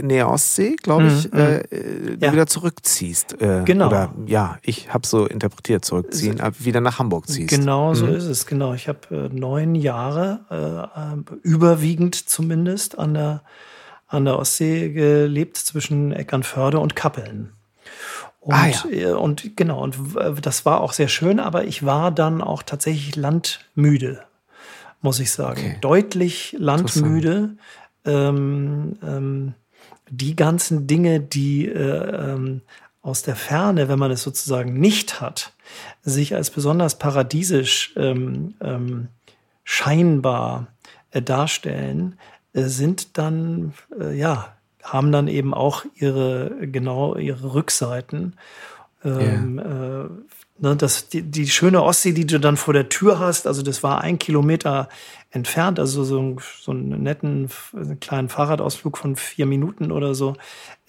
Nähe 0.00 0.26
Ostsee, 0.26 0.74
glaube 0.76 1.08
ich, 1.08 1.30
mhm. 1.30 1.38
äh, 1.38 2.16
ja. 2.18 2.32
wieder 2.32 2.46
zurückziehst. 2.46 3.40
Äh, 3.40 3.62
genau. 3.64 3.88
Oder 3.88 4.12
ja, 4.26 4.58
ich 4.62 4.92
habe 4.92 5.06
so 5.06 5.26
interpretiert, 5.26 5.84
zurückziehen, 5.84 6.40
äh, 6.40 6.50
wieder 6.58 6.80
nach 6.80 6.98
Hamburg 6.98 7.28
ziehst. 7.28 7.50
Genau, 7.50 7.94
so 7.94 8.06
mhm. 8.06 8.14
ist 8.14 8.24
es, 8.24 8.46
genau. 8.46 8.72
Ich 8.72 8.88
habe 8.88 9.00
äh, 9.10 9.28
neun 9.28 9.74
Jahre, 9.74 10.40
äh, 10.50 11.34
äh, 11.34 11.38
überwiegend 11.42 12.14
zumindest, 12.14 12.98
an 12.98 13.14
der, 13.14 13.42
an 14.06 14.24
der 14.24 14.38
Ostsee 14.38 14.88
gelebt, 14.88 15.58
zwischen 15.58 16.12
Eckernförde 16.12 16.78
und 16.78 16.96
Kappeln. 16.96 17.52
Und, 18.40 18.54
ah, 18.54 18.66
ja. 18.66 19.10
Äh, 19.10 19.12
und 19.12 19.56
genau, 19.56 19.82
und 19.82 19.98
das 20.40 20.64
war 20.64 20.80
auch 20.80 20.94
sehr 20.94 21.08
schön, 21.08 21.38
aber 21.38 21.64
ich 21.64 21.84
war 21.84 22.10
dann 22.10 22.40
auch 22.40 22.62
tatsächlich 22.62 23.14
landmüde 23.14 24.22
muss 25.00 25.20
ich 25.20 25.32
sagen. 25.32 25.60
Okay. 25.60 25.78
Deutlich 25.80 26.56
landmüde. 26.58 27.56
Ähm, 28.04 28.98
ähm, 29.02 29.54
die 30.10 30.36
ganzen 30.36 30.86
Dinge, 30.86 31.20
die 31.20 31.68
äh, 31.68 32.32
ähm, 32.32 32.62
aus 33.02 33.22
der 33.22 33.36
Ferne, 33.36 33.88
wenn 33.88 33.98
man 33.98 34.10
es 34.10 34.22
sozusagen 34.22 34.78
nicht 34.78 35.20
hat, 35.20 35.52
sich 36.02 36.34
als 36.34 36.50
besonders 36.50 36.98
paradiesisch 36.98 37.92
ähm, 37.96 38.54
ähm, 38.60 39.08
scheinbar 39.64 40.68
äh, 41.10 41.22
darstellen, 41.22 42.18
äh, 42.52 42.64
sind 42.64 43.18
dann, 43.18 43.74
äh, 43.98 44.16
ja, 44.16 44.54
haben 44.82 45.12
dann 45.12 45.28
eben 45.28 45.52
auch 45.52 45.84
ihre, 45.94 46.56
genau 46.62 47.16
ihre 47.16 47.54
Rückseiten. 47.54 48.36
Ähm, 49.04 49.58
yeah. 49.58 50.04
äh, 50.04 50.08
Ne, 50.60 50.74
das, 50.74 51.08
die, 51.08 51.22
die 51.22 51.46
schöne 51.46 51.84
Ostsee, 51.84 52.10
die 52.10 52.26
du 52.26 52.40
dann 52.40 52.56
vor 52.56 52.74
der 52.74 52.88
Tür 52.88 53.20
hast, 53.20 53.46
also 53.46 53.62
das 53.62 53.84
war 53.84 54.00
ein 54.00 54.18
Kilometer 54.18 54.88
entfernt, 55.30 55.78
also 55.78 56.02
so, 56.02 56.36
so 56.60 56.72
einen 56.72 57.00
netten 57.00 57.48
einen 57.72 58.00
kleinen 58.00 58.28
Fahrradausflug 58.28 58.98
von 58.98 59.14
vier 59.14 59.46
Minuten 59.46 59.92
oder 59.92 60.16
so, 60.16 60.34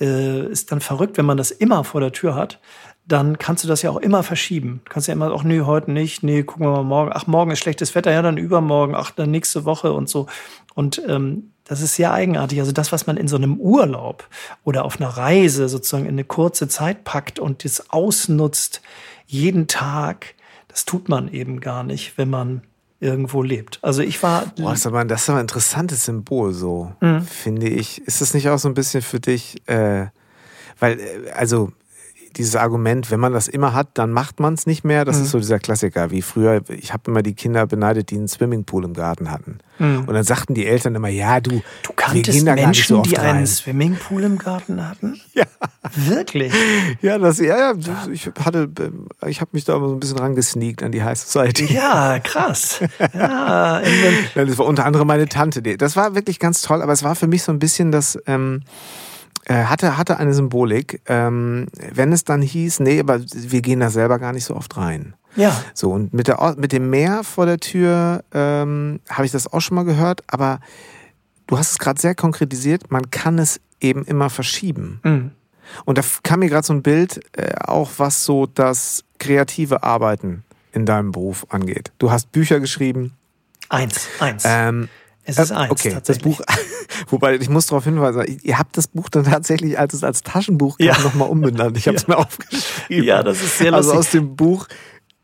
äh, 0.02 0.48
ist 0.48 0.72
dann 0.72 0.82
verrückt, 0.82 1.20
wenn 1.20 1.28
man 1.28 1.38
das 1.38 1.52
immer 1.52 1.84
vor 1.84 2.02
der 2.02 2.12
Tür 2.12 2.34
hat. 2.34 2.60
Dann 3.06 3.38
kannst 3.38 3.64
du 3.64 3.68
das 3.68 3.84
ja 3.84 3.92
auch 3.92 3.98
immer 3.98 4.24
verschieben. 4.24 4.82
Du 4.86 4.92
kannst 4.92 5.08
ja 5.08 5.14
immer, 5.14 5.32
ach 5.32 5.44
nee, 5.44 5.62
heute 5.62 5.92
nicht, 5.92 6.24
nee, 6.24 6.42
gucken 6.42 6.66
wir 6.66 6.72
mal 6.72 6.84
morgen. 6.84 7.12
Ach, 7.14 7.28
morgen 7.28 7.52
ist 7.52 7.60
schlechtes 7.60 7.94
Wetter, 7.94 8.12
ja, 8.12 8.24
dann 8.24 8.38
übermorgen, 8.38 8.96
ach, 8.96 9.12
dann 9.12 9.30
nächste 9.30 9.66
Woche 9.66 9.94
und 9.94 10.10
so. 10.10 10.26
Und 10.74 11.00
ähm, 11.08 11.52
das 11.70 11.82
ist 11.82 11.96
sehr 11.96 12.12
eigenartig. 12.12 12.60
Also 12.60 12.72
das, 12.72 12.92
was 12.92 13.06
man 13.06 13.16
in 13.16 13.28
so 13.28 13.36
einem 13.36 13.58
Urlaub 13.58 14.28
oder 14.64 14.86
auf 14.86 15.00
einer 15.00 15.10
Reise 15.10 15.70
sozusagen 15.70 16.06
in 16.06 16.14
eine 16.14 16.24
kurze 16.24 16.68
Zeit 16.68 17.04
packt 17.04 17.38
und 17.38 17.64
das 17.64 17.92
ausnutzt, 17.92 18.82
jeden 19.28 19.68
Tag, 19.68 20.34
das 20.68 20.86
tut 20.86 21.10
man 21.10 21.32
eben 21.32 21.60
gar 21.60 21.84
nicht, 21.84 22.18
wenn 22.18 22.32
man 22.32 22.64
irgendwo 23.00 23.44
lebt. 23.44 23.78
Also 23.84 24.02
ich 24.02 24.22
war. 24.24 24.52
Boah, 24.58 24.72
das, 24.72 24.80
ist 24.80 24.88
aber, 24.88 25.06
das 25.06 25.22
ist 25.22 25.30
aber 25.30 25.38
ein 25.38 25.44
interessantes 25.44 26.06
Symbol, 26.06 26.54
so, 26.54 26.92
mhm. 27.02 27.22
finde 27.22 27.70
ich. 27.70 28.02
Ist 28.02 28.20
das 28.20 28.34
nicht 28.34 28.50
auch 28.50 28.58
so 28.58 28.68
ein 28.68 28.74
bisschen 28.74 29.04
für 29.04 29.20
dich, 29.20 29.62
äh, 29.68 30.08
weil, 30.80 31.00
äh, 31.00 31.30
also 31.36 31.72
dieses 32.38 32.56
Argument, 32.56 33.12
wenn 33.12 33.20
man 33.20 33.34
das 33.34 33.48
immer 33.48 33.74
hat, 33.74 33.90
dann 33.96 34.12
macht 34.12 34.40
man 34.40 34.54
es 34.54 34.66
nicht 34.66 34.84
mehr. 34.84 35.06
Das 35.06 35.18
mhm. 35.18 35.24
ist 35.24 35.32
so 35.32 35.40
dieser 35.40 35.60
Klassiker, 35.60 36.12
wie 36.12 36.22
früher, 36.22 36.62
ich 36.70 36.94
habe 36.94 37.10
immer 37.12 37.22
die 37.22 37.34
Kinder 37.34 37.66
beneidet, 37.68 38.10
die 38.12 38.18
einen 38.18 38.28
Swimmingpool 38.28 38.86
im 38.86 38.94
Garten 38.94 39.32
hatten. 39.32 39.60
Mhm. 39.80 40.06
Und 40.06 40.14
dann 40.14 40.24
sagten 40.24 40.54
die 40.54 40.66
Eltern 40.66 40.96
immer, 40.96 41.08
ja, 41.08 41.40
du, 41.40 41.62
du 41.84 41.94
kanntest 41.96 42.44
Menschen, 42.44 42.98
so 42.98 43.02
die 43.02 43.18
einen 43.18 43.48
Swimmingpool 43.48 44.24
im 44.24 44.38
Garten 44.38 44.88
hatten? 44.88 45.20
Ja. 45.34 45.46
Wirklich? 45.96 46.54
Ja, 47.02 47.18
das, 47.18 47.40
ja, 47.40 47.72
ja, 47.72 47.74
ich 48.12 48.30
hatte, 48.44 48.70
ich 49.26 49.40
habe 49.40 49.52
mich 49.54 49.64
da 49.64 49.78
immer 49.78 49.88
so 49.88 49.94
ein 49.94 50.00
bisschen 50.00 50.20
rangesneakt 50.20 50.84
an 50.84 50.92
die 50.92 51.02
High 51.02 51.18
Society. 51.18 51.74
Ja, 51.74 52.20
krass. 52.20 52.82
Ja, 53.14 53.82
das 54.36 54.58
war 54.58 54.66
unter 54.66 54.86
anderem 54.86 55.08
meine 55.08 55.30
Tante. 55.30 55.62
Das 55.62 55.96
war 55.96 56.16
wirklich 56.16 56.40
ganz 56.40 56.62
toll, 56.62 56.82
aber 56.82 56.92
es 56.92 57.04
war 57.04 57.16
für 57.16 57.28
mich 57.28 57.44
so 57.44 57.54
ein 57.54 57.60
bisschen 57.60 57.94
das, 57.94 58.20
ähm, 58.28 58.64
äh, 58.64 59.09
hatte, 59.54 59.98
hatte 59.98 60.18
eine 60.18 60.34
Symbolik, 60.34 61.02
ähm, 61.08 61.68
wenn 61.92 62.12
es 62.12 62.24
dann 62.24 62.42
hieß, 62.42 62.82
nee, 62.82 63.00
aber 63.00 63.20
wir 63.20 63.62
gehen 63.62 63.80
da 63.80 63.90
selber 63.90 64.20
gar 64.20 64.34
nicht 64.34 64.46
so 64.46 64.56
oft 64.56 64.78
rein. 64.78 65.16
Ja. 65.36 65.64
So, 65.74 65.92
und 65.92 66.14
mit, 66.14 66.28
der, 66.28 66.56
mit 66.58 66.72
dem 66.72 66.90
Meer 66.90 67.24
vor 67.24 67.46
der 67.46 67.60
Tür 67.60 68.24
ähm, 68.34 69.00
habe 69.10 69.26
ich 69.26 69.32
das 69.32 69.52
auch 69.52 69.60
schon 69.60 69.76
mal 69.76 69.86
gehört, 69.86 70.24
aber 70.28 70.60
du 71.48 71.58
hast 71.58 71.72
es 71.72 71.80
gerade 71.80 72.00
sehr 72.00 72.16
konkretisiert, 72.16 72.92
man 72.92 73.10
kann 73.12 73.40
es 73.40 73.60
eben 73.82 74.06
immer 74.06 74.30
verschieben. 74.30 75.00
Mhm. 75.04 75.32
Und 75.86 75.98
da 75.98 76.04
kam 76.24 76.40
mir 76.40 76.50
gerade 76.50 76.66
so 76.66 76.74
ein 76.74 76.82
Bild, 76.82 77.20
äh, 77.38 77.54
auch 77.60 77.92
was 77.98 78.26
so 78.26 78.48
das 78.48 79.04
kreative 79.20 79.84
Arbeiten 79.84 80.44
in 80.72 80.86
deinem 80.86 81.12
Beruf 81.12 81.46
angeht. 81.50 81.92
Du 82.00 82.12
hast 82.12 82.32
Bücher 82.32 82.60
geschrieben. 82.60 83.14
Eins, 83.70 84.08
eins. 84.20 84.44
Ähm, 84.46 84.90
es 85.38 85.38
ist 85.46 85.52
eins. 85.52 85.72
Okay, 85.72 85.98
das 86.04 86.20
Buch. 86.20 86.42
Wobei 87.10 87.36
ich 87.36 87.50
muss 87.50 87.68
darauf 87.68 87.84
hinweisen, 87.84 88.40
ihr 88.44 88.58
habt 88.58 88.78
das 88.78 88.88
Buch 88.88 89.10
dann 89.10 89.24
tatsächlich, 89.24 89.78
als 89.80 89.94
es 89.94 90.04
als 90.04 90.24
Taschenbuch 90.24 90.78
kam, 90.78 90.88
ja. 90.88 91.00
nochmal 91.00 91.30
umbenannt. 91.30 91.78
Ich 91.78 91.88
habe 91.88 91.98
es 91.98 92.04
ja. 92.08 92.16
mir 92.16 92.18
aufgeschrieben. 92.18 93.06
Ja, 93.06 93.24
das 93.24 93.42
ist 93.42 93.58
sehr 93.58 93.72
lustig. 93.72 93.88
Also 93.88 94.00
aus 94.00 94.12
dem 94.12 94.36
Buch. 94.36 94.68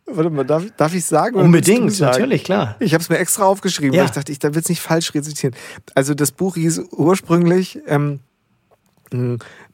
Warte 0.07 0.29
mal, 0.29 0.43
darf, 0.43 0.63
darf 0.77 0.93
ich 0.93 1.03
sagen? 1.03 1.35
Unbedingt, 1.35 1.91
sagen? 1.91 2.11
natürlich, 2.11 2.43
klar. 2.43 2.75
Ich 2.79 2.93
habe 2.93 3.01
es 3.01 3.09
mir 3.09 3.17
extra 3.17 3.45
aufgeschrieben, 3.45 3.93
ja. 3.93 4.01
weil 4.01 4.05
ich 4.05 4.11
dachte, 4.11 4.31
ich 4.31 4.37
da 4.37 4.53
will 4.53 4.61
es 4.61 4.69
nicht 4.69 4.81
falsch 4.81 5.13
rezitieren. 5.15 5.55
Also 5.95 6.13
das 6.13 6.31
Buch 6.31 6.55
hieß 6.55 6.83
ursprünglich 6.91 7.79
ähm, 7.87 8.19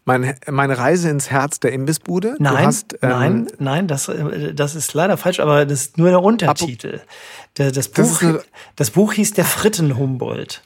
meine, 0.06 0.36
meine 0.48 0.78
Reise 0.78 1.10
ins 1.10 1.30
Herz 1.30 1.60
der 1.60 1.72
Imbissbude. 1.74 2.36
Nein, 2.39 2.65
hast, 2.65 2.94
ähm, 3.02 3.10
nein, 3.10 3.48
nein, 3.60 3.88
das, 3.88 4.08
äh, 4.08 4.54
das 4.54 4.76
ist 4.76 4.94
leider 4.94 5.17
falsch, 5.17 5.39
aber 5.39 5.65
das 5.65 5.82
ist 5.82 5.98
nur 5.98 6.10
der 6.10 6.22
Untertitel. 6.22 7.02
Der, 7.58 7.72
das, 7.72 7.88
Buch, 7.88 8.20
das, 8.20 8.46
das 8.76 8.91
Buch 8.91 9.13
hieß 9.13 9.34
Der 9.34 9.46
Fritten-Humboldt. 9.46 10.63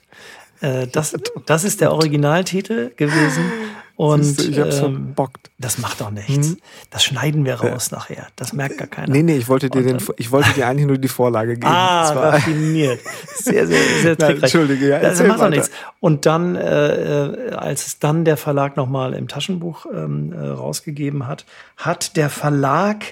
Äh, 0.61 0.87
das, 0.87 1.15
das 1.45 1.63
ist 1.63 1.81
der 1.81 1.91
Originaltitel 1.91 2.91
gewesen. 2.95 3.51
Und 3.97 4.41
ich 4.41 4.59
hab's 4.59 4.77
ähm, 4.79 5.13
verbockt. 5.15 5.49
Das 5.57 5.77
macht 5.77 6.01
doch 6.01 6.11
nichts. 6.11 6.49
Mhm. 6.49 6.57
Das 6.89 7.03
schneiden 7.03 7.45
wir 7.45 7.55
raus 7.55 7.89
ja. 7.91 7.97
nachher. 7.97 8.27
Das 8.35 8.51
merkt 8.51 8.77
gar 8.77 8.87
keiner. 8.87 9.11
Nee, 9.11 9.23
nee, 9.23 9.37
ich 9.37 9.47
wollte 9.47 9.69
dir, 9.69 9.83
den, 9.83 9.97
ich 10.17 10.31
wollte 10.31 10.51
dir 10.53 10.67
eigentlich 10.67 10.85
nur 10.85 10.97
die 10.97 11.07
Vorlage 11.07 11.53
geben. 11.53 11.67
Ah, 11.67 12.11
raffiniert. 12.11 12.99
Sehr, 13.35 13.65
sehr, 13.67 13.79
sehr 14.01 14.17
trickreich. 14.17 14.43
Entschuldige, 14.43 14.89
ja. 14.89 14.99
Das 14.99 15.23
macht 15.23 15.39
doch 15.39 15.49
nichts. 15.49 15.71
Und 16.01 16.25
dann, 16.25 16.55
äh, 16.55 17.25
äh, 17.25 17.51
als 17.51 17.87
es 17.87 17.99
dann 17.99 18.25
der 18.25 18.35
Verlag 18.35 18.75
nochmal 18.75 19.13
im 19.13 19.29
Taschenbuch 19.29 19.85
ähm, 19.93 20.33
äh, 20.33 20.45
rausgegeben 20.45 21.25
hat, 21.25 21.45
hat 21.77 22.17
der 22.17 22.29
Verlag 22.29 23.05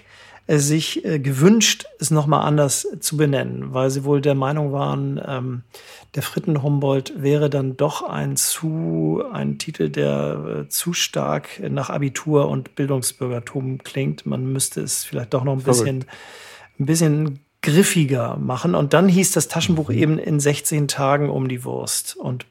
sich 0.47 1.05
äh, 1.05 1.19
gewünscht, 1.19 1.85
es 1.99 2.11
nochmal 2.11 2.45
anders 2.45 2.87
zu 2.99 3.15
benennen, 3.15 3.73
weil 3.73 3.89
sie 3.89 4.03
wohl 4.03 4.19
der 4.19 4.35
Meinung 4.35 4.73
waren, 4.73 5.21
ähm, 5.25 5.63
der 6.15 6.23
Fritten-Humboldt 6.23 7.13
wäre 7.21 7.49
dann 7.49 7.77
doch 7.77 8.03
ein 8.03 8.35
zu, 8.35 9.23
ein 9.31 9.57
Titel, 9.57 9.89
der 9.89 10.65
äh, 10.65 10.69
zu 10.69 10.93
stark 10.93 11.61
nach 11.69 11.89
Abitur 11.89 12.49
und 12.49 12.75
Bildungsbürgertum 12.75 13.79
klingt. 13.79 14.25
Man 14.25 14.51
müsste 14.51 14.81
es 14.81 15.05
vielleicht 15.05 15.33
doch 15.33 15.43
noch 15.43 15.53
ein 15.53 15.63
bisschen, 15.63 16.05
ein 16.79 16.85
bisschen 16.85 17.39
griffiger 17.63 18.37
machen. 18.37 18.75
Und 18.75 18.93
dann 18.93 19.07
hieß 19.07 19.31
das 19.31 19.47
Taschenbuch 19.47 19.89
mhm. 19.89 19.97
eben 19.97 20.19
in 20.19 20.39
16 20.39 20.87
Tagen 20.87 21.29
um 21.29 21.47
die 21.47 21.63
Wurst. 21.63 22.15
Und 22.15 22.45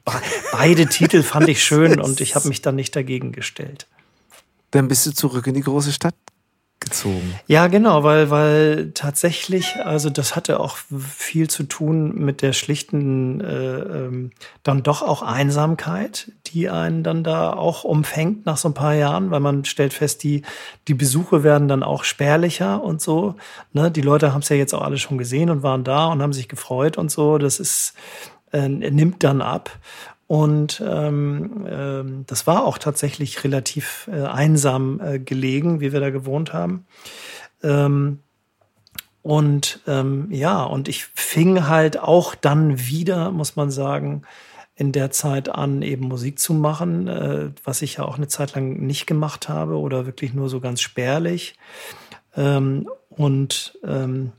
beide 0.51 0.87
Titel 0.87 1.23
fand 1.23 1.47
ich 1.47 1.63
schön 1.63 2.01
und 2.01 2.19
ich 2.19 2.35
habe 2.35 2.49
mich 2.49 2.61
dann 2.61 2.75
nicht 2.75 2.95
dagegen 2.95 3.31
gestellt. 3.31 3.87
Dann 4.71 4.87
bist 4.87 5.05
du 5.05 5.11
zurück 5.11 5.47
in 5.47 5.53
die 5.53 5.61
große 5.61 5.93
Stadt 5.93 6.15
gezogen. 6.83 7.33
Ja, 7.47 7.67
genau, 7.67 8.03
weil, 8.03 8.29
weil 8.29 8.91
tatsächlich, 8.93 9.75
also 9.83 10.09
das 10.09 10.35
hatte 10.35 10.59
auch 10.59 10.77
viel 10.77 11.49
zu 11.49 11.63
tun 11.63 12.13
mit 12.15 12.41
der 12.41 12.53
schlichten, 12.53 13.41
äh, 13.41 13.79
ähm, 13.79 14.31
dann 14.63 14.83
doch 14.83 15.01
auch 15.01 15.21
Einsamkeit, 15.21 16.31
die 16.47 16.69
einen 16.69 17.03
dann 17.03 17.23
da 17.23 17.53
auch 17.53 17.83
umfängt 17.83 18.45
nach 18.45 18.57
so 18.57 18.69
ein 18.69 18.73
paar 18.73 18.93
Jahren, 18.93 19.31
weil 19.31 19.39
man 19.39 19.65
stellt 19.65 19.93
fest, 19.93 20.23
die, 20.23 20.43
die 20.87 20.93
Besuche 20.93 21.43
werden 21.43 21.67
dann 21.67 21.83
auch 21.83 22.03
spärlicher 22.03 22.83
und 22.83 23.01
so. 23.01 23.35
Ne? 23.71 23.89
Die 23.89 24.01
Leute 24.01 24.33
haben 24.33 24.41
es 24.41 24.49
ja 24.49 24.55
jetzt 24.55 24.73
auch 24.73 24.81
alle 24.81 24.97
schon 24.97 25.17
gesehen 25.17 25.49
und 25.49 25.63
waren 25.63 25.83
da 25.83 26.07
und 26.07 26.21
haben 26.21 26.33
sich 26.33 26.47
gefreut 26.47 26.97
und 26.97 27.11
so. 27.11 27.37
Das 27.37 27.59
ist, 27.59 27.93
äh, 28.51 28.67
nimmt 28.69 29.23
dann 29.23 29.41
ab. 29.41 29.71
Und 30.27 30.81
ähm, 30.85 31.67
ähm, 31.69 32.23
das 32.27 32.47
war 32.47 32.65
auch 32.65 32.77
tatsächlich 32.77 33.43
relativ 33.43 34.09
äh, 34.11 34.23
einsam 34.23 34.99
äh, 34.99 35.19
gelegen, 35.19 35.79
wie 35.81 35.91
wir 35.91 35.99
da 35.99 36.09
gewohnt 36.09 36.53
haben. 36.53 36.85
Ähm, 37.61 38.19
und 39.21 39.79
ähm, 39.87 40.27
ja, 40.31 40.63
und 40.63 40.87
ich 40.87 41.05
fing 41.05 41.67
halt 41.67 41.99
auch 41.99 42.35
dann 42.35 42.87
wieder, 42.87 43.31
muss 43.31 43.55
man 43.55 43.71
sagen, 43.71 44.23
in 44.75 44.91
der 44.91 45.11
Zeit 45.11 45.49
an, 45.49 45.81
eben 45.81 46.07
Musik 46.07 46.39
zu 46.39 46.53
machen, 46.53 47.07
äh, 47.07 47.51
was 47.63 47.81
ich 47.81 47.95
ja 47.95 48.05
auch 48.05 48.17
eine 48.17 48.27
Zeit 48.27 48.55
lang 48.55 48.85
nicht 48.85 49.05
gemacht 49.05 49.49
habe 49.49 49.77
oder 49.77 50.05
wirklich 50.05 50.33
nur 50.33 50.49
so 50.49 50.59
ganz 50.59 50.81
spärlich. 50.81 51.55
Ähm, 52.35 52.89
und 53.09 53.77
ähm, 53.85 54.31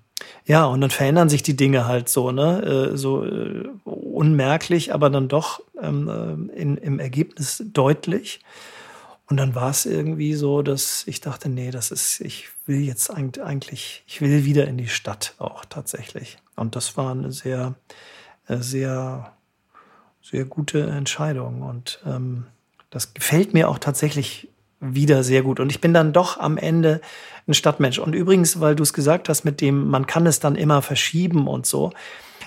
ja, 0.45 0.65
und 0.67 0.81
dann 0.81 0.91
verändern 0.91 1.29
sich 1.29 1.43
die 1.43 1.57
Dinge 1.57 1.87
halt 1.87 2.09
so, 2.09 2.31
ne? 2.31 2.91
Äh, 2.93 2.97
so 2.97 3.25
äh, 3.25 3.69
unmerklich, 3.85 4.93
aber 4.93 5.11
dann 5.11 5.29
doch 5.29 5.61
ähm, 5.85 6.09
äh, 6.09 6.61
in, 6.61 6.77
im 6.77 6.99
Ergebnis 6.99 7.63
deutlich. 7.67 8.41
Und 9.27 9.39
dann 9.39 9.55
war 9.55 9.71
es 9.71 9.87
irgendwie 9.87 10.35
so, 10.35 10.63
dass 10.63 11.05
ich 11.07 11.21
dachte, 11.21 11.49
nee, 11.49 11.71
das 11.71 11.91
ist, 11.91 12.21
ich 12.21 12.49
will 12.67 12.81
jetzt 12.81 13.11
eigentlich, 13.11 14.05
ich 14.07 14.21
will 14.21 14.45
wieder 14.45 14.67
in 14.67 14.77
die 14.77 14.89
Stadt 14.89 15.35
auch 15.39 15.65
tatsächlich. 15.65 16.37
Und 16.57 16.77
das 16.77 16.97
war 16.97 17.13
eine 17.13 17.33
sehr, 17.33 17.75
sehr, 18.49 19.33
sehr 20.21 20.45
gute 20.45 20.87
Entscheidung. 20.87 21.63
Und 21.63 22.01
ähm, 22.07 22.47
das 22.91 23.15
gefällt 23.15 23.55
mir 23.55 23.71
auch 23.71 23.79
tatsächlich 23.79 24.51
wieder 24.81 25.23
sehr 25.23 25.43
gut. 25.43 25.61
Und 25.61 25.71
ich 25.71 25.81
bin 25.81 25.95
dann 25.95 26.13
doch 26.13 26.39
am 26.39 26.59
Ende 26.59 27.01
ein 27.47 27.55
Stadtmensch. 27.55 27.99
Und 27.99 28.15
übrigens, 28.15 28.61
weil 28.61 28.77
du 28.77 28.83
es 28.83 28.93
gesagt 28.93 29.29
hast, 29.29 29.45
mit 29.45 29.61
dem, 29.61 29.89
man 29.89 30.07
kann 30.07 30.27
es 30.27 30.41
dann 30.41 30.57
immer 30.57 30.83
verschieben 30.83 31.49
und 31.49 31.67
so, 31.67 31.93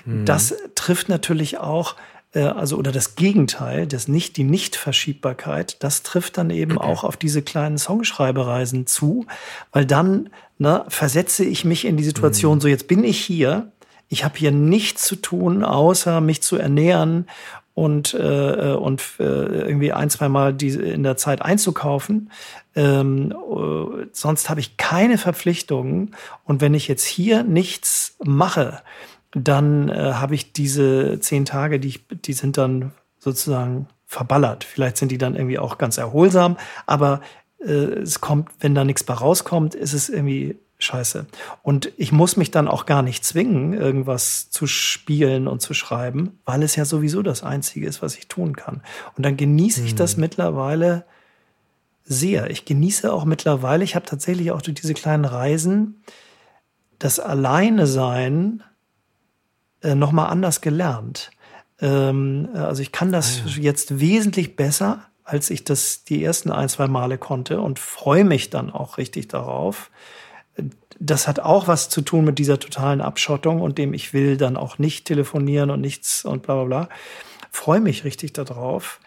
mhm. 0.06 0.26
das 0.26 0.54
trifft 0.76 1.10
natürlich 1.10 1.58
auch, 1.58 1.94
äh, 1.94 1.98
also 2.44 2.78
oder 2.78 2.92
das 2.92 3.16
Gegenteil, 3.16 3.88
das 3.88 4.08
nicht, 4.08 4.38
die 4.38 4.44
Nichtverschiebbarkeit, 4.44 5.84
das 5.84 6.04
trifft 6.04 6.38
dann 6.38 6.50
eben 6.50 6.78
auch 6.78 7.04
auf 7.04 7.18
diese 7.18 7.42
kleinen 7.42 7.78
Songschreibereisen 7.78 8.88
zu, 8.88 9.26
weil 9.72 9.86
dann 9.86 10.30
ne, 10.58 10.86
versetze 10.88 11.44
ich 11.44 11.66
mich 11.66 11.86
in 11.86 11.98
die 11.98 12.04
Situation, 12.04 12.58
mhm. 12.58 12.62
so 12.62 12.68
jetzt 12.68 12.88
bin 12.88 13.04
ich 13.04 13.20
hier, 13.20 13.72
ich 14.10 14.24
habe 14.24 14.38
hier 14.38 14.52
nichts 14.52 15.04
zu 15.04 15.16
tun, 15.18 15.64
außer 15.64 16.22
mich 16.22 16.42
zu 16.42 16.58
ernähren 16.58 17.28
und, 17.78 18.16
äh, 18.16 18.74
und 18.74 19.04
äh, 19.20 19.24
irgendwie 19.24 19.94
ein, 19.94 20.10
zwei 20.10 20.30
Mal 20.30 20.52
die 20.52 20.70
in 20.70 21.04
der 21.04 21.16
Zeit 21.16 21.44
einzukaufen. 21.44 22.32
Ähm, 22.76 23.32
äh, 23.32 24.08
sonst 24.14 24.50
habe 24.50 24.60
ich 24.62 24.78
keine 24.78 25.20
Verpflichtungen. 25.20 26.16
Und 26.44 26.60
wenn 26.60 26.74
ich 26.74 26.88
jetzt 26.88 27.06
hier 27.06 27.44
nichts 27.44 28.16
mache, 28.24 28.82
dann 29.32 29.90
äh, 29.90 30.14
habe 30.14 30.36
ich 30.36 30.54
diese 30.54 31.20
zehn 31.20 31.46
Tage, 31.46 31.80
die, 31.80 31.90
ich, 31.90 32.08
die 32.08 32.34
sind 32.34 32.58
dann 32.58 32.92
sozusagen 33.20 33.88
verballert. 34.06 34.64
Vielleicht 34.64 34.98
sind 34.98 35.12
die 35.12 35.18
dann 35.18 35.36
irgendwie 35.36 35.60
auch 35.60 35.78
ganz 35.78 35.98
erholsam, 35.98 36.58
aber 36.86 37.22
äh, 37.60 37.72
es 37.72 38.22
kommt, 38.22 38.50
wenn 38.60 38.76
da 38.76 38.84
nichts 38.84 39.04
bei 39.04 39.14
rauskommt, 39.14 39.76
ist 39.76 39.94
es 39.94 40.10
irgendwie 40.10 40.58
scheiße. 40.80 41.26
Und 41.64 41.92
ich 41.98 42.12
muss 42.12 42.38
mich 42.38 42.52
dann 42.52 42.68
auch 42.68 42.86
gar 42.86 43.02
nicht 43.02 43.26
zwingen, 43.26 43.74
irgendwas 43.74 44.50
zu 44.50 44.68
spielen 44.68 45.48
und 45.48 45.62
zu 45.62 45.74
schreiben, 45.74 46.40
weil 46.46 46.62
es 46.64 46.76
ja 46.76 46.86
sowieso 46.86 47.24
das 47.24 47.44
Einzige 47.44 47.88
ist, 47.88 48.02
was 48.02 48.16
ich 48.16 48.28
tun 48.28 48.56
kann. 48.56 48.82
Und 49.16 49.26
dann 49.26 49.38
genieße 49.38 49.84
ich 49.84 49.96
das 49.96 50.14
hm. 50.14 50.22
mittlerweile 50.22 51.06
sehr. 52.06 52.50
Ich 52.50 52.66
genieße 52.66 53.12
auch 53.12 53.26
mittlerweile, 53.26 53.84
ich 53.84 53.96
habe 53.96 54.06
tatsächlich 54.06 54.52
auch 54.52 54.62
durch 54.62 54.80
diese 54.80 54.94
kleinen 54.94 55.26
Reisen 55.26 56.04
das 57.00 57.20
Alleine 57.20 57.88
sein 57.88 58.64
äh, 59.82 59.96
nochmal 59.96 60.30
anders 60.30 60.62
gelernt. 60.62 61.32
Ähm, 61.80 62.50
also 62.54 62.82
ich 62.82 62.92
kann 62.92 63.12
das 63.12 63.42
ah, 63.46 63.50
ja. 63.50 63.62
jetzt 63.64 64.00
wesentlich 64.00 64.56
besser, 64.56 65.06
als 65.24 65.50
ich 65.50 65.64
das 65.64 66.04
die 66.04 66.24
ersten 66.24 66.52
ein, 66.52 66.70
zwei 66.70 66.88
Male 66.88 67.18
konnte 67.18 67.62
und 67.62 67.80
freue 67.80 68.24
mich 68.24 68.50
dann 68.50 68.72
auch 68.72 68.98
richtig 68.98 69.28
darauf 69.28 69.92
das 71.00 71.28
hat 71.28 71.40
auch 71.40 71.68
was 71.68 71.90
zu 71.90 72.02
tun 72.02 72.26
mit 72.26 72.40
dieser 72.40 72.60
totalen 72.60 73.02
Abschottung 73.02 73.62
und 73.62 73.78
dem 73.78 73.94
ich 73.94 74.14
will 74.14 74.38
dann 74.38 74.58
auch 74.58 74.80
nicht 74.80 75.06
telefonieren 75.06 75.70
und 75.70 75.82
nichts 75.82 76.26
und 76.26 76.44
bla 76.44 76.56
bla 76.56 76.64
bla. 76.64 76.90
Freue 77.52 77.80
mich 77.80 78.04
richtig 78.04 78.34
darauf, 78.34 79.00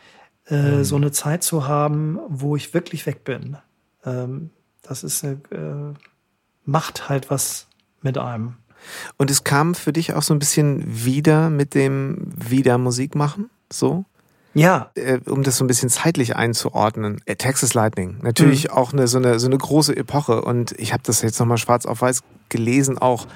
äh, 0.47 0.57
mhm. 0.57 0.85
so 0.85 0.97
eine 0.97 1.13
Zeit 1.13 1.43
zu 1.43 1.67
haben, 1.67 2.19
wo 2.29 2.57
ich 2.57 2.75
wirklich 2.75 3.07
weg 3.07 3.25
bin. 3.25 3.57
Ähm, 4.05 4.51
das 4.83 5.05
ist 5.05 5.25
eine, 5.25 5.41
äh, 5.51 5.99
macht 6.65 7.09
halt 7.09 7.31
was 7.31 7.69
mit 8.03 8.19
einem. 8.19 8.57
Und 9.17 9.31
es 9.31 9.45
kam 9.45 9.75
für 9.75 9.93
dich 9.93 10.15
auch 10.15 10.23
so 10.23 10.35
ein 10.35 10.39
bisschen 10.39 11.05
wieder 11.05 11.51
mit 11.51 11.75
dem 11.75 12.33
Wieder 12.37 12.79
Musik 12.79 13.15
machen, 13.15 13.51
so? 13.73 14.05
Ja. 14.55 14.91
Äh, 14.95 15.19
um 15.27 15.43
das 15.43 15.59
so 15.59 15.65
ein 15.65 15.69
bisschen 15.69 15.91
zeitlich 15.91 16.37
einzuordnen. 16.37 17.21
Äh, 17.25 17.37
Texas 17.37 17.75
Lightning, 17.75 18.19
natürlich 18.23 18.65
mhm. 18.65 18.71
auch 18.71 18.93
eine 18.93 19.07
so, 19.07 19.19
eine 19.19 19.39
so 19.39 19.47
eine 19.47 19.59
große 19.59 19.97
Epoche. 19.97 20.43
Und 20.43 20.73
ich 20.79 20.93
habe 20.93 21.03
das 21.05 21.23
jetzt 21.23 21.39
nochmal 21.39 21.59
schwarz 21.59 21.87
auf 21.87 22.03
weiß 22.03 22.23
gelesen, 22.49 22.99
auch 22.99 23.27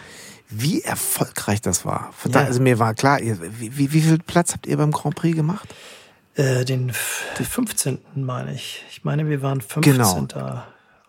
wie 0.48 0.82
erfolgreich 0.82 1.60
das 1.60 1.84
war. 1.84 2.12
Ja. 2.28 2.40
Also 2.40 2.60
mir 2.60 2.78
war 2.78 2.94
klar, 2.94 3.20
wie, 3.20 3.78
wie, 3.78 3.92
wie 3.92 4.00
viel 4.00 4.18
Platz 4.18 4.52
habt 4.52 4.66
ihr 4.66 4.76
beim 4.76 4.90
Grand 4.90 5.14
Prix 5.14 5.36
gemacht? 5.36 5.74
Äh, 6.34 6.64
den, 6.64 6.92
den 7.38 7.46
15. 7.46 7.98
meine 8.16 8.54
ich. 8.54 8.82
Ich 8.90 9.04
meine, 9.04 9.28
wir 9.28 9.40
waren 9.42 9.60
15. 9.60 9.92
Genau. 9.92 10.26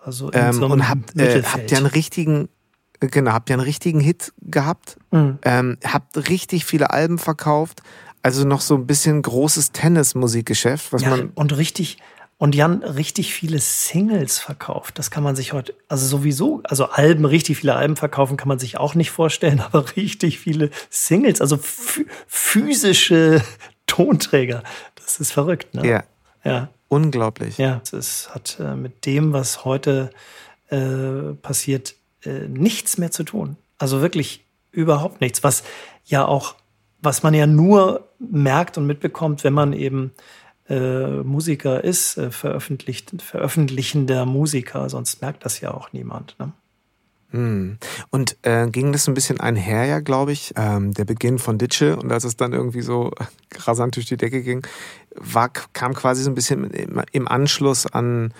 Also 0.03 0.29
in 0.29 0.39
ähm, 0.39 0.53
so 0.53 0.65
einem 0.65 0.71
und 0.71 0.89
habt, 0.89 1.19
äh, 1.19 1.41
habt 1.43 1.71
ihr 1.71 1.77
einen 1.77 1.87
richtigen, 1.87 2.47
genau, 2.99 3.31
habt 3.31 3.49
ihr 3.49 3.55
einen 3.55 3.63
richtigen 3.63 3.99
Hit 3.99 4.33
gehabt? 4.41 4.97
Mhm. 5.11 5.39
Ähm, 5.43 5.77
habt 5.85 6.29
richtig 6.29 6.65
viele 6.65 6.91
Alben 6.91 7.17
verkauft. 7.17 7.81
Also 8.21 8.45
noch 8.45 8.61
so 8.61 8.75
ein 8.75 8.87
bisschen 8.87 9.21
großes 9.21 9.71
Tennis-Musikgeschäft, 9.71 10.91
was 10.91 11.03
ja, 11.03 11.11
man. 11.11 11.29
Und 11.35 11.55
richtig, 11.57 11.97
und 12.37 12.55
Jan 12.55 12.83
richtig 12.83 13.33
viele 13.33 13.59
Singles 13.59 14.39
verkauft. 14.39 14.97
Das 14.97 15.11
kann 15.11 15.23
man 15.23 15.35
sich 15.35 15.53
heute, 15.53 15.75
also 15.87 16.05
sowieso, 16.07 16.61
also 16.63 16.85
Alben, 16.85 17.25
richtig 17.25 17.57
viele 17.57 17.75
Alben 17.75 17.95
verkaufen 17.95 18.35
kann 18.35 18.47
man 18.47 18.59
sich 18.59 18.77
auch 18.77 18.95
nicht 18.95 19.11
vorstellen, 19.11 19.59
aber 19.71 19.95
richtig 19.95 20.39
viele 20.39 20.71
Singles, 20.89 21.39
also 21.39 21.59
physische 22.27 23.43
Tonträger. 23.87 24.63
Das 24.95 25.19
ist 25.19 25.31
verrückt, 25.31 25.75
ne? 25.75 25.87
Ja. 25.87 26.03
Ja. 26.43 26.69
Unglaublich. 26.87 27.57
Ja, 27.57 27.81
es 27.91 28.29
hat 28.33 28.57
äh, 28.59 28.75
mit 28.75 29.05
dem, 29.05 29.33
was 29.33 29.65
heute 29.65 30.11
äh, 30.69 31.33
passiert, 31.41 31.95
äh, 32.25 32.47
nichts 32.47 32.97
mehr 32.97 33.11
zu 33.11 33.23
tun. 33.23 33.57
Also 33.77 34.01
wirklich 34.01 34.45
überhaupt 34.71 35.21
nichts. 35.21 35.43
Was 35.43 35.63
ja 36.05 36.25
auch 36.25 36.55
was 37.05 37.23
man 37.23 37.33
ja 37.33 37.47
nur 37.47 38.09
merkt 38.19 38.77
und 38.77 38.87
mitbekommt, 38.87 39.43
wenn 39.43 39.53
man 39.53 39.71
eben 39.71 40.11
äh, 40.67 41.21
Musiker 41.23 41.83
ist, 41.83 42.17
äh, 42.17 42.31
veröffentlicht, 42.31 43.21
veröffentlichender 43.21 44.25
Musiker, 44.25 44.89
sonst 44.89 45.21
merkt 45.21 45.45
das 45.45 45.61
ja 45.61 45.73
auch 45.73 45.93
niemand. 45.93 46.35
Ne? 46.39 46.51
Hm. 47.29 47.77
Und 48.09 48.37
äh, 48.41 48.67
ging 48.67 48.91
das 48.91 49.07
ein 49.07 49.13
bisschen 49.13 49.39
einher, 49.39 49.85
ja, 49.85 49.99
glaube 49.99 50.31
ich, 50.31 50.53
ähm, 50.57 50.93
der 50.93 51.05
Beginn 51.05 51.37
von 51.37 51.57
Ditsche 51.57 51.97
und 51.97 52.11
als 52.11 52.23
es 52.23 52.35
dann 52.35 52.53
irgendwie 52.53 52.81
so 52.81 53.11
rasant 53.55 53.95
durch 53.95 54.07
die 54.07 54.17
Decke 54.17 54.41
ging, 54.41 54.65
war, 55.15 55.49
kam 55.49 55.93
quasi 55.93 56.23
so 56.23 56.31
ein 56.31 56.35
bisschen 56.35 56.71
im, 56.71 57.01
im 57.11 57.27
Anschluss 57.27 57.85
an 57.85 58.33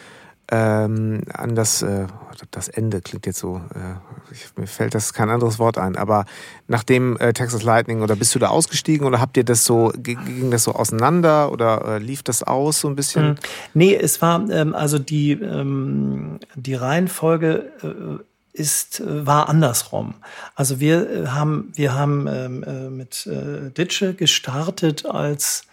ähm, 0.52 1.24
an 1.34 1.56
das, 1.56 1.82
äh, 1.82 2.06
das 2.52 2.68
Ende 2.68 3.02
klingt 3.02 3.26
jetzt 3.26 3.40
so, 3.40 3.62
äh, 3.74 3.96
ich, 4.32 4.46
mir 4.58 4.68
fällt 4.68 4.94
das 4.94 5.14
kein 5.14 5.30
anderes 5.30 5.58
Wort 5.58 5.78
ein, 5.78 5.96
aber 5.96 6.26
nachdem 6.68 7.18
äh, 7.18 7.34
Texas 7.34 7.64
Lightning 7.64 8.02
oder 8.02 8.16
bist 8.16 8.36
du 8.36 8.40
da 8.40 8.50
ausgestiegen 8.50 9.08
oder 9.08 9.20
habt 9.20 9.38
ihr 9.38 9.44
das 9.44 9.66
so, 9.66 9.92
ging 9.98 10.52
das 10.52 10.64
so 10.64 10.74
auseinander 10.74 11.52
oder 11.52 11.86
äh, 11.86 11.98
lief 11.98 12.22
das 12.22 12.44
aus 12.44 12.82
so 12.82 12.88
ein 12.88 12.96
bisschen? 12.96 13.30
Mhm. 13.30 13.36
Nee, 13.74 13.96
es 13.96 14.22
war, 14.22 14.48
ähm, 14.50 14.76
also 14.76 15.00
die, 15.00 15.32
ähm, 15.32 16.40
die 16.56 16.76
Reihenfolge 16.76 17.72
äh, 17.82 18.24
ist, 18.54 19.02
war 19.06 19.50
andersrum. 19.50 20.16
Also 20.54 20.80
wir 20.80 21.10
äh, 21.10 21.28
haben, 21.28 21.72
wir 21.74 21.94
haben 21.94 22.28
ähm, 22.28 22.64
äh, 22.64 22.90
mit 22.90 23.28
äh, 23.28 23.72
Ditsche 23.72 24.14
gestartet 24.14 25.06
als 25.06 25.64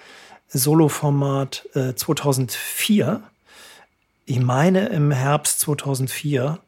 Soloformat 0.48 1.68
äh, 1.74 1.94
2004 1.94 3.22
ich 4.24 4.40
meine 4.40 4.86
im 4.86 5.10
Herbst 5.10 5.60
2004. 5.60 6.58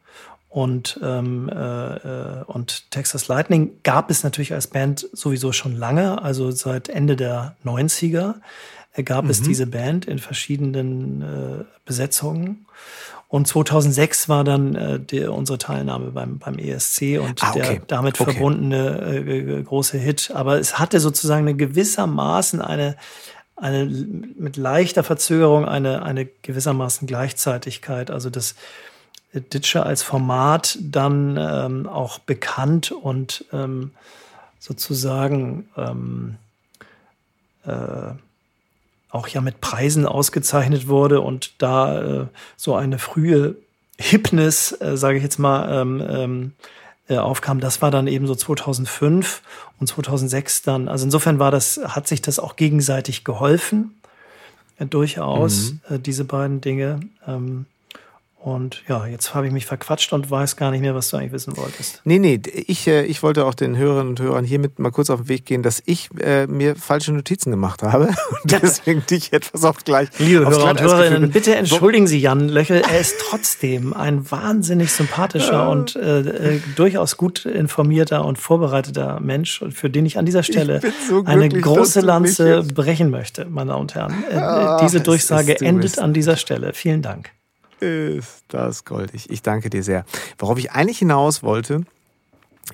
Und, 0.49 1.01
ähm, 1.03 1.49
äh, 1.49 2.43
und 2.45 2.89
Texas 2.89 3.27
Lightning 3.27 3.71
gab 3.83 4.09
es 4.09 4.23
natürlich 4.23 4.53
als 4.53 4.67
Band 4.67 5.05
sowieso 5.11 5.51
schon 5.51 5.75
lange, 5.75 6.21
also 6.21 6.49
seit 6.51 6.87
Ende 6.87 7.17
der 7.17 7.57
90er 7.65 8.35
äh, 8.93 9.03
gab 9.03 9.25
mhm. 9.25 9.31
es 9.31 9.41
diese 9.41 9.67
Band 9.67 10.05
in 10.05 10.19
verschiedenen 10.19 11.21
äh, 11.21 11.63
Besetzungen. 11.83 12.65
Und 13.27 13.47
2006 13.47 14.29
war 14.29 14.43
dann 14.45 14.75
äh, 14.75 14.99
die, 14.99 15.25
unsere 15.25 15.57
Teilnahme 15.57 16.11
beim, 16.11 16.37
beim 16.37 16.57
ESC 16.57 17.19
und 17.19 17.43
ah, 17.43 17.49
okay. 17.49 17.59
der 17.59 17.81
damit 17.87 18.21
okay. 18.21 18.31
verbundene 18.31 19.13
äh, 19.13 19.61
große 19.63 19.97
Hit. 19.97 20.31
Aber 20.33 20.57
es 20.57 20.79
hatte 20.79 21.01
sozusagen 21.01 21.45
eine 21.45 21.57
gewissermaßen 21.57 22.61
eine 22.61 22.95
eine 23.55 23.85
mit 23.85 24.57
leichter 24.57 25.03
Verzögerung 25.03 25.65
eine, 25.65 26.03
eine 26.03 26.25
gewissermaßen 26.25 27.07
Gleichzeitigkeit. 27.07 28.11
Also 28.11 28.29
das 28.29 28.55
Ditsche 29.33 29.83
als 29.83 30.03
Format 30.03 30.77
dann 30.81 31.37
ähm, 31.39 31.87
auch 31.87 32.19
bekannt 32.19 32.91
und 32.91 33.45
ähm, 33.51 33.91
sozusagen 34.59 35.69
ähm, 35.77 36.37
äh, 37.65 38.13
auch 39.09 39.27
ja 39.27 39.41
mit 39.41 39.61
Preisen 39.61 40.05
ausgezeichnet 40.05 40.87
wurde 40.87 41.21
und 41.21 41.53
da 41.61 42.01
äh, 42.01 42.27
so 42.57 42.75
eine 42.75 42.99
frühe 42.99 43.55
Hipness, 43.97 44.79
äh, 44.81 44.97
sage 44.97 45.17
ich 45.17 45.23
jetzt 45.23 45.39
mal, 45.39 45.81
ähm, 45.81 46.03
ähm, 46.07 46.53
äh, 47.07 47.17
aufkam, 47.17 47.59
das 47.59 47.81
war 47.81 47.91
dann 47.91 48.07
eben 48.07 48.27
so 48.27 48.35
2005 48.35 49.41
und 49.79 49.87
2006 49.87 50.63
dann. 50.63 50.87
Also 50.87 51.05
insofern 51.05 51.39
war 51.39 51.51
das, 51.51 51.79
hat 51.83 52.07
sich 52.07 52.21
das 52.21 52.39
auch 52.39 52.55
gegenseitig 52.55 53.23
geholfen, 53.23 53.95
äh, 54.79 54.85
durchaus, 54.85 55.73
mhm. 55.73 55.95
äh, 55.95 55.99
diese 55.99 56.25
beiden 56.25 56.61
Dinge. 56.61 57.01
Ähm, 57.27 57.65
und 58.45 58.83
ja, 58.87 59.07
jetzt 59.07 59.33
habe 59.33 59.47
ich 59.47 59.51
mich 59.51 59.65
verquatscht 59.65 60.13
und 60.13 60.29
weiß 60.29 60.55
gar 60.55 60.69
nicht 60.69 60.81
mehr, 60.81 60.93
was 60.93 61.09
du 61.09 61.17
eigentlich 61.17 61.31
wissen 61.31 61.57
wolltest. 61.57 62.01
Nee, 62.03 62.19
nee, 62.19 62.39
ich, 62.67 62.85
äh, 62.85 63.03
ich 63.03 63.23
wollte 63.23 63.43
auch 63.43 63.55
den 63.55 63.75
Hörerinnen 63.75 64.09
und 64.09 64.19
Hörern 64.19 64.45
hiermit 64.45 64.77
mal 64.77 64.91
kurz 64.91 65.09
auf 65.09 65.21
den 65.21 65.29
Weg 65.29 65.45
gehen, 65.45 65.63
dass 65.63 65.81
ich 65.87 66.09
äh, 66.19 66.45
mir 66.45 66.75
falsche 66.75 67.11
Notizen 67.11 67.49
gemacht 67.49 67.81
habe 67.81 68.09
und 68.43 68.51
ja. 68.51 68.59
deswegen 68.59 69.03
dich 69.07 69.33
etwas 69.33 69.63
auf 69.63 69.83
gleich. 69.83 70.09
Liebe 70.19 70.47
Hörer 70.47 70.69
und 70.69 70.79
Hörerinnen, 70.79 71.31
bitte 71.31 71.55
entschuldigen 71.55 72.05
Sie 72.05 72.19
Jan 72.19 72.47
Löchel, 72.47 72.83
er 72.87 72.99
ist 72.99 73.15
trotzdem 73.19 73.95
ein 73.95 74.29
wahnsinnig 74.29 74.91
sympathischer 74.91 75.53
ja. 75.53 75.67
und 75.67 75.95
äh, 75.95 76.19
äh, 76.19 76.59
durchaus 76.75 77.17
gut 77.17 77.47
informierter 77.47 78.23
und 78.23 78.37
vorbereiteter 78.37 79.19
Mensch, 79.21 79.63
für 79.71 79.89
den 79.89 80.05
ich 80.05 80.19
an 80.19 80.27
dieser 80.27 80.43
Stelle 80.43 80.81
so 81.09 81.23
eine 81.25 81.49
große 81.49 82.01
Lanze 82.01 82.61
brechen 82.61 83.09
möchte, 83.09 83.45
meine 83.45 83.71
Damen 83.71 83.81
und 83.81 83.95
Herren. 83.95 84.23
Äh, 84.29 84.35
Ach, 84.35 84.81
diese 84.81 85.01
Durchsage 85.01 85.59
endet 85.61 85.97
an 85.97 86.13
dieser 86.13 86.37
Stelle. 86.37 86.73
Vielen 86.73 87.01
Dank. 87.01 87.31
Ist 87.79 88.43
das 88.47 88.85
goldig. 88.85 89.29
Ich 89.29 89.41
danke 89.41 89.69
dir 89.69 89.83
sehr. 89.83 90.05
Worauf 90.37 90.57
ich 90.57 90.71
eigentlich 90.71 90.99
hinaus 90.99 91.43
wollte, 91.43 91.81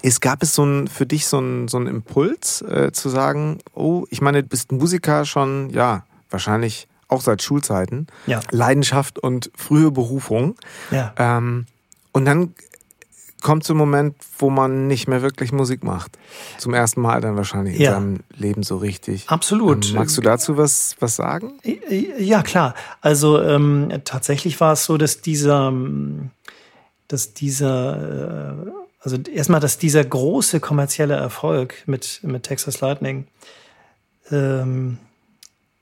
ist, 0.01 0.21
gab 0.21 0.41
es 0.41 0.55
so 0.55 0.63
ein, 0.63 0.87
für 0.87 1.05
dich 1.05 1.27
so 1.27 1.37
einen 1.37 1.67
so 1.67 1.79
Impuls 1.79 2.61
äh, 2.61 2.91
zu 2.91 3.09
sagen, 3.09 3.59
oh, 3.73 4.05
ich 4.09 4.21
meine, 4.21 4.43
du 4.43 4.49
bist 4.49 4.71
Musiker 4.71 5.25
schon, 5.25 5.69
ja, 5.69 6.05
wahrscheinlich 6.29 6.87
auch 7.07 7.21
seit 7.21 7.41
Schulzeiten. 7.41 8.07
Ja. 8.25 8.39
Leidenschaft 8.51 9.19
und 9.19 9.51
frühe 9.55 9.91
Berufung. 9.91 10.55
Ja. 10.91 11.13
Ähm, 11.17 11.65
und 12.13 12.25
dann 12.25 12.53
kommt 13.41 13.63
so 13.63 13.73
ein 13.73 13.77
Moment, 13.77 14.15
wo 14.37 14.49
man 14.49 14.87
nicht 14.87 15.07
mehr 15.07 15.21
wirklich 15.21 15.51
Musik 15.51 15.83
macht. 15.83 16.17
Zum 16.57 16.73
ersten 16.73 17.01
Mal 17.01 17.21
dann 17.21 17.35
wahrscheinlich 17.35 17.75
in 17.75 17.81
ja. 17.81 17.93
seinem 17.93 18.19
Leben 18.35 18.63
so 18.63 18.77
richtig. 18.77 19.27
Absolut. 19.27 19.89
Ähm, 19.89 19.95
magst 19.95 20.17
du 20.17 20.21
dazu 20.21 20.57
was, 20.57 20.95
was 20.99 21.15
sagen? 21.15 21.53
Ja, 22.19 22.43
klar. 22.43 22.75
Also 23.01 23.41
ähm, 23.41 23.91
tatsächlich 24.05 24.59
war 24.59 24.73
es 24.73 24.85
so, 24.85 24.97
dass 24.97 25.21
dieser, 25.21 25.73
dass 27.07 27.33
dieser, 27.33 28.67
äh, 28.67 28.71
also 29.01 29.17
erstmal, 29.33 29.59
dass 29.59 29.77
dieser 29.77 30.03
große 30.03 30.59
kommerzielle 30.59 31.15
Erfolg 31.15 31.83
mit, 31.87 32.21
mit 32.23 32.43
Texas 32.43 32.79
Lightning 32.79 33.27
ähm, 34.31 34.97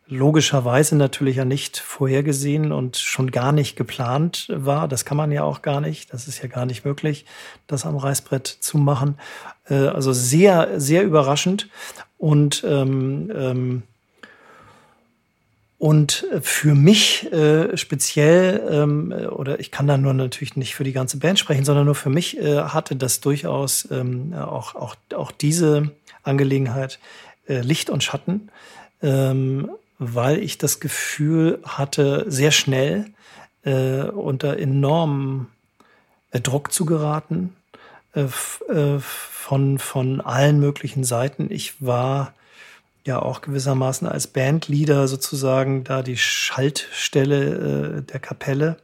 logischerweise 0.10 0.95
natürlich 0.95 1.38
ja 1.38 1.45
nicht 1.45 1.78
vorhergesehen 1.78 2.72
und 2.72 2.97
schon 2.97 3.32
gar 3.32 3.51
nicht 3.51 3.76
geplant 3.76 4.47
war. 4.53 4.88
Das 4.88 5.05
kann 5.05 5.18
man 5.18 5.32
ja 5.32 5.43
auch 5.43 5.62
gar 5.62 5.82
nicht. 5.82 6.12
Das 6.14 6.28
ist 6.28 6.41
ja 6.41 6.49
gar 6.49 6.66
nicht 6.66 6.84
möglich, 6.84 7.26
das 7.68 7.86
am 7.86 7.95
Reißbrett 7.95 8.47
zu 8.47 8.78
machen. 8.78 9.18
Äh, 9.70 9.76
also 9.76 10.12
sehr, 10.12 10.80
sehr 10.80 11.03
überraschend. 11.03 11.70
Und 12.18 12.64
ähm, 12.68 13.32
ähm, 13.34 13.84
und 15.78 16.28
für 16.41 16.76
mich 16.76 17.32
äh, 17.32 17.78
speziell, 17.78 18.68
ähm, 18.70 19.14
oder 19.32 19.62
ich 19.62 19.72
kann 19.72 19.88
da 19.88 19.97
nur 19.97 20.14
natürlich 20.14 20.57
nicht 20.57 20.76
für 20.76 20.84
die 20.84 20.91
ganze 20.91 21.20
Band 21.20 21.39
sprechen, 21.39 21.64
sondern 21.64 21.86
nur 21.86 21.95
für 21.95 22.10
mich 22.10 22.38
äh, 22.38 22.64
hatte 22.64 22.97
das 22.97 23.22
durchaus 23.22 23.88
ähm, 23.89 24.34
auch, 24.34 24.76
auch, 24.76 24.97
auch 25.16 25.32
diese 25.32 25.91
Angelegenheit 26.22 26.99
äh, 27.47 27.62
Licht 27.62 27.89
und 27.89 28.03
Schatten. 28.03 28.49
Ähm, 29.01 29.72
weil 29.99 30.39
ich 30.39 30.57
das 30.57 30.79
Gefühl 30.79 31.59
hatte, 31.63 32.25
sehr 32.27 32.51
schnell 32.51 33.05
äh, 33.63 34.03
unter 34.03 34.57
enormem 34.57 35.47
äh, 36.31 36.39
Druck 36.39 36.71
zu 36.71 36.85
geraten, 36.85 37.55
äh, 38.15 38.25
äh, 38.71 38.99
von, 38.99 39.77
von 39.77 40.21
allen 40.21 40.59
möglichen 40.59 41.03
Seiten. 41.03 41.51
Ich 41.51 41.85
war 41.85 42.33
ja 43.05 43.21
auch 43.21 43.41
gewissermaßen 43.41 44.07
als 44.07 44.27
Bandleader 44.27 45.07
sozusagen 45.07 45.83
da 45.83 46.01
die 46.01 46.17
Schaltstelle 46.17 47.97
äh, 47.97 48.01
der 48.01 48.19
Kapelle 48.19 48.77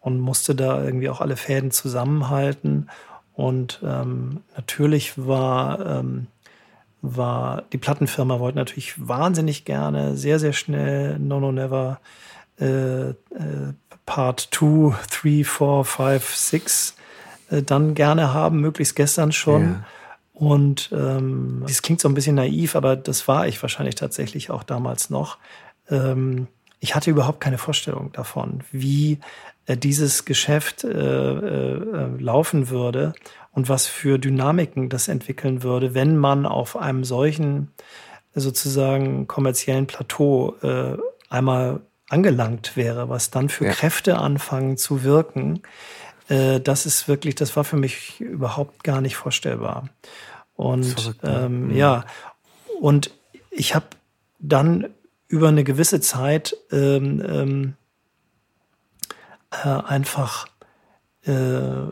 und 0.00 0.20
musste 0.20 0.54
da 0.54 0.82
irgendwie 0.82 1.08
auch 1.08 1.20
alle 1.20 1.36
Fäden 1.36 1.70
zusammenhalten. 1.70 2.88
Und 3.34 3.80
ähm, 3.84 4.42
natürlich 4.56 5.14
war, 5.16 5.84
ähm, 5.86 6.26
war 7.02 7.62
die 7.72 7.78
Plattenfirma 7.78 8.38
wollte 8.38 8.58
natürlich 8.58 9.06
wahnsinnig 9.06 9.64
gerne, 9.64 10.16
sehr, 10.16 10.38
sehr 10.38 10.52
schnell 10.52 11.18
No 11.18 11.40
No 11.40 11.52
Never 11.52 12.00
äh, 12.60 13.10
äh, 13.10 13.14
Part 14.06 14.48
2, 14.52 14.94
3, 15.10 15.44
4, 15.44 15.84
5, 15.84 16.34
6 16.34 16.96
dann 17.66 17.94
gerne 17.94 18.32
haben, 18.32 18.60
möglichst 18.60 18.96
gestern 18.96 19.30
schon. 19.30 19.62
Ja. 19.62 19.84
Und 20.32 20.90
ähm, 20.92 21.62
das 21.66 21.82
klingt 21.82 22.00
so 22.00 22.08
ein 22.08 22.14
bisschen 22.14 22.36
naiv, 22.36 22.74
aber 22.74 22.96
das 22.96 23.28
war 23.28 23.46
ich 23.46 23.60
wahrscheinlich 23.62 23.94
tatsächlich 23.94 24.50
auch 24.50 24.62
damals 24.62 25.10
noch. 25.10 25.38
Ähm, 25.90 26.48
ich 26.80 26.94
hatte 26.96 27.10
überhaupt 27.10 27.40
keine 27.40 27.58
Vorstellung 27.58 28.10
davon, 28.12 28.64
wie 28.72 29.20
dieses 29.68 30.24
Geschäft 30.24 30.84
äh, 30.84 30.88
äh, 30.88 32.06
laufen 32.18 32.68
würde 32.68 33.12
und 33.52 33.68
was 33.68 33.86
für 33.86 34.18
Dynamiken 34.18 34.88
das 34.88 35.08
entwickeln 35.08 35.62
würde, 35.62 35.94
wenn 35.94 36.16
man 36.16 36.46
auf 36.46 36.76
einem 36.76 37.04
solchen 37.04 37.70
sozusagen 38.34 39.28
kommerziellen 39.28 39.86
Plateau 39.86 40.56
äh, 40.62 40.96
einmal 41.28 41.80
angelangt 42.08 42.76
wäre, 42.76 43.08
was 43.08 43.30
dann 43.30 43.48
für 43.48 43.66
ja. 43.66 43.72
Kräfte 43.72 44.18
anfangen 44.18 44.76
zu 44.76 45.02
wirken. 45.02 45.62
Äh, 46.28 46.60
das 46.60 46.86
ist 46.86 47.08
wirklich, 47.08 47.34
das 47.34 47.56
war 47.56 47.64
für 47.64 47.76
mich 47.76 48.20
überhaupt 48.20 48.84
gar 48.84 49.00
nicht 49.00 49.16
vorstellbar. 49.16 49.88
Und 50.54 50.84
Verrückt, 50.84 51.22
ne? 51.22 51.42
ähm, 51.44 51.68
mhm. 51.68 51.76
ja, 51.76 52.04
und 52.80 53.10
ich 53.50 53.74
habe 53.74 53.86
dann 54.38 54.88
über 55.28 55.48
eine 55.48 55.64
gewisse 55.64 56.00
Zeit 56.00 56.56
ähm, 56.70 57.22
ähm, 57.26 57.74
äh, 59.64 59.68
einfach 59.68 60.46
äh, 61.24 61.90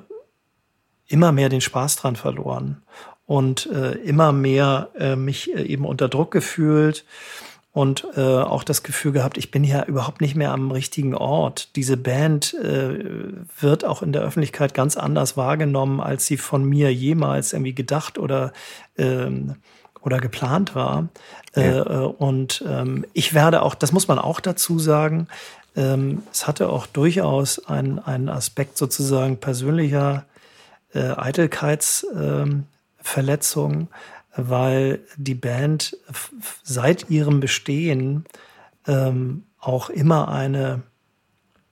immer 1.06 1.32
mehr 1.32 1.48
den 1.48 1.60
Spaß 1.60 1.96
dran 1.96 2.16
verloren 2.16 2.82
und 3.26 3.66
äh, 3.66 3.92
immer 3.92 4.32
mehr 4.32 4.90
äh, 4.98 5.16
mich 5.16 5.54
äh, 5.54 5.62
eben 5.62 5.84
unter 5.84 6.08
Druck 6.08 6.30
gefühlt 6.30 7.04
und 7.72 8.06
äh, 8.16 8.20
auch 8.20 8.64
das 8.64 8.82
Gefühl 8.82 9.12
gehabt, 9.12 9.38
ich 9.38 9.52
bin 9.52 9.62
ja 9.62 9.84
überhaupt 9.84 10.20
nicht 10.20 10.34
mehr 10.34 10.50
am 10.50 10.72
richtigen 10.72 11.14
Ort. 11.14 11.76
Diese 11.76 11.96
Band 11.96 12.54
äh, 12.54 13.32
wird 13.60 13.84
auch 13.84 14.02
in 14.02 14.12
der 14.12 14.22
Öffentlichkeit 14.22 14.74
ganz 14.74 14.96
anders 14.96 15.36
wahrgenommen, 15.36 16.00
als 16.00 16.26
sie 16.26 16.36
von 16.36 16.64
mir 16.64 16.92
jemals 16.92 17.52
irgendwie 17.52 17.74
gedacht 17.74 18.18
oder 18.18 18.52
ähm, 18.98 19.56
oder 20.02 20.18
geplant 20.18 20.74
war. 20.74 21.08
Ja. 21.54 21.84
Äh, 21.84 22.06
und 22.06 22.64
ähm, 22.66 23.04
ich 23.12 23.34
werde 23.34 23.62
auch, 23.62 23.74
das 23.74 23.92
muss 23.92 24.08
man 24.08 24.18
auch 24.18 24.40
dazu 24.40 24.78
sagen, 24.78 25.28
ähm, 25.76 26.22
es 26.32 26.46
hatte 26.46 26.68
auch 26.68 26.86
durchaus 26.86 27.66
einen 27.66 28.28
Aspekt 28.28 28.78
sozusagen 28.78 29.38
persönlicher 29.38 30.26
äh, 30.94 31.14
Eitelkeitsverletzung. 31.16 33.72
Ähm, 33.72 33.88
weil 34.36 35.00
die 35.16 35.34
Band 35.34 35.96
seit 36.62 37.10
ihrem 37.10 37.40
Bestehen 37.40 38.24
ähm, 38.86 39.44
auch 39.58 39.90
immer 39.90 40.28
eine 40.28 40.82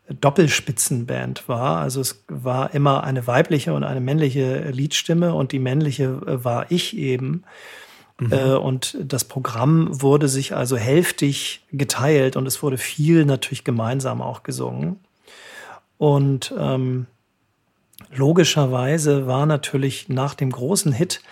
Doppelspitzenband 0.09 1.49
war. 1.49 1.79
Also 1.79 2.01
es 2.01 2.25
war 2.29 2.75
immer 2.75 3.05
eine 3.05 3.27
weibliche 3.27 3.75
und 3.75 3.85
eine 3.85 4.01
männliche 4.01 4.71
Liedstimme 4.71 5.35
und 5.35 5.53
die 5.53 5.59
männliche 5.59 6.05
äh, 6.05 6.45
war 6.45 6.71
ich 6.71 6.97
eben. 6.97 7.45
Mhm. 8.19 8.33
Äh, 8.33 8.55
und 8.55 8.97
das 9.01 9.25
Programm 9.25 10.03
wurde 10.03 10.29
sich 10.29 10.55
also 10.55 10.77
hälftig 10.77 11.65
geteilt 11.73 12.37
und 12.37 12.47
es 12.47 12.63
wurde 12.63 12.79
viel 12.79 13.25
natürlich 13.25 13.65
gemeinsam 13.65 14.21
auch 14.23 14.43
gesungen. 14.43 15.01
Und 15.99 16.53
ähm, 16.57 17.07
logischerweise 18.15 19.27
war 19.27 19.47
natürlich 19.47 20.09
nach 20.09 20.35
dem 20.35 20.51
großen 20.51 20.93
Hit 20.93 21.23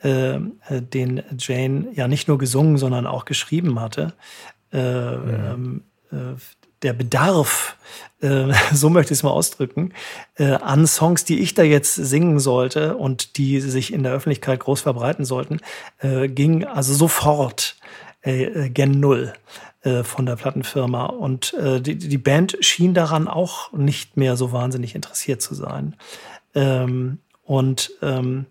äh, 0.00 0.38
den 0.70 1.22
Jane 1.38 1.88
ja 1.92 2.08
nicht 2.08 2.28
nur 2.28 2.38
gesungen, 2.38 2.76
sondern 2.76 3.06
auch 3.06 3.24
geschrieben 3.24 3.80
hatte. 3.80 4.14
Äh, 4.72 4.78
ja. 4.78 5.52
ähm, 5.52 5.84
äh, 6.10 6.34
der 6.82 6.92
Bedarf, 6.92 7.76
äh, 8.20 8.52
so 8.72 8.90
möchte 8.90 9.12
ich 9.12 9.18
es 9.18 9.22
mal 9.22 9.30
ausdrücken, 9.30 9.92
äh, 10.36 10.52
an 10.52 10.86
Songs, 10.86 11.24
die 11.24 11.40
ich 11.40 11.54
da 11.54 11.62
jetzt 11.62 11.94
singen 11.94 12.38
sollte 12.38 12.96
und 12.96 13.36
die 13.36 13.60
sich 13.60 13.92
in 13.92 14.02
der 14.02 14.12
Öffentlichkeit 14.12 14.60
groß 14.60 14.80
verbreiten 14.80 15.24
sollten, 15.24 15.60
äh, 15.98 16.28
ging 16.28 16.64
also 16.64 16.94
sofort 16.94 17.76
gen 18.28 18.98
Null 18.98 19.34
von 20.02 20.26
der 20.26 20.34
Plattenfirma. 20.34 21.06
Und 21.06 21.54
die, 21.56 21.96
die 21.96 22.18
Band 22.18 22.56
schien 22.58 22.92
daran 22.92 23.28
auch 23.28 23.70
nicht 23.72 24.16
mehr 24.16 24.36
so 24.36 24.50
wahnsinnig 24.50 24.96
interessiert 24.96 25.40
zu 25.40 25.54
sein. 25.54 25.94
Ähm, 26.56 27.18
und 27.44 27.92
ähm, 28.02 28.46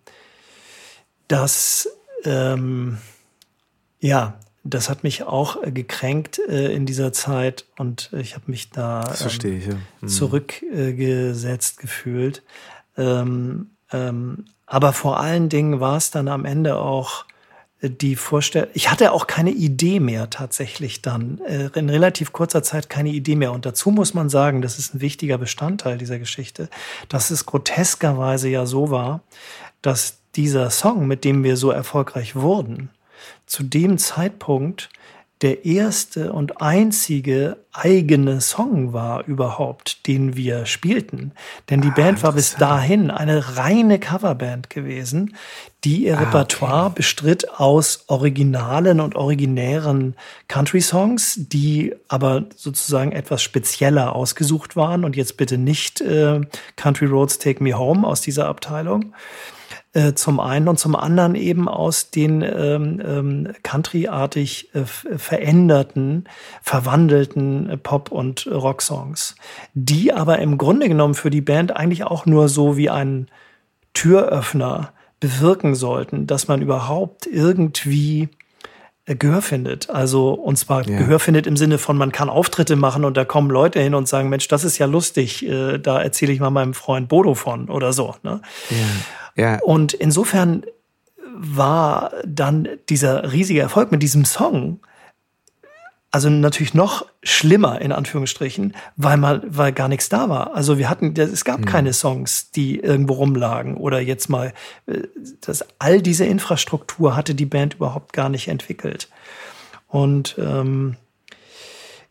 das, 1.28 1.90
ähm, 2.24 3.00
ja, 4.00 4.40
das 4.66 4.90
hat 4.90 5.04
mich 5.04 5.24
auch 5.24 5.62
äh, 5.64 5.72
gekränkt 5.72 6.40
äh, 6.50 6.74
in 6.74 6.86
dieser 6.86 7.14
Zeit 7.14 7.66
und 7.78 8.10
ich 8.14 8.34
habe 8.34 8.46
mich 8.48 8.72
da 8.72 9.14
ähm, 9.22 9.58
ich, 9.58 9.68
ja. 9.68 9.76
mhm. 10.02 10.08
zurückgesetzt 10.08 11.80
gefühlt. 11.80 12.44
Ähm, 12.98 13.70
ähm, 13.92 14.46
aber 14.66 14.94
vor 14.94 15.20
allen 15.20 15.50
Dingen 15.50 15.80
war 15.80 15.98
es 15.98 16.10
dann 16.10 16.28
am 16.28 16.46
Ende 16.46 16.78
auch 16.78 17.26
äh, 17.82 17.92
die 17.92 18.16
Vorstellung, 18.16 18.70
ich 18.74 18.90
hatte 18.90 19.12
auch 19.12 19.28
keine 19.28 19.52
Idee 19.52 20.00
mehr 20.00 20.32
tatsächlich 20.32 21.04
dann, 21.04 21.40
äh, 21.46 21.70
in 21.76 21.90
relativ 21.90 22.34
kurzer 22.34 22.64
Zeit 22.64 22.90
keine 22.90 23.10
Idee 23.10 23.36
mehr. 23.36 23.52
Und 23.52 23.68
dazu 23.68 23.92
muss 23.92 24.16
man 24.16 24.30
sagen, 24.30 24.64
das 24.64 24.80
ist 24.80 24.96
ein 24.96 25.02
wichtiger 25.02 25.38
Bestandteil 25.38 26.00
dieser 26.00 26.18
Geschichte, 26.18 26.70
dass 27.08 27.30
es 27.30 27.46
groteskerweise 27.46 28.50
ja 28.50 28.66
so 28.66 28.90
war, 28.90 29.22
dass 29.84 30.18
dieser 30.36 30.72
Song, 30.72 31.06
mit 31.06 31.24
dem 31.24 31.44
wir 31.44 31.56
so 31.56 31.70
erfolgreich 31.70 32.36
wurden, 32.36 32.90
zu 33.46 33.64
dem 33.64 33.98
Zeitpunkt 33.98 34.90
der 35.42 35.66
erste 35.66 36.32
und 36.32 36.62
einzige 36.62 37.58
eigene 37.74 38.40
Song 38.40 38.94
war 38.94 39.28
überhaupt, 39.28 40.08
den 40.08 40.38
wir 40.38 40.66
spielten. 40.66 41.34
Denn 41.70 41.82
die 41.82 41.90
ah, 41.90 41.94
Band 41.96 42.24
war 42.24 42.32
bis 42.32 42.56
dahin 42.56 43.12
eine 43.12 43.58
reine 43.58 44.00
Coverband 44.00 44.70
gewesen, 44.70 45.36
die 45.84 46.06
ihr 46.06 46.18
ah, 46.18 46.22
Repertoire 46.22 46.86
okay. 46.86 46.94
bestritt 46.96 47.52
aus 47.52 48.06
originalen 48.08 49.02
und 49.02 49.16
originären 49.16 50.16
Country-Songs, 50.48 51.36
die 51.38 51.94
aber 52.08 52.46
sozusagen 52.56 53.12
etwas 53.12 53.44
spezieller 53.44 54.16
ausgesucht 54.16 54.78
waren. 54.78 55.04
Und 55.04 55.18
jetzt 55.18 55.36
bitte 55.36 55.58
nicht 55.58 56.00
äh, 56.00 56.42
Country 56.78 57.08
Roads 57.08 57.40
Take 57.40 57.62
Me 57.62 57.78
Home 57.78 58.08
aus 58.08 58.22
dieser 58.22 58.48
Abteilung, 58.48 59.14
äh, 59.96 60.14
zum 60.14 60.42
einen 60.42 60.68
und 60.68 60.78
zum 60.78 60.96
anderen 60.96 61.36
eben 61.36 61.70
aus 61.70 62.12
den 62.12 62.42
ähm, 62.42 63.02
ähm, 63.04 63.54
Country-artig 63.64 64.76
äh, 64.76 64.84
veränderten, 64.84 66.26
verwandelten 66.62 67.70
äh, 67.70 67.78
Pop- 67.78 68.12
und 68.12 68.46
Rocksongs, 68.46 69.36
die 69.74 70.12
aber 70.12 70.40
im 70.40 70.58
Grunde 70.58 70.90
genommen 70.90 71.14
für 71.14 71.30
die 71.30 71.40
Band 71.40 71.76
eigentlich 71.76 72.04
auch 72.04 72.26
nur 72.26 72.50
so 72.50 72.76
wie 72.76 72.90
ein 72.90 73.28
Türöffner 73.94 74.92
bewirken 75.22 75.76
sollten, 75.76 76.28
dass 76.28 76.50
man 76.50 76.62
überhaupt 76.62 77.26
irgendwie 77.26 78.28
äh, 79.06 79.16
Gehör 79.16 79.42
findet. 79.42 79.90
Also, 79.90 80.34
und 80.34 80.58
zwar 80.58 80.86
ja. 80.86 80.98
Gehör 80.98 81.20
findet 81.20 81.48
im 81.48 81.56
Sinne 81.56 81.78
von, 81.78 81.98
man 81.98 82.12
kann 82.12 82.28
Auftritte 82.28 82.76
machen 82.76 83.06
und 83.06 83.16
da 83.16 83.24
kommen 83.24 83.50
Leute 83.50 83.80
hin 83.80 83.96
und 83.96 84.10
sagen, 84.10 84.28
Mensch, 84.28 84.50
das 84.50 84.66
ist 84.66 84.78
ja 84.78 84.88
lustig, 84.88 85.48
äh, 85.48 85.78
da 85.78 86.02
erzähle 86.02 86.34
ich 86.34 86.42
mal 86.42 86.50
meinem 86.50 86.74
Freund 86.74 87.08
Bodo 87.08 87.34
von 87.34 87.70
oder 87.70 87.94
so. 87.94 88.16
Ne? 88.24 88.42
Ja. 88.70 88.78
Ja. 89.36 89.60
Und 89.62 89.94
insofern 89.94 90.66
war 91.34 92.12
dann 92.26 92.68
dieser 92.90 93.32
riesige 93.32 93.60
Erfolg 93.60 93.92
mit 93.92 94.02
diesem 94.02 94.26
Song 94.26 94.80
also 96.16 96.30
natürlich 96.30 96.74
noch 96.74 97.06
schlimmer 97.24 97.82
in 97.82 97.92
Anführungsstrichen, 97.92 98.74
weil 98.96 99.18
man, 99.18 99.42
weil 99.48 99.74
gar 99.74 99.90
nichts 99.90 100.08
da 100.08 100.30
war. 100.30 100.56
Also 100.56 100.78
wir 100.78 100.90
hatten, 100.90 101.14
es 101.20 101.44
gab 101.44 101.60
mhm. 101.60 101.66
keine 101.66 101.92
Songs, 101.92 102.52
die 102.52 102.80
irgendwo 102.80 103.16
rumlagen 103.16 103.76
oder 103.76 104.00
jetzt 104.00 104.30
mal, 104.30 104.54
äh, 104.86 105.02
das, 105.42 105.66
all 105.78 106.02
diese 106.02 106.24
Infrastruktur 106.24 107.18
hatte 107.18 107.36
die 107.36 107.46
Band 107.46 107.74
überhaupt 107.74 108.14
gar 108.14 108.30
nicht 108.30 108.48
entwickelt. 108.48 109.10
Und 109.90 110.38
ähm, 110.40 110.96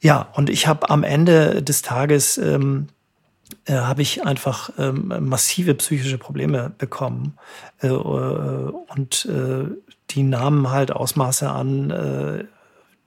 ja, 0.02 0.28
und 0.34 0.50
ich 0.50 0.66
habe 0.66 0.90
am 0.90 1.02
Ende 1.02 1.62
des 1.62 1.80
Tages 1.80 2.36
ähm, 2.36 2.88
äh, 3.66 3.74
habe 3.74 4.02
ich 4.02 4.24
einfach 4.24 4.70
ähm, 4.78 5.12
massive 5.20 5.74
psychische 5.74 6.18
Probleme 6.18 6.72
bekommen. 6.76 7.36
Äh, 7.82 7.88
äh, 7.88 7.90
und 7.92 9.26
äh, 9.26 9.66
die 10.10 10.22
nahmen 10.22 10.70
halt 10.70 10.92
Ausmaße 10.92 11.50
an, 11.50 11.90
äh, 11.90 12.44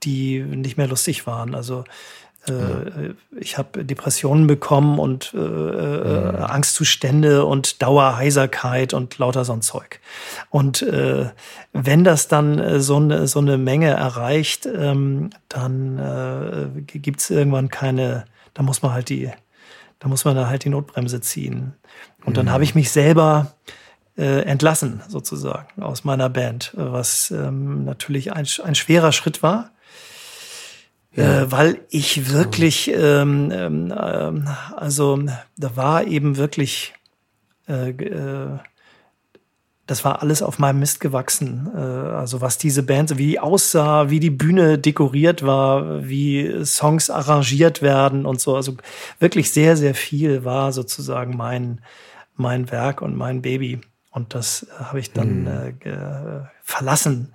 die 0.04 0.42
nicht 0.42 0.78
mehr 0.78 0.88
lustig 0.88 1.28
waren. 1.28 1.56
Also 1.56 1.84
äh, 2.48 3.14
ich 3.40 3.58
habe 3.58 3.84
Depressionen 3.84 4.48
bekommen 4.48 5.00
und 5.00 5.34
äh, 5.34 5.38
äh, 5.38 6.38
Angstzustände 6.38 7.46
und 7.46 7.82
Dauerheiserkeit 7.82 8.94
und 8.94 9.18
lauter 9.18 9.46
so 9.46 9.54
ein 9.54 9.62
Zeug. 9.62 10.00
Und 10.50 10.82
äh, 10.82 11.30
wenn 11.74 12.04
das 12.04 12.28
dann 12.28 12.80
so 12.80 12.98
eine 12.98 13.28
so 13.28 13.40
eine 13.40 13.58
Menge 13.58 13.90
erreicht, 13.90 14.66
ähm, 14.66 15.30
dann 15.50 15.98
äh, 16.00 16.82
gibt 16.82 17.20
es 17.20 17.30
irgendwann 17.30 17.70
keine, 17.70 18.26
da 18.54 18.64
muss 18.64 18.82
man 18.82 18.94
halt 18.94 19.10
die, 19.10 19.30
da 20.00 20.08
muss 20.08 20.26
man 20.26 20.36
da 20.36 20.48
halt 20.48 20.64
die 20.64 20.70
Notbremse 20.70 21.22
ziehen. 21.22 21.74
Und 22.26 22.38
dann 22.38 22.46
Mhm. 22.46 22.52
habe 22.52 22.64
ich 22.64 22.76
mich 22.76 22.92
selber 22.92 23.54
äh, 24.18 24.42
entlassen, 24.42 25.02
sozusagen, 25.08 25.82
aus 25.82 26.04
meiner 26.04 26.30
Band, 26.30 26.72
was 26.76 27.30
ähm, 27.32 27.86
natürlich 27.86 28.34
ein, 28.34 28.48
ein 28.64 28.76
schwerer 28.76 29.12
Schritt 29.12 29.44
war. 29.44 29.72
Äh, 31.16 31.46
weil 31.52 31.80
ich 31.90 32.32
wirklich, 32.32 32.92
ähm, 32.94 33.52
ähm, 33.52 33.94
ähm, 33.98 34.48
also 34.76 35.20
da 35.58 35.76
war 35.76 36.04
eben 36.06 36.38
wirklich, 36.38 36.94
äh, 37.68 37.90
äh, 37.90 38.60
das 39.88 40.06
war 40.06 40.22
alles 40.22 40.42
auf 40.42 40.60
meinem 40.60 40.80
Mist 40.80 41.00
gewachsen. 41.00 41.70
Äh, 41.74 41.80
also 41.80 42.42
was 42.42 42.58
diese 42.58 42.84
Band, 42.84 43.18
wie 43.18 43.28
die 43.28 43.40
aussah, 43.40 44.10
wie 44.10 44.20
die 44.20 44.30
Bühne 44.30 44.78
dekoriert 44.78 45.44
war, 45.44 46.08
wie 46.08 46.64
Songs 46.66 47.10
arrangiert 47.10 47.82
werden 47.82 48.26
und 48.26 48.40
so. 48.40 48.56
Also 48.56 48.76
wirklich 49.20 49.52
sehr, 49.52 49.76
sehr 49.78 49.96
viel 49.96 50.46
war 50.46 50.72
sozusagen 50.74 51.36
mein, 51.36 51.82
mein 52.36 52.70
Werk 52.72 53.02
und 53.02 53.16
mein 53.16 53.42
Baby. 53.42 53.80
Und 54.12 54.36
das 54.36 54.64
äh, 54.64 54.84
habe 54.84 55.00
ich 55.00 55.14
dann 55.14 55.48
äh, 55.48 55.74
ge- 55.74 56.44
verlassen. 56.64 57.34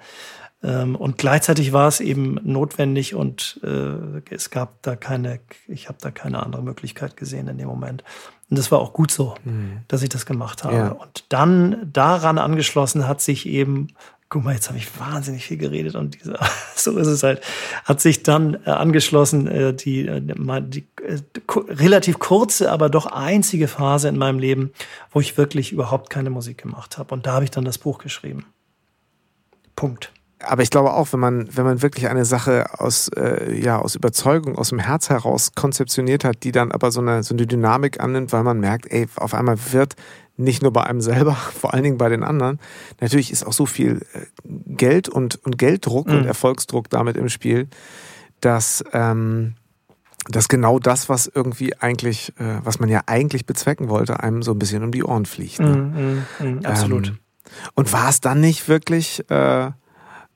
Ähm, 0.63 0.95
und 0.95 1.19
gleichzeitig 1.19 1.73
war 1.73 1.89
es 1.89 2.01
eben 2.01 2.39
notwendig 2.45 3.15
und 3.15 3.61
äh, 3.65 4.21
es 4.31 4.51
gab 4.51 4.83
da 4.83 4.95
keine, 4.95 5.41
ich 5.67 5.89
habe 5.89 5.99
da 6.01 6.11
keine 6.11 6.43
andere 6.43 6.63
Möglichkeit 6.63 7.17
gesehen 7.17 7.49
in 7.49 7.59
dem 7.59 7.69
Moment. 7.69 8.05
Und 8.53 8.59
das 8.59 8.71
war 8.71 8.81
auch 8.81 8.93
gut 8.93 9.11
so, 9.11 9.35
dass 9.89 10.03
ich 10.03 10.11
das 10.11 10.27
gemacht 10.27 10.63
habe. 10.63 10.77
Ja. 10.77 10.89
Und 10.89 11.25
dann 11.31 11.91
daran 11.91 12.37
angeschlossen 12.37 13.09
hat 13.09 13.23
sich 13.23 13.47
eben, 13.47 13.89
guck 14.29 14.45
mal, 14.45 14.53
jetzt 14.53 14.69
habe 14.69 14.77
ich 14.77 15.01
wahnsinnig 15.01 15.47
viel 15.47 15.57
geredet 15.57 15.95
und 15.95 16.21
diese, 16.21 16.39
so 16.77 16.99
ist 16.99 17.07
es 17.07 17.23
halt, 17.23 17.41
hat 17.87 18.03
sich 18.03 18.23
dann 18.23 18.59
äh, 18.67 18.71
angeschlossen 18.73 19.47
äh, 19.47 19.73
die, 19.73 20.07
äh, 20.07 20.21
die 20.21 20.85
relativ 21.49 22.19
kurze, 22.19 22.71
aber 22.71 22.91
doch 22.91 23.07
einzige 23.07 23.69
Phase 23.69 24.11
in 24.11 24.19
meinem 24.19 24.39
Leben, 24.39 24.73
wo 25.13 25.21
ich 25.21 25.39
wirklich 25.39 25.73
überhaupt 25.73 26.11
keine 26.11 26.29
Musik 26.29 26.59
gemacht 26.59 26.99
habe. 26.99 27.15
Und 27.15 27.25
da 27.25 27.33
habe 27.33 27.45
ich 27.45 27.51
dann 27.51 27.65
das 27.65 27.79
Buch 27.79 27.97
geschrieben. 28.01 28.45
Punkt. 29.77 30.13
Aber 30.47 30.63
ich 30.63 30.71
glaube 30.71 30.93
auch, 30.93 31.13
wenn 31.13 31.21
man, 31.21 31.49
wenn 31.57 31.65
man 31.65 31.83
wirklich 31.83 32.09
eine 32.09 32.25
Sache 32.25 32.79
aus, 32.79 33.09
äh, 33.09 33.55
ja, 33.59 33.79
aus 33.79 33.95
Überzeugung, 33.95 34.57
aus 34.57 34.71
dem 34.71 34.79
Herz 34.79 35.09
heraus 35.09 35.53
konzeptioniert 35.55 36.25
hat, 36.25 36.43
die 36.43 36.53
dann 36.53 36.73
aber 36.73 36.91
so 36.91 37.01
eine, 37.01 37.23
so 37.23 37.35
eine 37.35 37.47
Dynamik 37.47 38.01
annimmt, 38.01 38.33
weil 38.33 38.43
man 38.43 38.59
merkt, 38.61 38.91
ey, 38.91 39.07
auf 39.17 39.35
einmal 39.35 39.57
wird 39.73 39.95
nicht 40.37 40.63
nur 40.63 40.73
bei 40.73 40.83
einem 40.85 41.01
selber, 41.01 41.35
vor 41.61 41.75
allen 41.75 41.85
Dingen 41.85 41.99
bei 41.99 42.09
den 42.09 42.23
anderen. 42.23 42.59
Natürlich 43.01 43.31
ist 43.31 43.47
auch 43.47 43.53
so 43.53 43.67
viel 43.67 44.05
äh, 44.15 44.27
Geld 44.45 45.09
und, 45.09 45.37
und 45.45 45.59
Gelddruck 45.59 46.09
und 46.09 46.23
Mhm. 46.23 46.27
Erfolgsdruck 46.27 46.91
damit 46.91 47.17
im 47.17 47.29
Spiel, 47.29 47.69
dass, 48.41 48.85
ähm, 48.93 49.55
dass 50.29 50.49
genau 50.49 50.79
das, 50.79 51.09
was 51.09 51.31
irgendwie 51.33 51.77
eigentlich, 51.79 52.33
äh, 52.39 52.61
was 52.65 52.81
man 52.81 52.89
ja 52.89 53.03
eigentlich 53.07 53.47
bezwecken 53.47 53.89
wollte, 53.89 54.21
einem 54.21 54.43
so 54.43 54.53
ein 54.53 54.59
bisschen 54.59 54.83
um 54.83 54.91
die 54.93 55.05
Ohren 55.05 55.27
fliegt. 55.27 55.61
Ne? 55.61 55.77
Mm, 56.41 56.45
mm, 56.45 56.59
mm, 56.59 56.67
absolut. 56.67 57.09
Ähm, 57.09 57.19
und 57.75 57.93
war 57.93 58.09
es 58.09 58.21
dann 58.21 58.41
nicht 58.41 58.69
wirklich, 58.69 59.29
äh, 59.31 59.71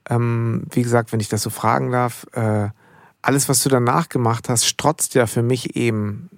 ähm, 0.09 0.63
wie 0.71 0.81
gesagt, 0.81 1.11
wenn 1.11 1.19
ich 1.19 1.29
das 1.29 1.41
so 1.41 1.49
fragen 1.49 1.91
darf, 1.91 2.25
äh, 2.33 2.69
alles, 3.21 3.49
was 3.49 3.63
du 3.63 3.69
danach 3.69 4.09
gemacht 4.09 4.49
hast, 4.49 4.65
strotzt 4.65 5.15
ja 5.15 5.27
für 5.27 5.41
mich 5.41 5.75
eben 5.75 6.29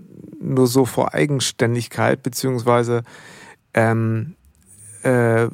nur 0.42 0.68
so 0.68 0.86
vor 0.86 1.14
Eigenständigkeit, 1.14 2.24
beziehungsweise 2.24 3.04
ähm, 3.74 4.36
äh, 5.04 5.48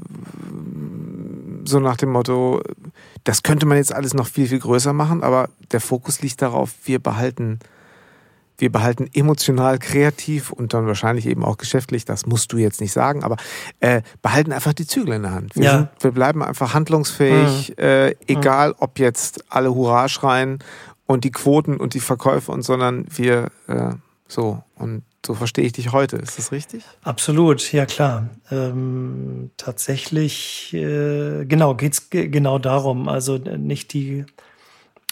so 1.66 1.80
nach 1.80 1.97
dem 1.97 2.11
Motto, 2.11 2.61
das 3.24 3.43
könnte 3.43 3.66
man 3.66 3.78
jetzt 3.78 3.93
alles 3.93 4.13
noch 4.13 4.28
viel, 4.28 4.47
viel 4.47 4.59
größer 4.59 4.93
machen, 4.93 5.24
aber 5.24 5.49
der 5.72 5.82
Fokus 5.82 6.22
liegt 6.22 6.41
darauf, 6.41 6.72
wir 6.86 6.99
behalten 6.99 7.59
wir 8.58 8.72
behalten 8.72 9.10
emotional, 9.14 9.80
kreativ 9.80 10.51
und 10.51 10.74
dann 10.74 10.88
wahrscheinlich 10.88 11.26
eben 11.26 11.43
auch 11.43 11.58
geschäftlich, 11.58 12.06
das 12.06 12.26
musst 12.26 12.53
du 12.53 12.58
jetzt 12.58 12.82
nicht 12.82 12.93
sagen, 12.93 13.24
aber 13.24 13.38
äh, 13.80 14.01
behalten 14.22 14.51
einfach 14.53 14.74
die 14.74 14.88
Zügel 14.88 15.16
in 15.16 15.24
der 15.24 15.32
Hand. 15.32 15.56
Wir, 15.56 15.64
Ja. 15.64 15.78
sind, 15.78 15.89
wir 15.99 16.12
bleiben 16.12 16.41
einfach 16.43 16.74
handlungsfähig, 16.74 17.78
äh, 17.78 18.16
egal 18.28 18.74
ob 18.80 18.99
jetzt 18.99 19.43
alle 19.49 19.74
Hurra 19.74 20.08
schreien 20.10 20.60
und 21.06 21.24
die 21.24 21.32
Quoten 21.32 21.78
und 21.78 21.93
die 21.93 21.99
Verkäufe 21.99 22.51
und 22.51 22.64
sondern 22.64 23.06
wir 23.10 23.47
äh, 23.68 23.91
so 24.28 24.64
und 24.76 25.03
so 25.26 25.34
verstehe 25.34 25.66
ich 25.66 25.74
dich 25.74 25.91
heute. 25.91 26.18
Ist 26.18 26.38
das 26.38 26.51
richtig? 26.51 26.84
Absolut, 27.03 27.74
ja 27.74 27.88
klar. 27.88 28.30
Ähm, 28.51 29.49
tatsächlich, 29.58 30.72
äh, 30.74 31.45
genau, 31.45 31.74
geht's 31.76 32.10
ge 32.12 32.28
genau 32.28 32.60
darum. 32.60 33.08
Also 33.08 33.36
äh, 33.36 33.58
nicht 33.58 33.93
die, 33.93 34.26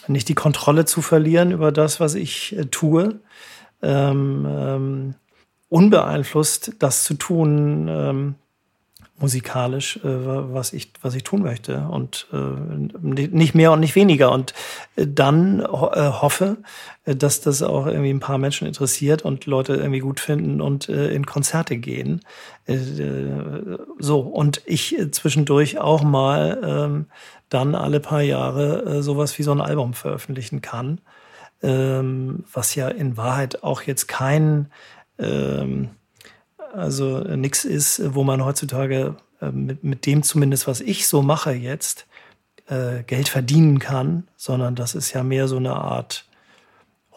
nicht 0.08 0.28
die 0.28 0.34
Kontrolle 0.34 0.84
zu 0.84 1.02
verlieren 1.02 1.50
über 1.50 1.72
das, 1.72 2.00
was 2.00 2.14
ich 2.14 2.56
äh, 2.56 2.66
tue. 2.66 3.20
Ähm, 3.82 4.46
ähm, 4.48 5.14
unbeeinflusst 5.68 6.76
das 6.78 7.04
zu 7.04 7.14
tun, 7.14 7.88
ähm, 7.88 8.34
musikalisch, 9.18 9.96
äh, 9.98 10.02
was 10.04 10.72
ich, 10.72 10.92
was 11.02 11.14
ich 11.14 11.22
tun 11.22 11.42
möchte. 11.42 11.86
Und 11.88 12.26
äh, 12.32 12.36
nicht 12.36 13.54
mehr 13.54 13.72
und 13.72 13.80
nicht 13.80 13.94
weniger. 13.94 14.32
Und 14.32 14.54
äh, 14.96 15.06
dann 15.06 15.64
ho 15.66 15.90
äh, 15.92 16.10
hoffe, 16.10 16.58
äh, 17.04 17.14
dass 17.14 17.40
das 17.40 17.62
auch 17.62 17.86
irgendwie 17.86 18.10
ein 18.10 18.20
paar 18.20 18.38
Menschen 18.38 18.66
interessiert 18.66 19.22
und 19.22 19.46
Leute 19.46 19.74
irgendwie 19.74 20.00
gut 20.00 20.20
finden 20.20 20.60
und 20.60 20.88
äh, 20.88 21.08
in 21.14 21.26
Konzerte 21.26 21.76
gehen. 21.76 22.20
So, 23.98 24.20
und 24.20 24.62
ich 24.64 24.96
zwischendurch 25.10 25.78
auch 25.78 26.02
mal 26.02 26.60
ähm, 26.64 27.06
dann 27.54 27.74
alle 27.74 28.00
paar 28.00 28.22
Jahre 28.22 28.84
äh, 28.84 29.02
sowas 29.02 29.38
wie 29.38 29.44
so 29.44 29.52
ein 29.52 29.60
Album 29.60 29.94
veröffentlichen 29.94 30.60
kann. 30.60 31.00
Ähm, 31.62 32.44
was 32.52 32.74
ja 32.74 32.88
in 32.88 33.16
Wahrheit 33.16 33.62
auch 33.62 33.82
jetzt 33.82 34.06
kein 34.08 34.70
ähm, 35.18 35.90
also 36.74 37.18
äh, 37.18 37.36
nichts 37.36 37.64
ist, 37.64 38.14
wo 38.14 38.24
man 38.24 38.44
heutzutage 38.44 39.16
äh, 39.40 39.50
mit, 39.50 39.84
mit 39.84 40.06
dem 40.06 40.22
zumindest, 40.22 40.66
was 40.66 40.80
ich 40.80 41.06
so 41.06 41.22
mache 41.22 41.52
jetzt, 41.52 42.06
äh, 42.66 43.02
Geld 43.04 43.28
verdienen 43.28 43.78
kann, 43.78 44.26
sondern 44.36 44.74
das 44.74 44.94
ist 44.94 45.12
ja 45.12 45.22
mehr 45.22 45.48
so 45.48 45.56
eine 45.56 45.76
Art 45.76 46.26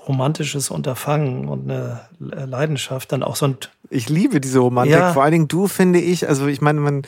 romantisches 0.08 0.70
Unterfangen 0.70 1.50
und 1.50 1.70
eine 1.70 2.02
Le- 2.20 2.46
Leidenschaft, 2.46 3.12
dann 3.12 3.24
auch 3.24 3.36
so 3.36 3.48
ein 3.48 3.58
Ich 3.90 4.10
liebe 4.10 4.42
diese 4.42 4.60
Romantik. 4.60 4.96
Ja. 4.96 5.14
Vor 5.14 5.24
allen 5.24 5.32
Dingen 5.32 5.48
du, 5.48 5.68
finde 5.68 6.00
ich, 6.00 6.28
also 6.28 6.48
ich 6.48 6.62
meine, 6.62 6.80
man, 6.80 7.04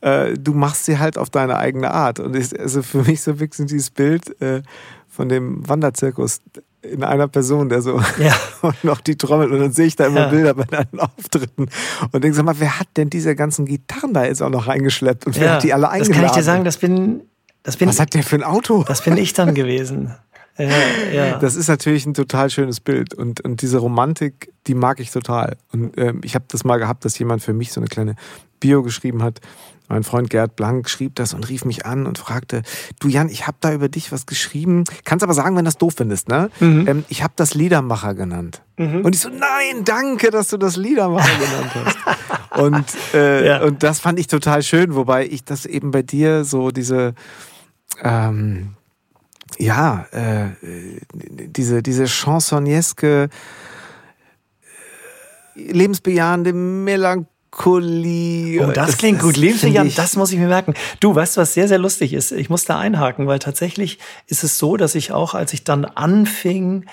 äh, 0.00 0.34
du 0.34 0.54
machst 0.54 0.84
sie 0.84 0.98
halt 0.98 1.18
auf 1.18 1.30
deine 1.30 1.56
eigene 1.56 1.92
Art. 1.92 2.20
Und 2.20 2.34
ich, 2.36 2.58
also 2.58 2.82
für 2.82 3.02
mich 3.02 3.22
so 3.22 3.38
wirklich 3.38 3.66
dieses 3.66 3.90
Bild 3.90 4.40
äh, 4.40 4.62
von 5.08 5.28
dem 5.28 5.66
Wanderzirkus 5.68 6.40
in 6.82 7.02
einer 7.02 7.28
Person, 7.28 7.68
der 7.68 7.82
so 7.82 8.00
ja, 8.18 8.34
und 8.62 8.84
noch 8.84 9.00
die 9.00 9.16
Trommel 9.16 9.50
und 9.52 9.58
dann 9.60 9.72
sehe 9.72 9.86
ich 9.86 9.96
da 9.96 10.06
immer 10.06 10.20
Ja. 10.20 10.28
Bilder 10.28 10.54
bei 10.54 10.64
deinen 10.64 11.00
Auftritten 11.00 11.68
und 12.12 12.24
denke, 12.24 12.36
sag 12.36 12.44
mal, 12.44 12.58
wer 12.58 12.78
hat 12.78 12.88
denn 12.96 13.10
diese 13.10 13.34
ganzen 13.34 13.66
Gitarren 13.66 14.14
da 14.14 14.24
jetzt 14.24 14.42
auch 14.42 14.50
noch 14.50 14.68
reingeschleppt 14.68 15.26
und 15.26 15.38
wer 15.38 15.54
hat 15.54 15.62
die 15.62 15.72
alle 15.72 15.82
das 15.84 15.92
eingeladen? 15.92 16.14
kann 16.14 16.24
ich 16.26 16.32
dir 16.32 16.42
sagen, 16.42 16.64
das 16.64 16.76
bin 16.78 17.22
das 17.62 17.76
bin 17.76 17.88
Was 17.88 17.98
hat 17.98 18.14
der 18.14 18.22
für 18.22 18.36
ein 18.36 18.44
Auto? 18.44 18.84
das 18.86 19.02
bin 19.02 19.16
ich 19.16 19.32
dann 19.32 19.54
gewesen. 19.56 20.14
Ja, 20.58 20.68
ja. 21.12 21.38
Das 21.38 21.54
ist 21.54 21.68
natürlich 21.68 22.06
ein 22.06 22.14
total 22.14 22.50
schönes 22.50 22.80
Bild 22.80 23.12
und, 23.14 23.40
und 23.42 23.62
diese 23.62 23.78
Romantik, 23.78 24.52
die 24.66 24.74
mag 24.74 25.00
ich 25.00 25.10
total. 25.10 25.56
Und 25.72 25.98
ähm, 25.98 26.20
ich 26.24 26.34
habe 26.34 26.46
das 26.48 26.64
mal 26.64 26.78
gehabt, 26.78 27.04
dass 27.04 27.18
jemand 27.18 27.42
für 27.42 27.52
mich 27.52 27.72
so 27.72 27.80
eine 27.80 27.88
kleine 27.88 28.14
Bio 28.60 28.82
geschrieben 28.82 29.22
hat. 29.22 29.40
Mein 29.88 30.02
Freund 30.02 30.30
Gerd 30.30 30.56
Blank 30.56 30.88
schrieb 30.88 31.14
das 31.14 31.32
und 31.32 31.48
rief 31.48 31.64
mich 31.64 31.86
an 31.86 32.06
und 32.06 32.18
fragte, 32.18 32.62
du 32.98 33.06
Jan, 33.08 33.28
ich 33.28 33.46
habe 33.46 33.58
da 33.60 33.72
über 33.72 33.88
dich 33.88 34.10
was 34.10 34.26
geschrieben. 34.26 34.82
Kannst 35.04 35.22
aber 35.22 35.32
sagen, 35.34 35.54
wenn 35.56 35.64
du 35.64 35.68
das 35.68 35.78
doof 35.78 35.94
findest, 35.96 36.28
ne? 36.28 36.50
Mhm. 36.58 36.88
Ähm, 36.88 37.04
ich 37.08 37.22
habe 37.22 37.34
das 37.36 37.54
Liedermacher 37.54 38.14
genannt. 38.14 38.62
Und 38.78 39.14
ich 39.14 39.20
so, 39.20 39.28
nein, 39.28 39.84
danke, 39.84 40.30
dass 40.30 40.48
du 40.48 40.56
das 40.56 40.76
Liedermacher 40.76 41.30
genannt 41.38 41.70
hast. 42.50 42.58
Und, 42.58 43.14
äh, 43.14 43.46
Ja. 43.46 43.62
und 43.62 43.82
das 43.84 44.00
fand 44.00 44.18
ich 44.18 44.26
total 44.26 44.62
schön, 44.64 44.94
wobei 44.96 45.24
ich 45.26 45.44
das 45.44 45.66
eben 45.66 45.92
bei 45.92 46.02
dir 46.02 46.44
so 46.44 46.70
diese 46.72 47.14
ähm, 48.02 48.74
ja, 49.58 50.06
äh, 50.12 50.50
diese, 51.12 51.82
diese 51.82 52.06
chansonieske, 52.06 53.24
äh, 53.24 53.28
lebensbejahende 55.56 56.52
Melancholie. 56.52 58.66
Oh, 58.66 58.72
das, 58.72 58.98
klingt 58.98 59.20
gut. 59.20 59.34
finde 59.34 59.46
Lebensbejahend, 59.46 59.98
das 59.98 60.16
muss 60.16 60.32
ich 60.32 60.38
mir 60.38 60.48
merken. 60.48 60.74
Du, 61.00 61.14
weißt 61.14 61.36
du, 61.36 61.40
was 61.40 61.54
sehr, 61.54 61.68
sehr 61.68 61.78
lustig 61.78 62.12
ist? 62.12 62.32
Ich 62.32 62.50
muss 62.50 62.64
da 62.64 62.78
einhaken, 62.78 63.26
weil 63.26 63.38
tatsächlich 63.38 63.98
ist 64.26 64.44
es 64.44 64.58
so, 64.58 64.76
dass 64.76 64.94
ich 64.94 65.12
auch, 65.12 65.34
als 65.34 65.52
ich 65.52 65.64
dann 65.64 65.84
anfing, 65.84 66.86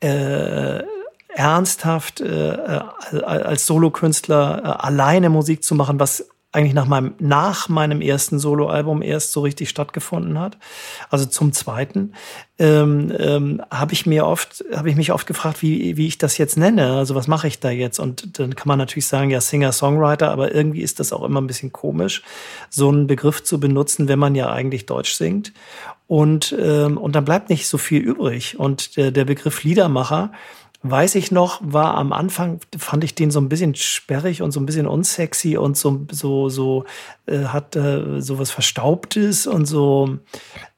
äh, 0.00 0.82
ernsthaft 1.28 2.20
äh, 2.20 2.54
äh, 2.54 2.80
als 3.22 3.66
Solokünstler 3.66 4.62
äh, 4.64 4.86
alleine 4.86 5.28
Musik 5.28 5.62
zu 5.62 5.74
machen, 5.74 6.00
was 6.00 6.28
eigentlich 6.56 6.74
nach 6.74 6.86
meinem, 6.86 7.14
nach 7.18 7.68
meinem 7.68 8.00
ersten 8.00 8.38
Soloalbum 8.38 9.02
erst 9.02 9.32
so 9.32 9.42
richtig 9.42 9.68
stattgefunden 9.68 10.40
hat. 10.40 10.56
Also 11.10 11.26
zum 11.26 11.52
zweiten 11.52 12.14
ähm, 12.58 13.12
ähm, 13.18 13.62
habe 13.70 13.92
ich 13.92 14.06
mir 14.06 14.24
oft, 14.24 14.64
habe 14.74 14.88
ich 14.88 14.96
mich 14.96 15.12
oft 15.12 15.26
gefragt, 15.26 15.60
wie, 15.60 15.98
wie 15.98 16.06
ich 16.06 16.16
das 16.16 16.38
jetzt 16.38 16.56
nenne. 16.56 16.96
Also 16.96 17.14
was 17.14 17.28
mache 17.28 17.46
ich 17.46 17.60
da 17.60 17.68
jetzt? 17.68 17.98
Und 17.98 18.38
dann 18.38 18.56
kann 18.56 18.68
man 18.68 18.78
natürlich 18.78 19.06
sagen, 19.06 19.28
ja, 19.28 19.42
Singer-Songwriter, 19.42 20.30
aber 20.30 20.54
irgendwie 20.54 20.80
ist 20.80 20.98
das 20.98 21.12
auch 21.12 21.24
immer 21.24 21.42
ein 21.42 21.46
bisschen 21.46 21.72
komisch, 21.72 22.22
so 22.70 22.88
einen 22.88 23.06
Begriff 23.06 23.44
zu 23.44 23.60
benutzen, 23.60 24.08
wenn 24.08 24.18
man 24.18 24.34
ja 24.34 24.50
eigentlich 24.50 24.86
Deutsch 24.86 25.12
singt. 25.12 25.52
Und, 26.06 26.56
ähm, 26.58 26.96
und 26.96 27.16
dann 27.16 27.26
bleibt 27.26 27.50
nicht 27.50 27.68
so 27.68 27.76
viel 27.76 28.00
übrig. 28.00 28.58
Und 28.58 28.96
der, 28.96 29.10
der 29.10 29.26
Begriff 29.26 29.62
Liedermacher, 29.62 30.32
weiß 30.90 31.14
ich 31.14 31.30
noch, 31.30 31.60
war 31.62 31.94
am 31.94 32.12
Anfang, 32.12 32.60
fand 32.76 33.04
ich 33.04 33.14
den 33.14 33.30
so 33.30 33.40
ein 33.40 33.48
bisschen 33.48 33.74
sperrig 33.74 34.42
und 34.42 34.52
so 34.52 34.60
ein 34.60 34.66
bisschen 34.66 34.86
unsexy 34.86 35.56
und 35.56 35.76
so, 35.76 36.06
so, 36.10 36.48
so, 36.48 36.84
äh, 37.26 37.44
hat 37.44 37.76
äh, 37.76 38.20
so 38.20 38.38
was 38.38 38.50
Verstaubtes 38.50 39.46
und 39.46 39.66
so, 39.66 40.18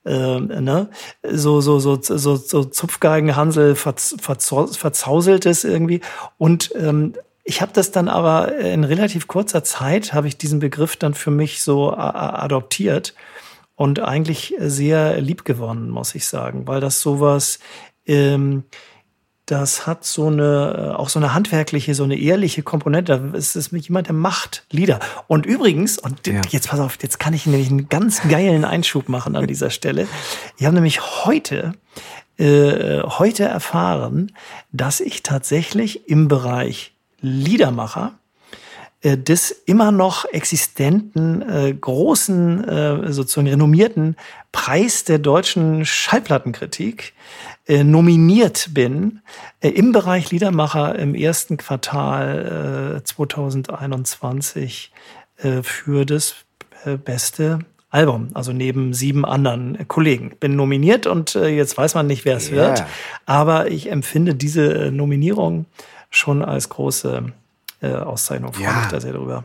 äh, 0.04 0.40
ne, 0.40 0.90
so, 1.22 1.60
so, 1.60 1.78
so, 1.78 1.98
so, 2.00 2.36
so 2.36 2.64
Zupfgeigenhansel 2.64 3.74
verz, 3.74 4.16
verz, 4.20 4.52
verzauseltes 4.76 5.64
irgendwie. 5.64 6.00
Und 6.36 6.72
ähm, 6.76 7.14
ich 7.44 7.62
habe 7.62 7.72
das 7.72 7.90
dann 7.90 8.08
aber 8.08 8.58
in 8.58 8.84
relativ 8.84 9.26
kurzer 9.26 9.64
Zeit, 9.64 10.12
habe 10.12 10.28
ich 10.28 10.36
diesen 10.36 10.58
Begriff 10.58 10.96
dann 10.96 11.14
für 11.14 11.30
mich 11.30 11.62
so 11.62 11.92
adoptiert 11.92 13.14
und 13.74 14.00
eigentlich 14.00 14.54
sehr 14.58 15.20
lieb 15.20 15.44
gewonnen, 15.46 15.88
muss 15.88 16.14
ich 16.14 16.26
sagen, 16.26 16.66
weil 16.66 16.80
das 16.80 17.00
sowas, 17.00 17.58
ähm, 18.06 18.64
das 19.50 19.86
hat 19.86 20.04
so 20.04 20.26
eine, 20.26 20.92
äh, 20.92 20.96
auch 20.96 21.08
so 21.08 21.18
eine 21.18 21.32
handwerkliche, 21.32 21.94
so 21.94 22.04
eine 22.04 22.18
ehrliche 22.18 22.62
Komponente. 22.62 23.32
Es 23.32 23.56
ist 23.56 23.72
jemand, 23.72 24.08
der 24.08 24.14
macht 24.14 24.66
Lieder. 24.70 25.00
Und 25.26 25.46
übrigens, 25.46 25.98
und 25.98 26.26
ja. 26.26 26.42
jetzt 26.50 26.68
pass 26.68 26.80
auf, 26.80 26.98
jetzt 27.02 27.18
kann 27.18 27.32
ich 27.32 27.46
nämlich 27.46 27.70
einen 27.70 27.88
ganz 27.88 28.20
geilen 28.28 28.66
Einschub 28.66 29.08
machen 29.08 29.36
an 29.36 29.46
dieser 29.46 29.70
Stelle. 29.70 30.06
Ich 30.58 30.66
habe 30.66 30.74
nämlich 30.74 31.00
heute, 31.24 31.72
äh, 32.36 33.00
heute 33.02 33.44
erfahren, 33.44 34.32
dass 34.70 35.00
ich 35.00 35.22
tatsächlich 35.22 36.08
im 36.10 36.28
Bereich 36.28 36.92
Liedermacher 37.22 38.12
des 39.04 39.50
immer 39.50 39.92
noch 39.92 40.24
existenten 40.24 41.42
äh, 41.42 41.72
großen, 41.72 42.64
äh, 42.64 43.12
sozusagen 43.12 43.46
renommierten 43.46 44.16
Preis 44.50 45.04
der 45.04 45.20
deutschen 45.20 45.84
Schallplattenkritik 45.84 47.12
äh, 47.68 47.84
nominiert 47.84 48.70
bin 48.72 49.20
äh, 49.60 49.68
im 49.68 49.92
Bereich 49.92 50.32
Liedermacher 50.32 50.98
im 50.98 51.14
ersten 51.14 51.58
Quartal 51.58 52.96
äh, 52.98 53.04
2021 53.04 54.90
äh, 55.36 55.62
für 55.62 56.04
das 56.04 56.34
äh, 56.84 56.96
beste 56.96 57.60
Album, 57.90 58.30
also 58.34 58.52
neben 58.52 58.94
sieben 58.94 59.24
anderen 59.24 59.86
Kollegen. 59.86 60.32
Bin 60.40 60.56
nominiert 60.56 61.06
und 61.06 61.36
äh, 61.36 61.48
jetzt 61.48 61.78
weiß 61.78 61.94
man 61.94 62.06
nicht, 62.06 62.24
wer 62.24 62.36
es 62.36 62.50
yeah. 62.50 62.68
wird, 62.68 62.84
aber 63.26 63.70
ich 63.70 63.90
empfinde 63.90 64.34
diese 64.34 64.90
Nominierung 64.90 65.66
schon 66.10 66.44
als 66.44 66.68
große 66.68 67.32
äh, 67.80 67.92
Auszeichnung. 67.92 68.52
Freue 68.52 68.64
ja. 68.64 68.78
mich 68.80 68.88
da 68.88 69.00
sehr 69.00 69.12
drüber. 69.12 69.44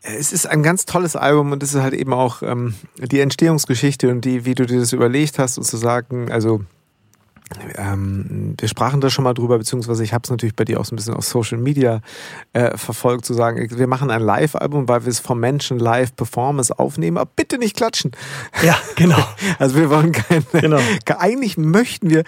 Es 0.00 0.32
ist 0.32 0.46
ein 0.46 0.62
ganz 0.62 0.86
tolles 0.86 1.16
Album 1.16 1.52
und 1.52 1.62
es 1.62 1.74
ist 1.74 1.82
halt 1.82 1.94
eben 1.94 2.12
auch 2.12 2.42
ähm, 2.42 2.74
die 2.96 3.20
Entstehungsgeschichte 3.20 4.10
und 4.10 4.24
die, 4.24 4.44
wie 4.44 4.54
du 4.54 4.64
dir 4.64 4.80
das 4.80 4.92
überlegt 4.92 5.38
hast 5.38 5.58
und 5.58 5.64
zu 5.64 5.76
sagen, 5.76 6.30
also 6.30 6.60
ähm, 7.76 8.54
wir 8.58 8.68
sprachen 8.68 9.00
da 9.00 9.10
schon 9.10 9.24
mal 9.24 9.34
drüber, 9.34 9.58
beziehungsweise 9.58 10.04
ich 10.04 10.12
habe 10.12 10.22
es 10.24 10.30
natürlich 10.30 10.54
bei 10.54 10.64
dir 10.64 10.80
auch 10.80 10.84
so 10.84 10.94
ein 10.94 10.96
bisschen 10.96 11.14
auf 11.14 11.24
Social 11.24 11.58
Media 11.58 12.00
äh, 12.52 12.76
verfolgt, 12.76 13.24
zu 13.24 13.34
sagen, 13.34 13.68
wir 13.70 13.86
machen 13.86 14.10
ein 14.10 14.22
Live-Album, 14.22 14.88
weil 14.88 15.04
wir 15.04 15.10
es 15.10 15.20
vom 15.20 15.40
Menschen 15.40 15.78
live 15.78 16.14
Performance 16.14 16.78
aufnehmen, 16.78 17.18
aber 17.18 17.30
bitte 17.34 17.58
nicht 17.58 17.76
klatschen. 17.76 18.12
Ja, 18.62 18.76
genau. 18.96 19.18
Also 19.58 19.76
wir 19.76 19.90
wollen 19.90 20.12
keine, 20.12 20.42
genau. 20.52 20.78
eigentlich 21.18 21.56
möchten 21.56 22.10
wir 22.10 22.22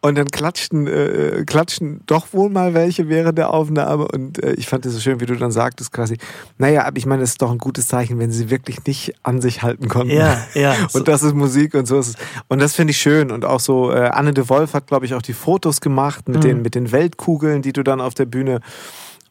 und 0.00 0.16
dann 0.16 0.30
klatschten, 0.30 0.86
äh, 0.86 1.44
klatschen 1.46 2.00
doch 2.06 2.32
wohl 2.32 2.50
mal 2.50 2.74
welche 2.74 3.08
während 3.08 3.38
der 3.38 3.52
Aufnahme 3.52 4.06
und 4.06 4.42
äh, 4.42 4.52
ich 4.52 4.68
fand 4.68 4.86
es 4.86 4.92
so 4.92 5.00
schön, 5.00 5.20
wie 5.20 5.26
du 5.26 5.34
dann 5.36 5.50
sagtest 5.50 5.92
quasi, 5.92 6.18
naja, 6.58 6.84
aber 6.84 6.96
ich 6.96 7.06
meine, 7.06 7.22
es 7.22 7.30
ist 7.30 7.42
doch 7.42 7.50
ein 7.50 7.58
gutes 7.58 7.88
Zeichen, 7.88 8.18
wenn 8.18 8.30
sie 8.30 8.50
wirklich 8.50 8.84
nicht 8.84 9.14
an 9.22 9.40
sich 9.40 9.62
halten 9.62 9.88
konnten. 9.88 10.14
Ja, 10.14 10.46
ja. 10.54 10.74
Und 10.92 11.08
das 11.08 11.22
ist 11.22 11.34
Musik 11.34 11.74
und 11.74 11.86
so 11.86 11.98
ist 11.98 12.08
es. 12.08 12.14
Und 12.48 12.60
das 12.60 12.74
finde 12.74 12.92
ich 12.92 12.98
schön 12.98 13.30
und 13.30 13.44
auch 13.44 13.60
so, 13.60 13.92
äh, 13.92 14.08
Anne 14.08 14.32
de 14.32 14.48
Wolf 14.48 14.65
Wolf 14.66 14.74
hat, 14.74 14.88
glaube 14.88 15.06
ich, 15.06 15.14
auch 15.14 15.22
die 15.22 15.32
Fotos 15.32 15.80
gemacht 15.80 16.28
mit, 16.28 16.38
mhm. 16.38 16.40
den, 16.40 16.62
mit 16.62 16.74
den 16.74 16.90
Weltkugeln, 16.90 17.62
die 17.62 17.72
du 17.72 17.84
dann 17.84 18.00
auf 18.00 18.14
der 18.14 18.26
Bühne 18.26 18.60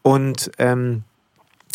und 0.02 0.50
ähm, 0.56 1.02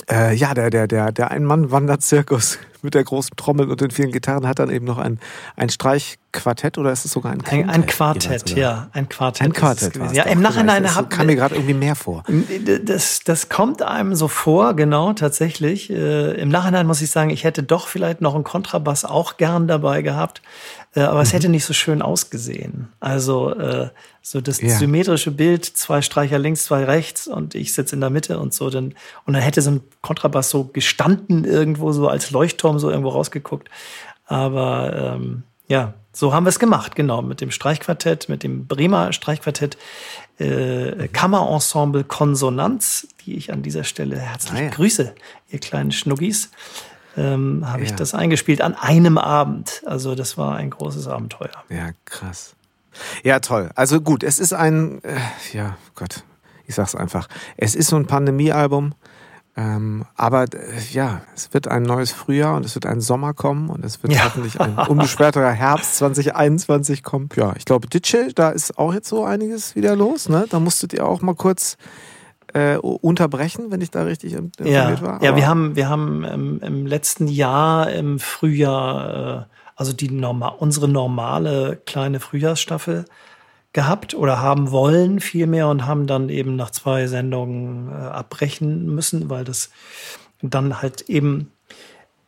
äh, 0.10 0.34
ja, 0.34 0.56
der, 0.56 0.72
der, 0.72 0.88
der, 0.88 1.12
der 1.12 1.30
Ein-Mann-Wanderzirkus 1.30 2.58
mit 2.82 2.96
der 2.96 3.04
großen 3.04 3.36
Trommel 3.36 3.70
und 3.70 3.80
den 3.80 3.92
vielen 3.92 4.12
Gitarren 4.12 4.48
hat 4.48 4.58
dann 4.58 4.72
eben 4.72 4.86
noch 4.86 4.98
ein, 4.98 5.20
ein 5.56 5.70
Streichquartett 5.70 6.80
oder 6.80 6.92
ist 6.92 7.06
es 7.06 7.12
sogar 7.12 7.32
ein 7.32 7.44
Quintett? 7.44 7.70
Ein, 7.70 7.82
ein 7.82 7.86
Quartett, 7.86 8.50
ja. 8.56 8.88
Ein 8.94 9.08
Quartett. 9.08 9.46
Ein 9.46 9.54
Quartett. 9.54 9.96
Ja, 10.14 10.24
im 10.24 10.42
Nachhinein 10.42 10.82
das 10.82 10.98
kam 11.10 11.28
mir 11.28 11.36
gerade 11.36 11.54
irgendwie 11.54 11.76
mehr 11.76 11.96
vor. 11.96 12.24
Das, 12.84 13.20
das 13.20 13.50
kommt 13.50 13.84
einem 13.84 14.16
so 14.16 14.28
vor, 14.28 14.74
genau, 14.76 15.14
tatsächlich. 15.14 15.92
Äh, 15.92 16.42
Im 16.42 16.50
Nachhinein 16.50 16.88
muss 16.88 17.04
ich 17.04 17.12
sagen, 17.12 17.30
ich 17.30 17.44
hätte 17.44 17.62
doch 17.62 17.88
vielleicht 17.88 18.22
noch 18.22 18.34
einen 18.34 18.44
Kontrabass 18.44 19.06
auch 19.06 19.38
gern 19.38 19.68
dabei 19.68 20.02
gehabt. 20.02 20.42
Äh, 20.94 21.02
aber 21.02 21.16
mhm. 21.16 21.22
es 21.22 21.34
hätte 21.34 21.50
nicht 21.50 21.66
so 21.66 21.74
schön 21.74 22.02
ausgesehen. 22.02 22.90
Also 23.00 23.54
äh, 23.56 23.90
so 24.22 24.42
das 24.42 24.62
ja. 24.62 24.70
symmetrische 24.70 25.32
Bild, 25.32 25.66
zwei 25.66 26.02
Streicher 26.02 26.40
links, 26.40 26.66
zwei 26.66 26.84
rechts 26.84 27.28
und 27.28 27.56
ich 27.56 27.74
sitze 27.74 27.96
in 27.96 28.02
der 28.02 28.10
Mitte 28.10 28.40
und 28.40 28.54
so. 28.54 28.70
Dann, 28.70 28.94
und 29.26 29.34
dann 29.34 29.42
hätte 29.42 29.62
so 29.62 29.72
ein 29.72 29.82
Kontrabass 30.02 30.50
so 30.50 30.66
gestanden 30.66 31.46
irgendwo, 31.46 31.92
so 31.92 32.08
als 32.08 32.32
Leuchtturm 32.32 32.80
so 32.80 32.90
irgendwo 32.90 33.10
rausgeguckt. 33.10 33.70
Aber 34.26 35.16
ähm, 35.16 35.44
ja, 35.68 35.94
so 36.14 36.34
haben 36.34 36.46
wir 36.46 36.50
es 36.50 36.60
gemacht, 36.60 36.96
genau, 36.96 37.22
mit 37.22 37.40
dem 37.40 37.52
Streichquartett, 37.52 38.28
mit 38.28 38.44
dem 38.44 38.68
Bremer 38.68 39.14
Streichquartett, 39.14 39.78
äh, 40.40 41.08
Kammerensemble 41.08 42.04
Konsonanz, 42.04 43.08
die 43.26 43.36
ich 43.36 43.54
an 43.54 43.64
dieser 43.64 43.86
Stelle 43.86 44.18
herzlich 44.18 44.60
ah, 44.60 44.64
ja. 44.64 44.70
grüße, 44.70 45.16
ihr 45.50 45.60
kleinen 45.60 45.94
Schnuggis 45.94 46.50
ähm, 47.18 47.64
habe 47.66 47.80
ja. 47.80 47.86
ich 47.86 47.94
das 47.94 48.14
eingespielt 48.14 48.62
an 48.62 48.76
einem 48.76 49.18
Abend. 49.18 49.82
Also 49.86 50.16
das 50.16 50.38
war 50.38 50.56
ein 50.56 50.70
großes 50.70 51.08
Abenteuer. 51.08 51.52
Ja, 51.70 51.90
krass. 52.06 52.56
Ja, 53.24 53.40
toll. 53.40 53.70
Also 53.76 54.02
gut, 54.02 54.24
es 54.24 54.40
ist 54.40 54.54
ein, 54.54 55.04
äh, 55.04 55.18
ja, 55.54 55.78
Gott, 55.96 56.24
ich 56.68 56.76
sag's 56.76 56.96
einfach. 56.96 57.28
Es 57.58 57.76
ist 57.76 57.90
so 57.90 57.96
ein 57.96 58.08
Pandemiealbum. 58.08 58.94
Ähm, 59.58 60.06
aber 60.16 60.44
äh, 60.44 60.80
ja, 60.92 61.24
es 61.36 61.54
wird 61.54 61.68
ein 61.68 61.84
neues 61.84 62.12
Frühjahr 62.12 62.56
und 62.56 62.66
es 62.66 62.74
wird 62.76 62.86
ein 62.86 63.02
Sommer 63.02 63.34
kommen 63.34 63.70
und 63.70 63.84
es 63.84 64.02
wird 64.02 64.14
ja. 64.14 64.24
hoffentlich 64.24 64.62
ein 64.62 64.78
unbeschwerterer 64.78 65.52
Herbst 65.52 65.98
2021 65.98 67.04
kommen. 67.04 67.28
Ja, 67.36 67.54
ich 67.58 67.66
glaube, 67.66 67.88
Ditsche, 67.88 68.30
da 68.34 68.50
ist 68.50 68.78
auch 68.78 68.94
jetzt 68.94 69.10
so 69.10 69.26
einiges 69.26 69.76
wieder 69.76 69.98
los. 69.98 70.30
Ne? 70.30 70.46
Da 70.50 70.62
musstet 70.62 70.94
ihr 70.94 71.06
auch 71.06 71.22
mal 71.22 71.36
kurz 71.36 71.76
äh, 72.54 72.78
unterbrechen, 72.78 73.72
wenn 73.72 73.82
ich 73.82 73.92
da 73.92 74.04
richtig 74.04 74.34
informiert 74.34 75.00
ja. 75.00 75.02
war. 75.02 75.16
Aber 75.16 75.26
ja, 75.26 75.36
wir 75.36 75.48
haben, 75.48 75.76
wir 75.76 75.90
haben 75.90 76.24
ähm, 76.24 76.60
im 76.64 76.86
letzten 76.86 77.28
Jahr 77.28 77.92
im 77.92 78.20
Frühjahr, 78.20 79.48
äh, 79.48 79.56
also 79.76 79.94
die 79.94 80.10
normal, 80.10 80.54
unsere 80.60 80.88
normale 80.88 81.80
kleine 81.86 82.20
Frühjahrsstaffel 82.20 83.06
gehabt 83.74 84.14
oder 84.14 84.42
haben 84.42 84.72
wollen 84.72 85.20
vielmehr 85.20 85.68
und 85.68 85.86
haben 85.86 86.08
dann 86.08 86.30
eben 86.30 86.56
nach 86.56 86.72
zwei 86.72 87.08
Sendungen 87.08 87.90
äh, 87.90 87.94
abbrechen 87.94 88.94
müssen, 88.94 89.30
weil 89.30 89.46
das 89.46 89.72
dann 90.42 90.82
halt 90.82 91.02
eben 91.10 91.52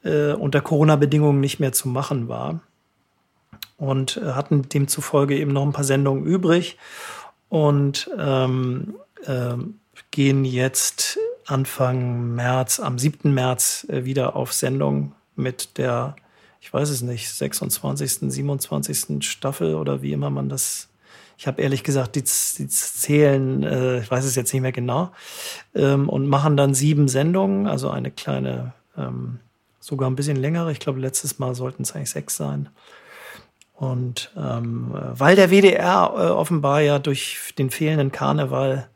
äh, 0.03 0.33
unter 0.33 0.61
Corona-Bedingungen 0.61 1.39
nicht 1.39 1.59
mehr 1.59 1.73
zu 1.73 1.89
machen 1.89 2.27
war. 2.27 2.61
Und 3.77 4.17
äh, 4.17 4.31
hatten 4.31 4.69
demzufolge 4.69 5.37
eben 5.37 5.51
noch 5.51 5.63
ein 5.63 5.73
paar 5.73 5.83
Sendungen 5.83 6.25
übrig. 6.25 6.77
Und 7.49 8.09
ähm, 8.17 8.95
ähm, 9.25 9.79
gehen 10.13 10.45
jetzt 10.45 11.17
Anfang 11.47 12.35
März, 12.35 12.79
am 12.79 12.99
7. 12.99 13.33
März 13.33 13.85
äh, 13.89 14.05
wieder 14.05 14.35
auf 14.35 14.53
Sendung 14.53 15.13
mit 15.35 15.79
der, 15.79 16.15
ich 16.61 16.71
weiß 16.71 16.89
es 16.89 17.01
nicht, 17.01 17.29
26., 17.29 18.31
27. 18.31 19.27
Staffel 19.27 19.73
oder 19.73 20.03
wie 20.03 20.13
immer 20.13 20.29
man 20.29 20.49
das. 20.49 20.87
Ich 21.35 21.47
habe 21.47 21.63
ehrlich 21.63 21.83
gesagt, 21.83 22.15
die, 22.15 22.21
die 22.21 22.67
zählen, 22.67 23.63
äh, 23.63 23.99
ich 24.01 24.11
weiß 24.11 24.23
es 24.23 24.35
jetzt 24.35 24.53
nicht 24.53 24.61
mehr 24.61 24.71
genau, 24.71 25.11
ähm, 25.73 26.07
und 26.07 26.27
machen 26.27 26.55
dann 26.57 26.75
sieben 26.75 27.07
Sendungen, 27.07 27.65
also 27.65 27.89
eine 27.89 28.11
kleine, 28.11 28.73
ähm, 28.95 29.39
sogar 29.79 30.11
ein 30.11 30.15
bisschen 30.15 30.37
längere. 30.37 30.71
Ich 30.71 30.79
glaube, 30.79 30.99
letztes 30.99 31.39
Mal 31.39 31.55
sollten 31.55 31.81
es 31.81 31.95
eigentlich 31.95 32.11
sechs 32.11 32.37
sein. 32.37 32.69
Und 33.73 34.31
ähm, 34.37 34.91
weil 34.93 35.35
der 35.35 35.49
WDR 35.49 36.13
äh, 36.15 36.29
offenbar 36.29 36.81
ja 36.81 36.99
durch 36.99 37.55
den 37.57 37.71
fehlenden 37.71 38.11
Karneval 38.11 38.87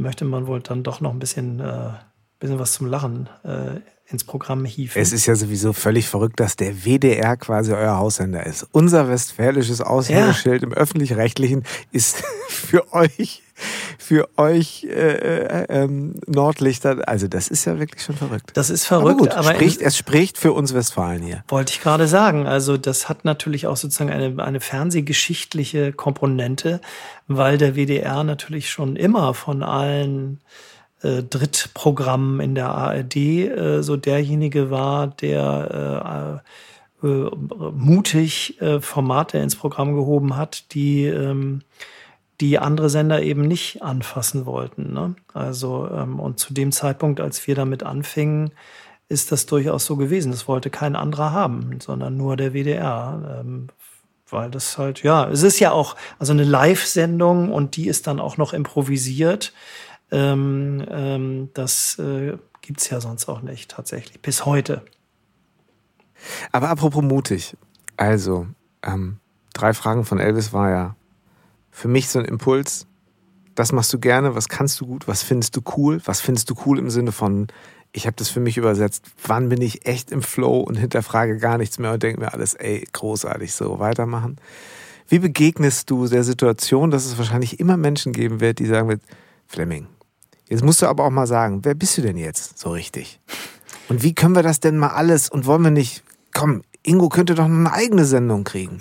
möchte 0.00 0.24
man 0.24 0.46
wohl 0.46 0.60
dann 0.60 0.82
doch 0.82 1.00
noch 1.00 1.12
ein 1.12 1.18
bisschen, 1.18 1.60
äh, 1.60 1.92
bisschen 2.38 2.58
was 2.58 2.72
zum 2.72 2.86
Lachen 2.86 3.28
äh, 3.44 3.80
ins 4.06 4.24
Programm 4.24 4.64
hieven. 4.64 5.00
Es 5.00 5.12
ist 5.12 5.26
ja 5.26 5.36
sowieso 5.36 5.72
völlig 5.72 6.08
verrückt, 6.08 6.40
dass 6.40 6.56
der 6.56 6.84
WDR 6.84 7.36
quasi 7.36 7.72
euer 7.72 7.98
Aussender 7.98 8.44
ist. 8.44 8.66
Unser 8.72 9.08
westfälisches 9.08 9.80
Aushängeschild 9.80 10.62
ja. 10.62 10.68
im 10.68 10.74
öffentlich-rechtlichen 10.74 11.64
ist 11.92 12.22
für 12.48 12.92
euch 12.92 13.42
für 13.98 14.28
euch 14.36 14.84
äh, 14.84 14.90
äh, 14.90 15.66
ähm, 15.68 16.14
Nordlichter. 16.26 17.08
Also 17.08 17.28
das 17.28 17.48
ist 17.48 17.64
ja 17.64 17.78
wirklich 17.78 18.02
schon 18.02 18.16
verrückt. 18.16 18.50
Das 18.54 18.70
ist 18.70 18.86
verrückt, 18.86 19.20
aber, 19.20 19.28
gut, 19.28 19.32
aber 19.32 19.54
spricht, 19.54 19.82
es 19.82 19.96
spricht 19.96 20.38
für 20.38 20.52
uns 20.52 20.74
Westfalen 20.74 21.22
hier. 21.22 21.44
Wollte 21.48 21.72
ich 21.72 21.80
gerade 21.80 22.06
sagen. 22.06 22.46
Also 22.46 22.76
das 22.76 23.08
hat 23.08 23.24
natürlich 23.24 23.66
auch 23.66 23.76
sozusagen 23.76 24.10
eine, 24.10 24.42
eine 24.42 24.60
fernsehgeschichtliche 24.60 25.92
Komponente, 25.92 26.80
weil 27.28 27.58
der 27.58 27.76
WDR 27.76 28.24
natürlich 28.24 28.70
schon 28.70 28.96
immer 28.96 29.34
von 29.34 29.62
allen 29.62 30.40
äh, 31.02 31.22
Drittprogrammen 31.22 32.40
in 32.40 32.54
der 32.54 32.68
ARD 32.68 33.16
äh, 33.16 33.82
so 33.82 33.96
derjenige 33.96 34.70
war, 34.70 35.08
der 35.08 36.42
äh, 37.02 37.06
äh, 37.06 37.30
mutig 37.72 38.60
äh, 38.60 38.80
Formate 38.80 39.38
ins 39.38 39.56
Programm 39.56 39.94
gehoben 39.94 40.36
hat, 40.36 40.74
die 40.74 41.06
ähm, 41.06 41.62
die 42.40 42.58
andere 42.58 42.90
Sender 42.90 43.22
eben 43.22 43.42
nicht 43.42 43.82
anfassen 43.82 44.46
wollten. 44.46 44.92
Ne? 44.92 45.14
Also, 45.34 45.88
ähm, 45.90 46.18
und 46.18 46.38
zu 46.38 46.54
dem 46.54 46.72
Zeitpunkt, 46.72 47.20
als 47.20 47.46
wir 47.46 47.54
damit 47.54 47.82
anfingen, 47.82 48.52
ist 49.08 49.32
das 49.32 49.46
durchaus 49.46 49.84
so 49.86 49.96
gewesen. 49.96 50.30
Das 50.30 50.48
wollte 50.48 50.70
kein 50.70 50.96
anderer 50.96 51.32
haben, 51.32 51.78
sondern 51.80 52.16
nur 52.16 52.36
der 52.36 52.52
WDR. 52.52 53.40
Ähm, 53.40 53.68
weil 54.32 54.50
das 54.50 54.78
halt, 54.78 55.02
ja, 55.02 55.28
es 55.28 55.42
ist 55.42 55.58
ja 55.58 55.72
auch, 55.72 55.96
also 56.18 56.32
eine 56.32 56.44
Live-Sendung 56.44 57.52
und 57.52 57.76
die 57.76 57.88
ist 57.88 58.06
dann 58.06 58.20
auch 58.20 58.36
noch 58.36 58.52
improvisiert. 58.52 59.52
Ähm, 60.12 60.84
ähm, 60.88 61.50
das 61.54 61.98
äh, 61.98 62.36
gibt's 62.60 62.90
ja 62.90 63.00
sonst 63.00 63.28
auch 63.28 63.42
nicht, 63.42 63.70
tatsächlich, 63.70 64.20
bis 64.20 64.46
heute. 64.46 64.84
Aber 66.52 66.68
apropos 66.68 67.02
mutig, 67.02 67.56
also, 67.96 68.46
ähm, 68.82 69.18
drei 69.52 69.74
Fragen 69.74 70.04
von 70.04 70.18
Elvis 70.18 70.52
war 70.52 70.70
ja, 70.70 70.96
für 71.80 71.88
mich 71.88 72.10
so 72.10 72.18
ein 72.18 72.26
Impuls, 72.26 72.86
das 73.54 73.72
machst 73.72 73.90
du 73.94 73.98
gerne, 73.98 74.34
was 74.34 74.50
kannst 74.50 74.78
du 74.82 74.86
gut, 74.86 75.08
was 75.08 75.22
findest 75.22 75.56
du 75.56 75.62
cool, 75.78 76.02
was 76.04 76.20
findest 76.20 76.50
du 76.50 76.54
cool 76.66 76.78
im 76.78 76.90
Sinne 76.90 77.10
von, 77.10 77.46
ich 77.92 78.06
habe 78.06 78.16
das 78.16 78.28
für 78.28 78.40
mich 78.40 78.58
übersetzt, 78.58 79.06
wann 79.26 79.48
bin 79.48 79.62
ich 79.62 79.86
echt 79.86 80.12
im 80.12 80.20
Flow 80.20 80.60
und 80.60 80.76
hinterfrage 80.76 81.38
gar 81.38 81.56
nichts 81.56 81.78
mehr 81.78 81.94
und 81.94 82.02
denke 82.02 82.20
mir 82.20 82.34
alles, 82.34 82.52
ey, 82.52 82.86
großartig, 82.92 83.54
so 83.54 83.78
weitermachen. 83.78 84.36
Wie 85.08 85.20
begegnest 85.20 85.88
du 85.88 86.06
der 86.06 86.22
Situation, 86.22 86.90
dass 86.90 87.06
es 87.06 87.16
wahrscheinlich 87.16 87.58
immer 87.58 87.78
Menschen 87.78 88.12
geben 88.12 88.40
wird, 88.40 88.58
die 88.58 88.66
sagen 88.66 88.90
wird, 88.90 89.00
Fleming, 89.46 89.86
jetzt 90.50 90.62
musst 90.62 90.82
du 90.82 90.86
aber 90.86 91.04
auch 91.04 91.10
mal 91.10 91.26
sagen, 91.26 91.64
wer 91.64 91.74
bist 91.74 91.96
du 91.96 92.02
denn 92.02 92.18
jetzt 92.18 92.58
so 92.58 92.72
richtig? 92.72 93.20
Und 93.88 94.02
wie 94.02 94.14
können 94.14 94.34
wir 94.34 94.42
das 94.42 94.60
denn 94.60 94.76
mal 94.76 94.88
alles 94.88 95.30
und 95.30 95.46
wollen 95.46 95.62
wir 95.62 95.70
nicht, 95.70 96.04
komm, 96.34 96.60
Ingo 96.82 97.08
könnte 97.08 97.34
doch 97.34 97.44
eine 97.44 97.72
eigene 97.72 98.04
Sendung 98.04 98.44
kriegen. 98.44 98.78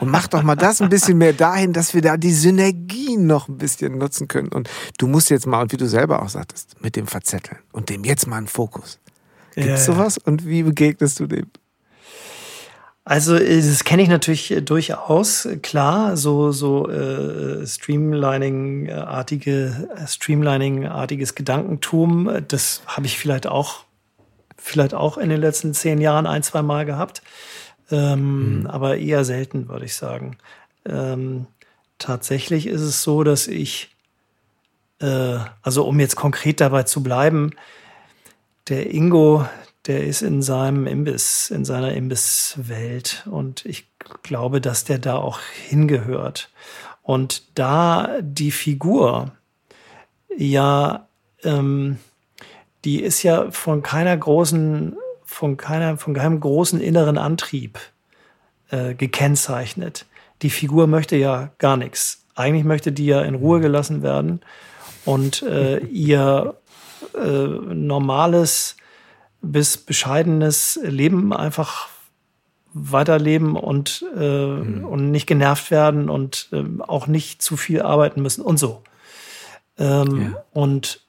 Und 0.00 0.10
mach 0.10 0.28
doch 0.28 0.42
mal 0.42 0.56
das 0.56 0.82
ein 0.82 0.88
bisschen 0.88 1.18
mehr 1.18 1.32
dahin, 1.32 1.72
dass 1.72 1.94
wir 1.94 2.02
da 2.02 2.16
die 2.16 2.32
Synergien 2.32 3.26
noch 3.26 3.48
ein 3.48 3.58
bisschen 3.58 3.98
nutzen 3.98 4.28
können. 4.28 4.48
Und 4.48 4.68
du 4.98 5.06
musst 5.06 5.30
jetzt 5.30 5.46
mal, 5.46 5.62
und 5.62 5.72
wie 5.72 5.76
du 5.76 5.88
selber 5.88 6.22
auch 6.22 6.28
sagtest, 6.28 6.82
mit 6.82 6.96
dem 6.96 7.06
Verzetteln 7.06 7.58
und 7.72 7.88
dem 7.88 8.04
jetzt 8.04 8.26
mal 8.26 8.36
einen 8.36 8.46
Fokus. 8.46 8.98
Gibt 9.54 9.68
es 9.68 9.86
ja, 9.86 9.94
sowas? 9.94 10.18
Und 10.18 10.46
wie 10.46 10.62
begegnest 10.62 11.18
du 11.18 11.26
dem? 11.26 11.46
Also 13.04 13.38
das 13.38 13.84
kenne 13.84 14.02
ich 14.02 14.08
natürlich 14.08 14.54
durchaus, 14.64 15.48
klar, 15.62 16.16
so 16.16 16.52
so 16.52 16.88
äh, 16.88 17.66
Streamlining-artige, 17.66 19.88
Streamlining-artiges 20.06 21.34
Gedankentum, 21.34 22.30
das 22.46 22.82
habe 22.86 23.06
ich 23.06 23.18
vielleicht 23.18 23.48
auch 23.48 23.84
vielleicht 24.70 24.94
auch 24.94 25.18
in 25.18 25.28
den 25.28 25.40
letzten 25.40 25.74
zehn 25.74 26.00
Jahren 26.00 26.26
ein, 26.26 26.42
zwei 26.42 26.62
Mal 26.62 26.86
gehabt. 26.86 27.22
Ähm, 27.90 28.60
mhm. 28.60 28.66
Aber 28.66 28.96
eher 28.96 29.24
selten, 29.24 29.68
würde 29.68 29.84
ich 29.84 29.94
sagen. 29.94 30.38
Ähm, 30.86 31.46
tatsächlich 31.98 32.66
ist 32.66 32.80
es 32.80 33.02
so, 33.02 33.24
dass 33.24 33.46
ich, 33.46 33.94
äh, 35.00 35.38
also 35.62 35.84
um 35.86 36.00
jetzt 36.00 36.16
konkret 36.16 36.60
dabei 36.60 36.84
zu 36.84 37.02
bleiben, 37.02 37.50
der 38.68 38.92
Ingo, 38.94 39.46
der 39.86 40.04
ist 40.06 40.22
in 40.22 40.42
seinem 40.42 40.86
Imbiss, 40.86 41.50
in 41.50 41.64
seiner 41.64 41.92
Imbisswelt 41.92 43.26
und 43.30 43.64
ich 43.64 43.86
glaube, 44.22 44.60
dass 44.60 44.84
der 44.84 44.98
da 44.98 45.16
auch 45.16 45.40
hingehört. 45.68 46.50
Und 47.02 47.58
da 47.58 48.18
die 48.20 48.50
Figur 48.50 49.32
ja 50.36 51.08
ähm, 51.42 51.98
die 52.84 53.02
ist 53.02 53.22
ja 53.22 53.50
von 53.50 53.82
keiner 53.82 54.16
großen, 54.16 54.96
von 55.24 55.56
keiner, 55.56 55.96
von 55.96 56.14
keinem 56.14 56.40
großen 56.40 56.80
inneren 56.80 57.18
Antrieb 57.18 57.78
äh, 58.70 58.94
gekennzeichnet. 58.94 60.06
Die 60.42 60.50
Figur 60.50 60.86
möchte 60.86 61.16
ja 61.16 61.50
gar 61.58 61.76
nichts. 61.76 62.24
Eigentlich 62.34 62.64
möchte 62.64 62.92
die 62.92 63.06
ja 63.06 63.20
in 63.22 63.34
Ruhe 63.34 63.60
gelassen 63.60 64.02
werden 64.02 64.40
und 65.04 65.42
äh, 65.42 65.78
ihr 65.86 66.54
äh, 67.14 67.46
normales 67.46 68.76
bis 69.42 69.76
bescheidenes 69.76 70.78
Leben 70.82 71.32
einfach 71.32 71.88
weiterleben 72.72 73.56
und, 73.56 74.04
äh, 74.16 74.46
mhm. 74.46 74.84
und 74.84 75.10
nicht 75.10 75.26
genervt 75.26 75.70
werden 75.70 76.08
und 76.08 76.48
äh, 76.52 76.62
auch 76.80 77.06
nicht 77.06 77.42
zu 77.42 77.56
viel 77.56 77.82
arbeiten 77.82 78.22
müssen 78.22 78.42
und 78.42 78.58
so. 78.58 78.82
Ähm, 79.78 80.32
ja. 80.32 80.44
Und 80.52 81.00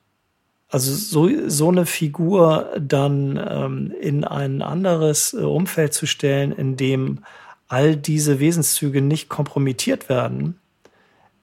also 0.71 0.93
so, 0.93 1.49
so 1.49 1.69
eine 1.69 1.85
Figur 1.85 2.71
dann 2.79 3.39
ähm, 3.45 3.93
in 3.99 4.23
ein 4.23 4.61
anderes 4.61 5.33
äh, 5.33 5.41
Umfeld 5.41 5.93
zu 5.93 6.05
stellen, 6.05 6.53
in 6.53 6.77
dem 6.77 7.19
all 7.67 7.95
diese 7.95 8.39
Wesenszüge 8.39 9.01
nicht 9.01 9.27
kompromittiert 9.29 10.07
werden 10.07 10.59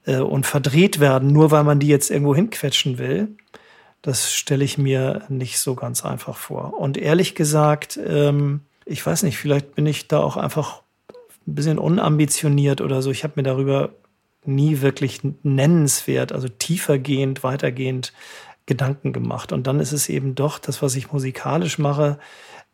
äh, 0.05 0.17
und 0.17 0.47
verdreht 0.47 0.99
werden, 0.99 1.31
nur 1.31 1.51
weil 1.51 1.63
man 1.63 1.79
die 1.79 1.87
jetzt 1.87 2.09
irgendwo 2.09 2.35
hinquetschen 2.35 2.97
will, 2.97 3.29
das 4.01 4.33
stelle 4.33 4.63
ich 4.63 4.77
mir 4.77 5.23
nicht 5.29 5.59
so 5.59 5.75
ganz 5.75 6.03
einfach 6.03 6.35
vor. 6.35 6.79
Und 6.79 6.97
ehrlich 6.97 7.35
gesagt, 7.35 7.99
ähm, 8.03 8.61
ich 8.85 9.05
weiß 9.05 9.23
nicht, 9.23 9.37
vielleicht 9.37 9.75
bin 9.75 9.85
ich 9.85 10.07
da 10.07 10.19
auch 10.19 10.37
einfach 10.37 10.81
ein 11.47 11.53
bisschen 11.53 11.77
unambitioniert 11.77 12.81
oder 12.81 13.03
so. 13.03 13.11
Ich 13.11 13.23
habe 13.23 13.33
mir 13.35 13.43
darüber 13.43 13.91
nie 14.45 14.81
wirklich 14.81 15.21
nennenswert, 15.43 16.31
also 16.31 16.47
tiefergehend, 16.47 17.43
weitergehend 17.43 18.13
Gedanken 18.69 19.11
gemacht. 19.11 19.51
Und 19.51 19.67
dann 19.67 19.81
ist 19.81 19.91
es 19.91 20.07
eben 20.07 20.35
doch 20.35 20.59
das, 20.59 20.81
was 20.81 20.95
ich 20.95 21.11
musikalisch 21.11 21.79
mache, 21.79 22.19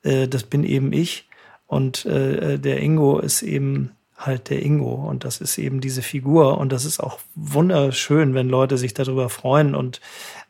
äh, 0.04 0.28
das 0.28 0.44
bin 0.44 0.64
eben 0.64 0.94
ich. 0.94 1.28
Und 1.66 2.06
äh, 2.06 2.60
der 2.60 2.82
Ingo 2.82 3.18
ist 3.18 3.42
eben 3.42 3.92
halt 4.18 4.50
der 4.52 4.62
Ingo. 4.62 4.94
Und 4.94 5.24
das 5.24 5.42
ist 5.42 5.58
eben 5.58 5.82
diese 5.82 6.04
Figur. 6.04 6.60
Und 6.60 6.72
das 6.72 6.86
ist 6.86 7.00
auch 7.00 7.20
wunderschön, 7.34 8.36
wenn 8.36 8.50
Leute 8.50 8.78
sich 8.78 8.94
darüber 8.94 9.30
freuen 9.30 9.74
und 9.74 10.02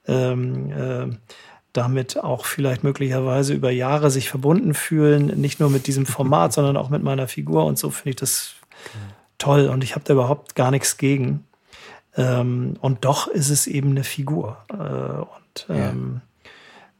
ähm, 0.08 0.72
äh, 0.72 1.16
damit 1.74 2.24
auch 2.24 2.46
vielleicht 2.46 2.84
möglicherweise 2.84 3.54
über 3.54 3.70
Jahre 3.70 4.10
sich 4.10 4.30
verbunden 4.30 4.74
fühlen, 4.74 5.28
nicht 5.40 5.60
nur 5.60 5.70
mit 5.70 5.88
diesem 5.88 6.06
Format, 6.06 6.54
sondern 6.58 6.76
auch 6.76 6.90
mit 6.90 7.04
meiner 7.04 7.28
Figur. 7.28 7.66
Und 7.66 7.78
so 7.78 7.92
finde 7.92 8.10
ich 8.10 8.16
das 8.18 8.56
toll. 9.38 9.70
Und 9.70 9.84
ich 9.84 9.94
habe 9.94 10.06
da 10.06 10.14
überhaupt 10.14 10.56
gar 10.56 10.72
nichts 10.72 10.98
gegen. 10.98 11.46
Ähm, 12.18 12.76
und 12.82 13.06
doch 13.06 13.28
ist 13.28 13.50
es 13.50 13.68
eben 13.68 13.92
eine 13.92 14.04
Figur. 14.04 14.58
Äh, 14.70 14.76
und 14.76 15.68
ähm, 15.70 16.22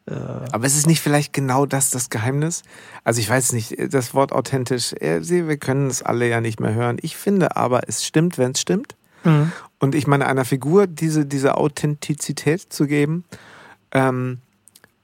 ja. 0.10 0.14
äh, 0.16 0.50
aber 0.52 0.66
ist 0.66 0.78
es 0.78 0.86
nicht 0.86 1.02
vielleicht 1.02 1.34
genau 1.34 1.66
das 1.66 1.90
das 1.90 2.10
Geheimnis? 2.10 2.64
Also 3.04 3.22
ich 3.22 3.30
weiß 3.30 3.54
nicht, 3.54 3.76
das 3.94 4.14
Wort 4.14 4.32
authentisch, 4.32 4.94
äh, 4.94 5.22
wir 5.22 5.58
können 5.58 5.88
es 5.88 6.04
alle 6.04 6.28
ja 6.28 6.42
nicht 6.42 6.60
mehr 6.60 6.74
hören. 6.74 6.98
Ich 7.02 7.16
finde 7.16 7.56
aber, 7.56 7.88
es 7.88 8.06
stimmt, 8.06 8.38
wenn 8.38 8.52
es 8.52 8.62
stimmt. 8.62 8.96
Mhm. 9.24 9.52
Und 9.80 9.96
ich 9.96 10.08
meine, 10.08 10.28
einer 10.28 10.46
Figur 10.46 10.88
diese, 10.88 11.26
diese 11.26 11.58
Authentizität 11.58 12.74
zu 12.74 12.88
geben 12.88 13.24
ähm, 13.92 14.40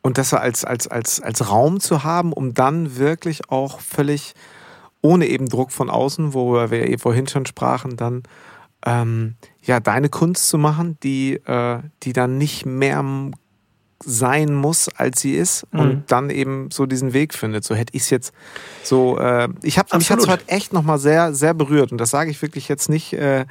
und 0.01 0.18
das 0.18 0.34
als, 0.34 0.66
als, 0.66 0.88
als, 0.88 1.22
als 1.22 1.49
Raum 1.49 1.80
zu 1.80 2.03
haben, 2.03 2.34
um 2.34 2.53
dann 2.53 2.97
wirklich 2.97 3.49
auch 3.49 3.80
völlig 3.80 4.34
ohne 5.01 5.28
eben 5.28 5.47
Druck 5.47 5.72
von 5.72 5.89
außen, 5.89 6.34
worüber 6.34 6.70
wir 6.70 6.88
eh 6.88 6.97
vorhin 6.97 7.28
schon 7.28 7.45
sprachen, 7.45 7.97
dann 7.97 8.24
ähm, 8.86 9.36
ja, 9.61 9.79
deine 9.79 10.09
Kunst 10.09 10.47
zu 10.47 10.57
machen, 10.57 10.97
die, 11.03 11.34
äh, 11.34 11.79
die 12.03 12.13
dann 12.13 12.38
nicht 12.38 12.65
mehr 12.65 13.03
sein 14.03 14.53
muss, 14.53 14.89
als 14.89 15.21
sie 15.21 15.36
ist 15.36 15.67
mhm. 15.71 15.79
und 15.79 16.11
dann 16.11 16.29
eben 16.29 16.71
so 16.71 16.86
diesen 16.86 17.13
Weg 17.13 17.34
findet. 17.34 17.63
So 17.63 17.75
hätte 17.75 17.95
ich 17.95 18.03
es 18.03 18.09
jetzt 18.09 18.34
so. 18.84 19.19
Äh, 19.19 19.49
ich 19.61 19.77
habe 19.77 19.95
mich 19.97 20.09
jetzt 20.09 20.27
heute 20.27 20.47
echt 20.47 20.73
nochmal 20.73 20.97
sehr, 20.97 21.34
sehr 21.34 21.53
berührt 21.53 21.91
und 21.91 21.99
das 21.99 22.09
sage 22.09 22.32
ich 22.32 22.41
wirklich 22.41 22.67
jetzt 22.67 22.89
nicht. 22.89 23.13
Äh, 23.13 23.45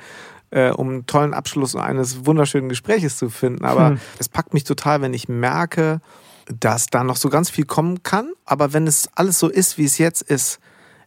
äh, 0.52 0.70
um 0.70 0.88
einen 0.88 1.06
tollen 1.06 1.32
Abschluss 1.32 1.76
eines 1.76 2.26
wunderschönen 2.26 2.68
Gespräches 2.68 3.16
zu 3.16 3.30
finden. 3.30 3.64
Aber 3.64 3.90
mhm. 3.90 4.00
es 4.18 4.28
packt 4.28 4.52
mich 4.52 4.64
total, 4.64 5.00
wenn 5.00 5.14
ich 5.14 5.28
merke, 5.28 6.00
dass 6.46 6.86
da 6.86 7.04
noch 7.04 7.14
so 7.14 7.28
ganz 7.28 7.50
viel 7.50 7.64
kommen 7.64 8.02
kann. 8.02 8.32
Aber 8.44 8.72
wenn 8.72 8.88
es 8.88 9.08
alles 9.14 9.38
so 9.38 9.48
ist, 9.48 9.78
wie 9.78 9.84
es 9.84 9.98
jetzt 9.98 10.22
ist, 10.22 10.58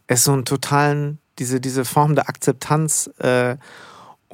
es 0.06 0.24
so 0.24 0.32
einen 0.32 0.46
totalen, 0.46 1.18
diese, 1.38 1.60
diese 1.60 1.84
Form 1.84 2.14
der 2.14 2.28
Akzeptanz 2.28 3.10
äh, 3.18 3.56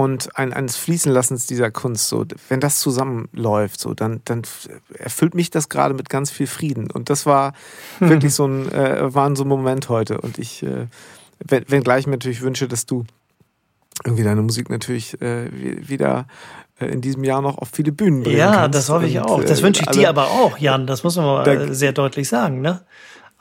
und 0.01 0.35
ein, 0.39 0.55
eines 0.55 0.79
Fließenlassens 0.79 1.45
dieser 1.45 1.71
Kunst, 1.71 2.09
so, 2.09 2.25
wenn 2.49 2.59
das 2.59 2.79
zusammenläuft, 2.79 3.79
so, 3.79 3.93
dann, 3.93 4.23
dann 4.25 4.41
erfüllt 4.95 5.35
mich 5.35 5.51
das 5.51 5.69
gerade 5.69 5.93
mit 5.93 6.09
ganz 6.09 6.31
viel 6.31 6.47
Frieden. 6.47 6.91
Und 6.91 7.11
das 7.11 7.27
war 7.27 7.53
mhm. 7.99 8.09
wirklich 8.09 8.33
so 8.33 8.47
ein, 8.47 8.73
äh, 8.73 9.13
war 9.15 9.37
so 9.37 9.45
ein 9.45 9.49
Moment 9.49 9.91
heute. 9.91 10.19
Und 10.19 10.39
ich, 10.39 10.63
äh, 10.63 10.87
wenn, 11.47 11.67
wenngleich 11.69 12.07
mir 12.07 12.13
natürlich 12.13 12.41
wünsche, 12.41 12.67
dass 12.67 12.87
du 12.87 13.05
irgendwie 14.03 14.25
deine 14.25 14.41
Musik 14.41 14.71
natürlich 14.71 15.21
äh, 15.21 15.51
wieder 15.87 16.27
äh, 16.79 16.87
in 16.87 17.03
diesem 17.03 17.23
Jahr 17.23 17.43
noch 17.43 17.59
auf 17.59 17.69
viele 17.71 17.93
Bühnen 17.93 18.23
bringen 18.23 18.39
Ja, 18.39 18.53
kannst. 18.55 18.79
das 18.79 18.89
hoffe 18.89 19.05
ich 19.05 19.19
Und, 19.19 19.27
auch. 19.27 19.45
Das 19.45 19.61
äh, 19.61 19.65
wünsche 19.65 19.83
ich 19.83 19.91
dir 19.91 20.09
aber 20.09 20.29
auch, 20.29 20.57
Jan. 20.57 20.87
Das 20.87 21.05
muss 21.05 21.17
man 21.17 21.27
mal 21.27 21.47
äh, 21.47 21.75
sehr 21.75 21.93
deutlich 21.93 22.27
sagen, 22.27 22.63
ne? 22.63 22.81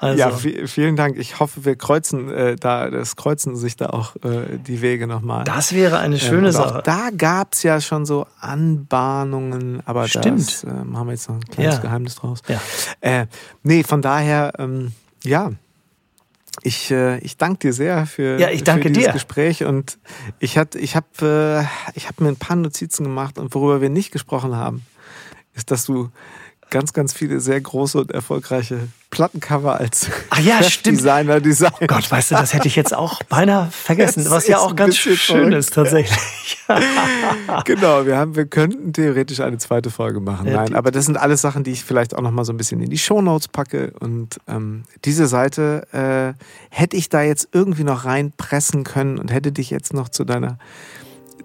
Also, 0.02 0.18
Ja, 0.18 0.30
vi- 0.30 0.66
vielen 0.68 0.96
Dank. 0.96 1.18
Ich 1.18 1.42
hoffe, 1.42 1.66
wir 1.66 1.76
kreuzen 1.76 2.30
äh, 2.32 2.56
da, 2.56 2.90
das 2.90 3.18
kreuzen 3.18 3.58
sich 3.58 3.76
da 3.76 3.88
auch 3.90 4.16
äh, 4.24 4.58
die 4.58 4.82
Wege 4.82 5.08
nochmal. 5.08 5.44
das 5.44 5.74
wäre 5.74 6.00
eine 6.00 6.16
Ähm, 6.16 6.22
schöne 6.22 6.48
und 6.48 6.54
Sache. 6.54 6.78
Auch 6.80 6.82
da 6.84 7.10
gab's 7.16 7.64
ja 7.64 7.82
schon 7.82 8.06
so 8.06 8.26
Anbahnungen, 8.40 9.82
aber 9.86 10.08
Stimmt. 10.08 10.40
das 10.40 10.64
äh, 10.64 10.68
machen 10.86 11.08
wir 11.08 11.14
jetzt 11.14 11.28
noch 11.30 11.36
ein 11.36 11.44
kleines 11.46 11.76
Ja. 11.76 11.82
Geheimnis 11.82 12.16
draus. 12.16 12.42
Ja. 12.48 12.62
Äh, 13.02 13.28
nee, 13.64 13.84
von 13.84 14.02
daher, 14.02 14.54
ähm, 14.58 14.94
ja, 15.24 15.52
ich, 16.62 16.92
äh, 16.92 17.20
ich 17.20 17.38
danke 17.38 17.60
dir 17.68 17.74
sehr 17.74 18.06
für, 18.06 18.40
Ja, 18.40 18.50
ich 18.50 18.64
danke 18.64 18.84
für 18.88 18.92
dieses 18.92 19.08
dir. 19.10 19.14
Gespräch 19.14 19.64
und 19.66 19.98
ich, 20.40 20.58
hat, 20.58 20.76
ich 20.76 20.96
habe 20.96 21.66
äh, 21.94 21.98
ich 21.98 22.08
hab 22.08 22.20
mir 22.22 22.30
ein 22.30 22.36
paar 22.38 22.56
Notizen 22.56 23.04
gemacht 23.04 23.38
und 23.38 23.54
worüber 23.54 23.82
wir 23.82 23.90
nicht 23.90 24.12
gesprochen 24.12 24.56
haben, 24.56 24.84
ist, 25.54 25.72
dass 25.72 25.86
du 25.86 26.10
ganz, 26.70 26.94
ganz 26.94 27.14
viele 27.14 27.40
sehr 27.40 27.60
große 27.60 28.00
und 28.00 28.12
erfolgreiche 28.12 28.80
Plattencover 29.12 29.80
als 29.80 30.08
Ach 30.30 30.40
ja, 30.40 30.62
stimmt. 30.62 31.00
Designer 31.00 31.40
design. 31.42 31.72
Gott, 31.88 32.10
weißt 32.12 32.32
du, 32.32 32.36
das 32.36 32.54
hätte 32.54 32.68
ich 32.68 32.76
jetzt 32.76 32.94
auch 32.94 33.24
beinahe 33.24 33.68
vergessen, 33.72 34.24
Das 34.24 34.32
was 34.32 34.48
ja 34.48 34.60
auch 34.60 34.76
ganz 34.76 34.98
schön 34.98 35.16
verrückt. 35.16 35.54
ist 35.56 35.74
tatsächlich. 35.74 36.20
Genau, 37.66 38.06
wir 38.06 38.16
haben, 38.18 38.36
wir 38.36 38.46
könnten 38.46 38.94
theoretisch 38.94 39.40
eine 39.40 39.58
zweite 39.58 39.90
Folge 39.90 40.20
machen. 40.20 40.48
Ja, 40.48 40.58
Nein, 40.58 40.76
aber 40.76 40.92
das 40.92 41.06
sind 41.06 41.18
alles 41.18 41.42
Sachen, 41.42 41.64
die 41.64 41.72
ich 41.72 41.84
vielleicht 41.84 42.16
auch 42.16 42.22
noch 42.22 42.30
mal 42.30 42.46
so 42.46 42.54
ein 42.54 42.58
bisschen 42.58 42.80
in 42.82 42.90
die 42.92 42.98
Shownotes 43.00 43.48
packe. 43.48 43.92
Und 44.00 44.40
ähm, 44.48 44.84
diese 45.04 45.26
Seite 45.28 45.88
äh, 45.92 46.34
hätte 46.70 46.96
ich 46.96 47.10
da 47.10 47.24
jetzt 47.24 47.50
irgendwie 47.54 47.84
noch 47.84 48.06
reinpressen 48.06 48.84
können 48.84 49.18
und 49.18 49.32
hätte 49.34 49.52
dich 49.52 49.72
jetzt 49.72 49.94
noch 49.94 50.10
zu 50.10 50.26
deiner, 50.26 50.60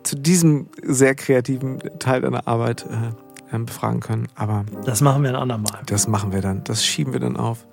zu 0.03 0.16
diesem 0.16 0.68
sehr 0.83 1.14
kreativen 1.14 1.79
Teil 1.99 2.20
deiner 2.20 2.47
Arbeit 2.47 2.85
äh, 2.91 3.34
befragen 3.59 4.00
können. 4.00 4.28
Aber 4.34 4.64
Das 4.84 5.00
machen 5.00 5.22
wir 5.22 5.30
ein 5.30 5.36
andermal. 5.36 5.80
das 5.86 6.09
machen 6.09 6.32
wir 6.32 6.40
dann. 6.42 6.62
Das 6.64 6.84
schieben 6.84 7.12
wir 7.12 7.20
dann 7.20 7.36
auf. 7.36 7.66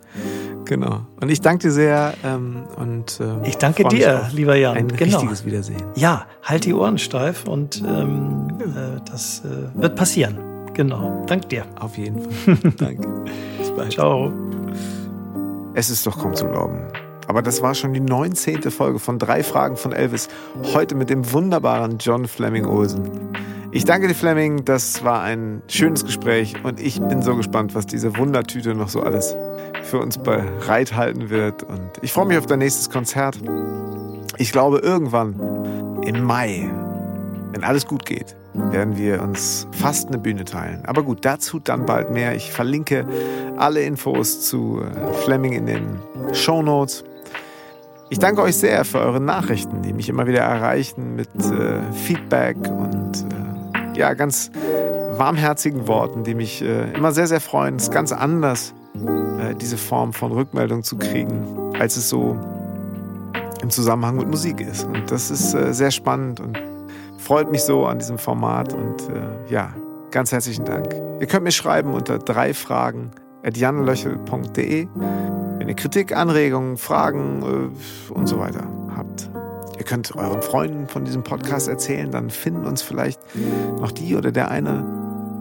Genau. 0.66 1.02
Und 1.20 1.30
ich 1.30 1.42
danke 1.42 1.64
dir 1.68 1.72
sehr 1.72 2.14
und 2.24 2.66
und 2.78 3.20
ähm, 3.22 3.40
Ich 3.44 3.58
danke 3.58 3.84
dir, 3.88 4.30
lieber 4.34 4.56
Jan. 4.56 4.78
Ein 4.78 4.88
Genau. 4.90 5.18
richtiges 5.18 5.46
Wiedersehen. 5.46 5.82
Ja, 5.96 6.26
halt 6.44 6.66
die 6.66 6.74
Ohren 6.74 6.98
steif 6.98 7.46
und 7.48 7.82
ähm, 7.86 8.48
äh, 8.60 9.00
das 9.10 9.42
äh, 9.44 9.82
wird 9.82 9.96
passieren. 9.96 10.38
Genau. 10.74 11.24
Dank 11.28 11.50
dir. 11.50 11.66
Auf 11.80 11.98
jeden 11.98 12.22
Fall. 12.22 12.58
danke. 12.78 13.08
Bis 13.60 13.72
bald. 13.76 13.92
Ciao. 13.94 14.32
Es 15.74 15.90
ist 15.90 16.06
doch 16.06 16.18
kaum 16.20 16.34
zu 16.36 16.46
glauben. 16.48 16.80
Aber 17.28 17.42
das 17.42 17.62
war 17.62 17.74
schon 17.76 17.94
die 17.94 18.00
19. 18.02 18.62
Folge 18.72 19.00
von 19.00 19.18
Drei 19.20 19.42
Fragen 19.44 19.78
von 19.78 19.94
Elvis. 19.94 20.28
Heute 20.74 20.96
mit 20.96 21.10
dem 21.10 21.32
wunderbaren 21.32 21.98
John 21.98 22.28
Fleming 22.28 22.66
Olsen. 22.66 23.31
Ich 23.74 23.86
danke 23.86 24.10
dir, 24.10 24.16
Fleming. 24.16 24.66
Das 24.66 25.02
war 25.06 25.22
ein 25.22 25.62
schönes 25.70 26.04
Gespräch 26.04 26.56
und 26.62 26.82
ich 26.82 27.02
bin 27.02 27.22
so 27.22 27.38
gespannt, 27.38 27.74
was 27.74 27.86
diese 27.86 28.18
Wundertüte 28.18 28.76
noch 28.76 28.90
so 28.90 29.02
alles 29.02 29.34
für 29.84 30.00
uns 30.00 30.18
bereithalten 30.18 31.30
wird. 31.30 31.64
Und 31.64 31.90
ich 32.02 32.12
freue 32.12 32.26
mich 32.26 32.38
auf 32.38 32.46
dein 32.46 32.60
nächstes 32.60 32.90
Konzert. 32.90 33.40
Ich 34.38 34.52
glaube, 34.52 34.80
irgendwann 34.80 36.02
im 36.06 36.22
Mai, 36.22 36.70
wenn 37.54 37.64
alles 37.64 37.88
gut 37.88 38.06
geht, 38.06 38.36
werden 38.54 38.98
wir 38.98 39.22
uns 39.22 39.68
fast 39.72 40.10
eine 40.10 40.18
Bühne 40.18 40.44
teilen. 40.44 40.84
Aber 40.86 41.02
gut, 41.04 41.20
dazu 41.24 41.60
dann 41.60 41.86
bald 41.86 42.12
mehr. 42.12 42.36
Ich 42.36 42.52
verlinke 42.52 43.08
alle 43.56 43.84
Infos 43.84 44.42
zu 44.42 44.82
äh, 44.82 45.14
Fleming 45.24 45.54
in 45.54 45.66
den 45.66 46.00
Show 46.34 46.62
Notes. 46.62 47.06
Ich 48.10 48.20
danke 48.20 48.42
euch 48.42 48.58
sehr 48.58 48.84
für 48.84 49.00
eure 49.00 49.22
Nachrichten, 49.22 49.82
die 49.82 49.94
mich 49.94 50.10
immer 50.10 50.28
wieder 50.28 50.42
erreichen 50.42 51.16
mit 51.16 51.30
äh, 51.36 51.80
Feedback 51.94 52.58
und 52.68 53.26
äh, 53.32 53.41
ja, 54.02 54.14
ganz 54.16 54.50
warmherzigen 55.12 55.88
Worten, 55.88 56.24
die 56.24 56.34
mich 56.34 56.64
äh, 56.64 56.92
immer 56.94 57.12
sehr, 57.12 57.28
sehr 57.28 57.40
freuen. 57.40 57.76
Es 57.76 57.84
ist 57.84 57.92
ganz 57.92 58.12
anders, 58.12 58.74
äh, 58.96 59.54
diese 59.56 59.78
Form 59.78 60.12
von 60.12 60.32
Rückmeldung 60.32 60.82
zu 60.82 60.98
kriegen, 60.98 61.72
als 61.80 61.98
es 61.98 62.10
so 62.10 62.36
im 63.62 63.70
Zusammenhang 63.70 64.18
mit 64.18 64.28
Musik 64.28 64.60
ist. 64.60 64.86
Und 64.86 65.12
das 65.12 65.30
ist 65.30 65.54
äh, 65.54 65.72
sehr 65.72 65.92
spannend 65.92 66.40
und 66.40 66.60
freut 67.20 67.52
mich 67.52 67.62
so 67.62 67.86
an 67.86 68.00
diesem 68.00 68.18
Format. 68.18 68.74
Und 68.74 69.08
äh, 69.10 69.54
ja, 69.54 69.72
ganz 70.10 70.32
herzlichen 70.32 70.66
Dank. 70.66 70.96
Ihr 71.20 71.28
könnt 71.28 71.44
mir 71.44 71.52
schreiben 71.52 71.94
unter 71.94 72.18
drei 72.18 72.56
Fragen 72.56 73.12
at 73.44 73.60
wenn 73.60 73.88
ihr 75.68 75.76
Kritik, 75.76 76.16
Anregungen, 76.16 76.78
Fragen 76.78 77.44
äh, 77.44 77.70
und 78.14 78.28
so 78.28 78.40
weiter 78.40 78.68
habt. 78.96 79.31
Ihr 79.82 79.86
könnt 79.86 80.16
euren 80.16 80.44
Freunden 80.44 80.88
von 80.88 81.06
diesem 81.06 81.24
Podcast 81.24 81.68
erzählen, 81.68 82.12
dann 82.12 82.30
finden 82.30 82.68
uns 82.68 82.84
vielleicht 82.84 83.20
noch 83.80 83.92
die 83.92 84.16
oder 84.16 84.32
der 84.32 84.52
eine 84.52 84.86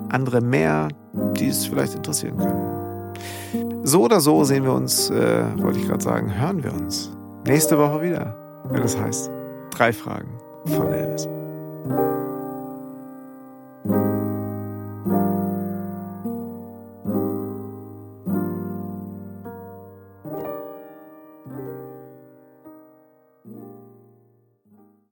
andere 0.09 0.41
mehr, 0.41 0.89
die 1.37 1.49
es 1.49 1.67
vielleicht 1.67 1.95
interessieren 1.95 2.39
können. 2.39 3.85
So 3.85 4.03
oder 4.03 4.21
so 4.21 4.43
sehen 4.45 4.65
wir 4.65 4.73
uns, 4.73 5.11
äh, 5.11 5.45
wollte 5.59 5.79
ich 5.79 5.87
gerade 5.87 6.03
sagen, 6.03 6.41
hören 6.41 6.65
wir 6.65 6.73
uns 6.73 7.13
nächste 7.47 7.77
Woche 7.77 8.01
wieder, 8.01 8.35
wenn 8.71 8.83
es 8.83 8.99
heißt 8.99 9.31
drei 9.73 9.93
Fragen 9.93 10.31
von 10.65 10.91
Elvis. 10.91 11.29